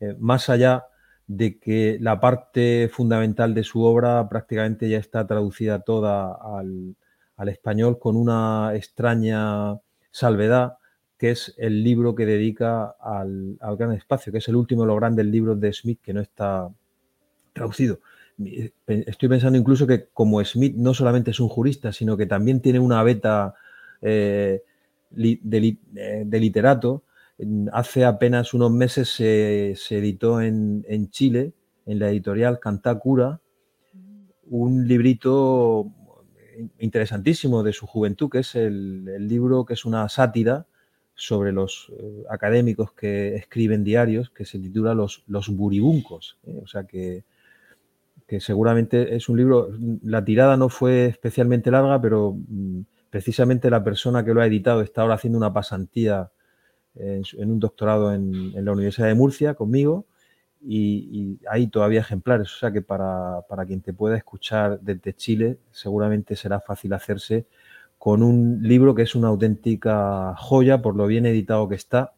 eh, 0.00 0.16
más 0.18 0.48
allá 0.48 0.86
de 1.28 1.60
que 1.60 1.96
la 2.00 2.18
parte 2.18 2.90
fundamental 2.92 3.54
de 3.54 3.62
su 3.62 3.84
obra 3.84 4.28
prácticamente 4.28 4.88
ya 4.88 4.98
está 4.98 5.26
traducida 5.28 5.80
toda 5.80 6.36
al, 6.58 6.96
español 7.48 7.98
con 7.98 8.16
una 8.16 8.72
extraña 8.74 9.76
salvedad, 10.10 10.74
que 11.22 11.30
es 11.30 11.54
el 11.56 11.84
libro 11.84 12.16
que 12.16 12.26
dedica 12.26 12.96
al, 13.00 13.56
al, 13.60 13.76
gran 13.76 13.92
espacio, 13.92 14.32
que 14.32 14.38
es 14.38 14.48
el 14.48 14.56
último 14.56 14.82
de 14.82 14.88
los 14.88 14.96
grandes 14.96 15.24
libros 15.24 15.60
de 15.60 15.72
Smith 15.72 16.00
que 16.02 16.12
no 16.12 16.20
está 16.20 16.68
traducido. 17.52 18.00
Estoy 18.88 19.28
pensando 19.28 19.56
incluso 19.56 19.86
que 19.86 20.08
como 20.12 20.44
Smith 20.44 20.74
no 20.74 20.94
solamente 20.94 21.30
es 21.30 21.38
un 21.38 21.46
jurista, 21.48 21.92
sino 21.92 22.16
que 22.16 22.26
también 22.26 22.58
tiene 22.58 22.80
una 22.80 23.04
beta 23.04 23.54
eh, 24.00 24.64
eh, 25.16 25.38
de, 25.44 26.40
literato. 26.40 27.04
Hace 27.72 28.04
apenas 28.04 28.52
unos 28.52 28.72
meses 28.72 29.08
se, 29.08 29.76
editó 29.90 30.40
en, 30.40 31.08
Chile, 31.10 31.52
en 31.86 32.00
la 32.00 32.10
editorial 32.10 32.58
Cantacura, 32.58 33.40
un 34.50 34.88
librito 34.88 35.86
interesantísimo 36.80 37.62
de 37.62 37.72
su 37.72 37.86
juventud, 37.86 38.28
que 38.28 38.40
es 38.40 38.56
el, 38.56 39.28
libro 39.28 39.64
que 39.64 39.74
es 39.74 39.84
una 39.84 40.08
sátira 40.08 40.66
sobre 41.22 41.52
los 41.52 41.92
académicos 42.28 42.92
que 42.92 43.36
escriben 43.36 43.84
diarios, 43.84 44.30
que 44.30 44.44
se 44.44 44.58
titula 44.58 44.94
Los, 44.94 45.22
los 45.26 45.48
Buribuncos. 45.48 46.38
O 46.62 46.66
sea 46.66 46.84
que 46.84 47.24
que 48.32 48.40
seguramente 48.40 49.14
es 49.14 49.28
un 49.28 49.36
libro, 49.36 49.68
la 50.02 50.24
tirada 50.24 50.56
no 50.56 50.70
fue 50.70 51.04
especialmente 51.04 51.70
larga, 51.70 52.00
pero 52.00 52.34
mm, 52.34 52.80
precisamente 53.10 53.68
la 53.68 53.84
persona 53.84 54.24
que 54.24 54.32
lo 54.32 54.40
ha 54.40 54.46
editado 54.46 54.80
está 54.80 55.02
ahora 55.02 55.16
haciendo 55.16 55.36
una 55.36 55.52
pasantía 55.52 56.30
en, 56.94 57.50
un 57.50 57.60
doctorado 57.60 58.10
en, 58.14 58.64
la 58.64 58.72
Universidad 58.72 59.08
de 59.08 59.14
Murcia 59.14 59.52
conmigo 59.52 60.06
y, 60.62 61.38
hay 61.46 61.66
todavía 61.66 62.00
ejemplares, 62.00 62.54
o 62.54 62.58
sea 62.58 62.72
que 62.72 62.80
para, 62.80 63.44
quien 63.66 63.82
te 63.82 63.92
pueda 63.92 64.16
escuchar 64.16 64.80
desde 64.80 65.12
Chile 65.12 65.58
seguramente 65.70 66.34
será 66.34 66.58
fácil 66.58 66.94
hacerse 66.94 67.44
con 68.02 68.24
un 68.24 68.58
libro 68.64 68.96
que 68.96 69.02
es 69.02 69.14
una 69.14 69.28
auténtica 69.28 70.34
joya 70.36 70.82
por 70.82 70.96
lo 70.96 71.06
bien 71.06 71.24
editado 71.24 71.68
que 71.68 71.76
está 71.76 72.14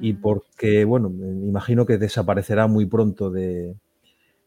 y 0.00 0.14
mm. 0.14 0.20
porque, 0.22 0.86
bueno, 0.86 1.10
me 1.10 1.28
imagino 1.28 1.84
que 1.84 1.98
desaparecerá 1.98 2.66
muy 2.66 2.86
pronto 2.86 3.30
de, 3.30 3.76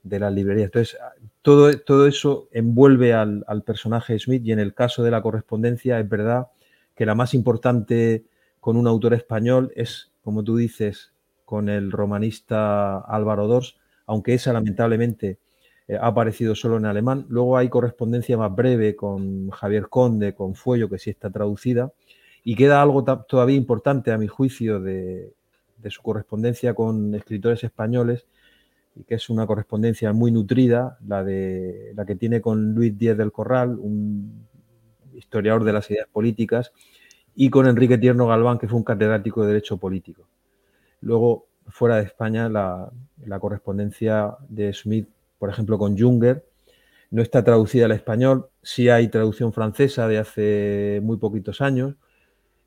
de 0.02 0.20
las 0.20 0.34
librerías. 0.34 0.66
Entonces, 0.66 0.98
todo, 1.44 1.72
todo 1.82 2.08
eso 2.08 2.48
envuelve 2.52 3.14
al, 3.14 3.46
personaje 3.64 4.18
Smith 4.18 4.42
y 4.44 4.54
en 4.54 4.60
el 4.60 4.74
caso 4.74 5.04
de 5.04 5.12
la 5.12 5.22
correspondencia 5.22 6.00
es 6.00 6.10
verdad 6.10 6.48
que 6.96 7.06
la 7.06 7.14
más 7.14 7.36
importante 7.36 8.26
con 8.60 8.76
un 8.76 8.88
autor 8.88 9.14
español 9.14 9.72
es, 9.76 10.14
como 10.24 10.44
tú 10.44 10.58
dices, 10.58 11.12
con 11.46 11.70
el 11.70 11.92
romanista 11.92 12.98
Álvaro 13.02 13.46
Dors, 13.46 13.78
aunque 14.08 14.34
esa 14.34 14.52
lamentablemente 14.52 15.38
eh, 15.88 15.96
ha 15.96 16.08
aparecido 16.08 16.56
solo 16.56 16.78
en 16.78 16.86
alemán. 16.86 17.26
Luego 17.30 17.58
hay 17.58 17.70
correspondencia 17.70 18.38
más 18.38 18.54
breve 18.56 18.96
con 18.96 19.50
Javier 19.50 19.90
Conde, 19.90 20.34
con 20.34 20.56
Fuello, 20.56 20.90
que 20.90 21.00
sí 21.00 21.10
está 21.10 21.30
traducida. 21.30 21.92
Y 22.44 22.56
queda 22.56 22.82
algo 22.82 23.04
todavía 23.04 23.56
importante, 23.56 24.12
a 24.12 24.18
mi 24.18 24.28
juicio, 24.28 24.80
de, 24.80 25.34
su 25.90 26.02
correspondencia 26.02 26.74
con 26.74 27.14
escritores 27.16 27.64
españoles, 27.64 28.26
y 28.96 29.04
que 29.04 29.16
es 29.16 29.30
una 29.30 29.46
correspondencia 29.48 30.14
muy 30.14 30.32
nutrida, 30.32 30.98
la, 31.06 31.24
de, 31.24 31.92
la 31.96 32.06
que 32.06 32.16
tiene 32.16 32.42
con 32.42 32.74
Luis 32.74 32.98
Díez 32.98 33.18
del 33.18 33.32
Corral, 33.32 33.78
un 33.80 34.48
historiador 35.16 35.64
de 35.64 35.74
las 35.74 35.90
ideas 35.92 36.08
políticas, 36.12 36.72
y 37.36 37.50
con 37.50 37.68
Enrique 37.68 37.98
Tierno 37.98 38.28
Galván, 38.28 38.58
que 38.58 38.68
fue 38.68 38.78
un 38.78 38.84
catedrático 38.84 39.42
de 39.42 39.48
Derecho 39.48 39.78
Político. 39.78 40.28
Luego, 41.02 41.48
fuera 41.68 41.98
de 41.98 42.04
España, 42.04 42.50
la, 42.50 42.92
correspondencia 43.40 44.38
de 44.48 44.74
Smith, 44.74 45.08
por 45.46 45.52
ejemplo, 45.52 45.78
con 45.78 45.96
Junger, 45.96 46.44
no 47.12 47.22
está 47.22 47.44
traducida 47.44 47.86
al 47.86 47.92
español, 47.92 48.50
sí 48.64 48.90
hay 48.90 49.10
traducción 49.10 49.54
francesa 49.54 50.08
de 50.08 50.18
hace 50.18 51.02
muy 51.04 51.18
poquitos 51.18 51.62
años. 51.62 51.98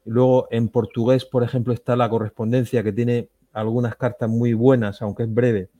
Luego, 0.04 0.46
en 0.52 0.68
portugués, 0.68 1.24
por 1.24 1.42
ejemplo, 1.42 1.72
está 1.72 1.96
la 1.96 2.08
correspondencia 2.08 2.84
que 2.84 2.92
tiene 2.92 3.30
algunas 3.52 3.96
cartas 3.96 4.30
muy 4.30 4.52
buenas, 4.52 5.02
aunque 5.02 5.24
es 5.24 5.34
breve, 5.34 5.70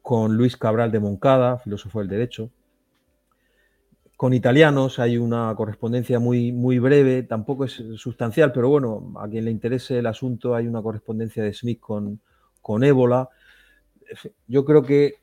con 0.00 0.38
Luis 0.38 0.56
Cabral 0.56 0.90
de 0.90 1.00
Moncada, 1.00 1.58
filósofo 1.58 1.98
del 1.98 2.08
derecho. 2.08 2.50
Con 4.16 4.32
italianos 4.32 4.98
hay 4.98 5.18
una 5.18 5.54
correspondencia 5.54 6.18
muy, 6.20 6.52
muy 6.52 6.78
breve, 6.78 7.22
tampoco 7.24 7.66
es 7.66 7.82
sustancial, 7.96 8.50
pero 8.50 8.70
bueno, 8.70 9.12
a 9.18 9.28
quien 9.28 9.44
le 9.44 9.50
interese 9.50 9.98
el 9.98 10.06
asunto 10.06 10.54
hay 10.54 10.66
una 10.66 10.80
correspondencia 10.80 11.44
de 11.44 11.52
Smith 11.52 11.80
con, 11.80 12.22
con 12.62 12.82
ébola. 12.82 13.28
Yo 14.46 14.64
creo 14.64 14.82
que, 14.82 15.20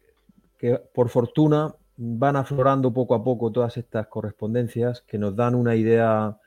que 0.58 0.82
por 0.94 1.10
fortuna 1.10 1.76
van 1.98 2.36
aflorando 2.36 2.94
poco 2.94 3.16
a 3.16 3.24
poco 3.24 3.52
todas 3.52 3.78
estas 3.78 4.08
correspondencias 4.08 5.02
que 5.02 5.18
nos 5.18 5.36
dan 5.36 5.56
una 5.56 5.76
idea 5.76 6.38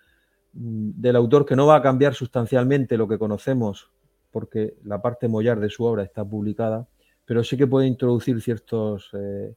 mm, 0.53 0.91
del 1.01 1.17
autor 1.17 1.45
que 1.45 1.57
no 1.57 1.67
va 1.67 1.77
a 1.77 1.83
cambiar 1.83 2.15
sustancialmente 2.15 2.97
lo 2.97 3.09
que 3.09 3.19
conocemos, 3.19 3.91
porque 4.31 4.77
la 4.85 5.03
parte 5.03 5.29
mollar 5.29 5.61
de 5.61 5.71
su 5.71 5.85
obra 5.85 6.05
está 6.05 6.25
publicada, 6.25 6.87
pero 7.25 7.45
sí 7.45 7.57
que 7.57 7.67
puede 7.67 7.87
introducir 7.87 8.41
ciertos 8.41 9.11
eh, 9.13 9.55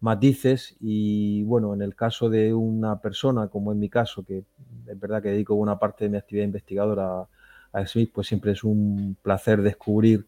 matices 0.00 0.76
y 0.80 1.42
bueno, 1.44 1.72
en 1.72 1.80
el 1.80 1.94
caso 1.94 2.28
de 2.28 2.52
una 2.52 3.00
persona, 3.00 3.48
como 3.48 3.72
en 3.72 3.78
mi 3.78 3.88
caso, 3.88 4.22
que 4.22 4.44
es 4.86 5.00
verdad 5.00 5.22
que 5.22 5.30
dedico 5.30 5.54
buena 5.54 5.78
parte 5.78 6.04
de 6.04 6.10
mi 6.10 6.18
actividad 6.18 6.44
investigadora 6.44 7.26
a, 7.72 7.86
Smith, 7.86 8.10
pues 8.14 8.28
siempre 8.28 8.52
es 8.52 8.62
un 8.62 9.16
placer 9.22 9.62
descubrir 9.62 10.26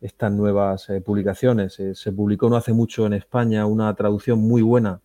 estas 0.00 0.32
nuevas 0.32 0.88
eh, 0.90 1.00
publicaciones. 1.00 1.78
Eh, 1.80 1.94
se 1.94 2.12
publicó 2.12 2.48
no 2.48 2.56
hace 2.56 2.72
mucho 2.72 3.06
en 3.06 3.12
España 3.12 3.66
una 3.66 3.94
traducción 3.94 4.40
muy 4.40 4.62
buena 4.62 5.00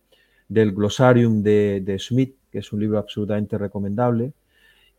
del 0.48 0.72
Glossarium 0.72 1.42
de, 1.42 1.82
de 1.84 1.98
Smith, 1.98 2.36
que 2.50 2.58
es 2.58 2.72
un 2.72 2.80
libro 2.80 2.98
absolutamente 2.98 3.58
recomendable. 3.58 4.32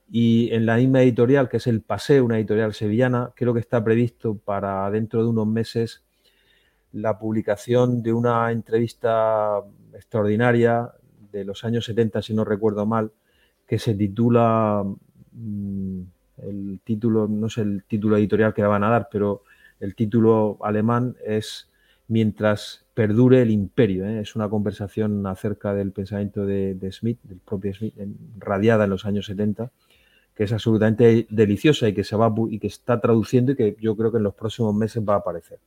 Y 0.10 0.50
en 0.54 0.66
la 0.66 0.78
misma 0.78 1.02
editorial, 1.02 1.50
que 1.50 1.58
es 1.58 1.68
El 1.68 1.82
Paseo, 1.82 2.24
una 2.24 2.38
editorial 2.38 2.74
sevillana, 2.74 3.32
creo 3.36 3.54
que 3.54 3.60
está 3.60 3.84
previsto 3.84 4.36
para 4.36 4.90
dentro 4.92 5.24
de 5.24 5.30
unos 5.30 5.48
meses 5.48 6.04
la 6.94 7.20
publicación 7.20 8.02
de 8.02 8.14
una 8.14 8.52
entrevista 8.52 9.62
extraordinaria 9.94 10.90
de 11.32 11.44
los 11.44 11.64
años 11.64 11.86
70, 11.86 12.22
si 12.22 12.34
no 12.34 12.46
recuerdo 12.46 12.86
mal, 12.86 13.12
que 13.68 13.80
se 13.80 13.94
titula, 13.96 14.84
mm, 15.34 16.02
el 16.38 16.80
título, 16.84 17.28
no 17.28 17.50
sé 17.50 17.62
el 17.62 17.84
título 17.84 18.18
editorial 18.18 18.54
que 18.54 18.62
la 18.62 18.70
van 18.70 18.84
a 18.84 18.90
dar, 18.90 19.10
pero 19.12 19.44
el 19.80 19.96
título 19.96 20.58
alemán 20.62 21.16
es 21.26 21.70
Mientras 22.10 22.86
perdure 22.94 23.42
el 23.42 23.52
imperio. 23.52 24.06
¿eh? 24.06 24.22
Es 24.22 24.36
una 24.36 24.48
conversación 24.50 25.28
acerca 25.28 25.74
del 25.74 25.92
pensamiento 25.92 26.46
de, 26.46 26.90
Smith, 26.92 27.20
del 27.24 27.40
propio 27.40 27.74
Smith, 27.74 27.96
radiada 28.38 28.86
en 28.86 28.90
los 28.92 29.06
años 29.06 29.26
70, 29.26 29.72
que 30.34 30.46
es 30.46 30.54
absolutamente 30.54 31.28
deliciosa 31.30 31.90
y 31.90 31.94
que 31.94 32.06
se 32.06 32.16
va 32.16 32.34
y 32.50 32.60
que 32.60 32.68
está 32.68 33.02
traduciendo 33.02 33.52
y 33.52 33.56
que 33.56 33.76
yo 33.82 33.98
creo 33.98 34.12
que 34.12 34.20
en 34.20 34.24
los 34.24 34.36
próximos 34.36 34.74
meses 34.74 35.04
va 35.04 35.16
a 35.16 35.18
aparecer. 35.18 35.60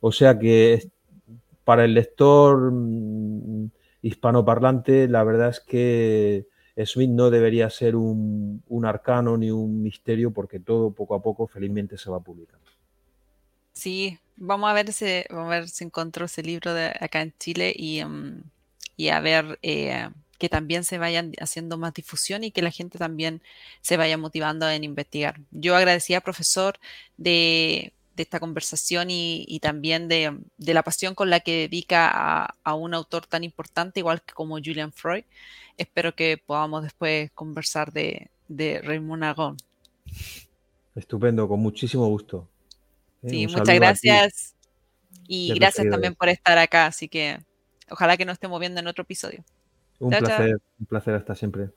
O 0.00 0.10
sea 0.10 0.38
que 0.38 0.90
para 1.62 1.84
el 1.84 1.94
lector 1.94 2.72
mm, 2.72 3.70
hispanoparlante, 4.02 5.06
la 5.06 5.22
verdad 5.22 5.50
es 5.50 5.60
que 5.60 6.46
Smith 6.84 7.10
no 7.10 7.30
debería 7.30 7.70
ser 7.70 7.96
un, 7.96 8.62
arcano 8.84 9.36
ni 9.36 9.50
un 9.50 9.82
misterio 9.82 10.32
porque 10.32 10.60
todo 10.60 10.92
poco 10.92 11.14
a 11.14 11.22
poco 11.22 11.46
felizmente 11.46 11.98
se 11.98 12.10
va 12.10 12.20
publicando. 12.20 12.64
Sí, 13.78 14.18
vamos 14.36 14.68
a 14.68 14.72
ver 14.72 14.92
si, 14.92 15.06
vamos 15.30 15.46
a 15.46 15.60
ver 15.60 15.68
si 15.68 15.84
encontró 15.84 16.24
ese 16.26 16.42
libro 16.42 16.74
de 16.74 16.88
acá 17.00 17.22
en 17.22 17.32
Chile 17.38 17.72
y, 17.76 18.02
mm, 18.04 18.42
y 18.96 19.10
a 19.10 19.20
ver 19.20 19.60
eh, 19.62 20.08
que 20.36 20.48
también 20.48 20.82
se 20.82 20.98
vayan 20.98 21.32
haciendo 21.40 21.78
más 21.78 21.94
difusión 21.94 22.42
y 22.42 22.50
que 22.50 22.60
la 22.60 22.72
gente 22.72 22.98
también 22.98 23.40
se 23.80 23.96
vaya 23.96 24.18
motivando 24.18 24.68
en 24.68 24.82
investigar. 24.82 25.38
Yo 25.52 25.76
agradecía, 25.76 26.20
profesor, 26.22 26.80
de, 27.18 27.92
esta 28.16 28.40
conversación 28.40 29.10
y, 29.12 29.60
también 29.62 30.08
de, 30.08 30.36
la 30.58 30.82
pasión 30.82 31.14
con 31.14 31.30
la 31.30 31.38
que 31.38 31.68
dedica 31.68 32.52
a, 32.64 32.74
un 32.74 32.94
autor 32.94 33.26
tan 33.26 33.44
importante, 33.44 34.00
igual 34.00 34.22
que 34.22 34.34
como 34.34 34.56
Julian 34.56 34.92
Freud. 34.92 35.22
Espero 35.76 36.16
que 36.16 36.36
podamos 36.36 36.82
después 36.82 37.30
conversar 37.30 37.92
de, 37.92 38.28
de 38.48 38.80
Raymond 38.82 39.22
Agon. 39.22 39.56
Estupendo, 40.96 41.46
con 41.46 41.60
muchísimo 41.60 42.08
gusto. 42.08 42.48
¿Eh? 43.22 43.30
Sí, 43.30 43.46
muchas 43.46 43.74
gracias. 43.74 44.54
Y 45.26 45.54
gracias 45.54 45.88
también 45.90 46.14
por 46.14 46.28
estar 46.28 46.56
acá. 46.58 46.86
Así 46.86 47.08
que 47.08 47.38
ojalá 47.90 48.16
que 48.16 48.24
nos 48.24 48.34
estemos 48.34 48.58
viendo 48.60 48.80
en 48.80 48.86
otro 48.86 49.02
episodio. 49.02 49.44
Un 49.98 50.10
placer, 50.10 50.58
un 50.78 50.86
placer 50.86 51.14
hasta 51.14 51.34
siempre. 51.34 51.70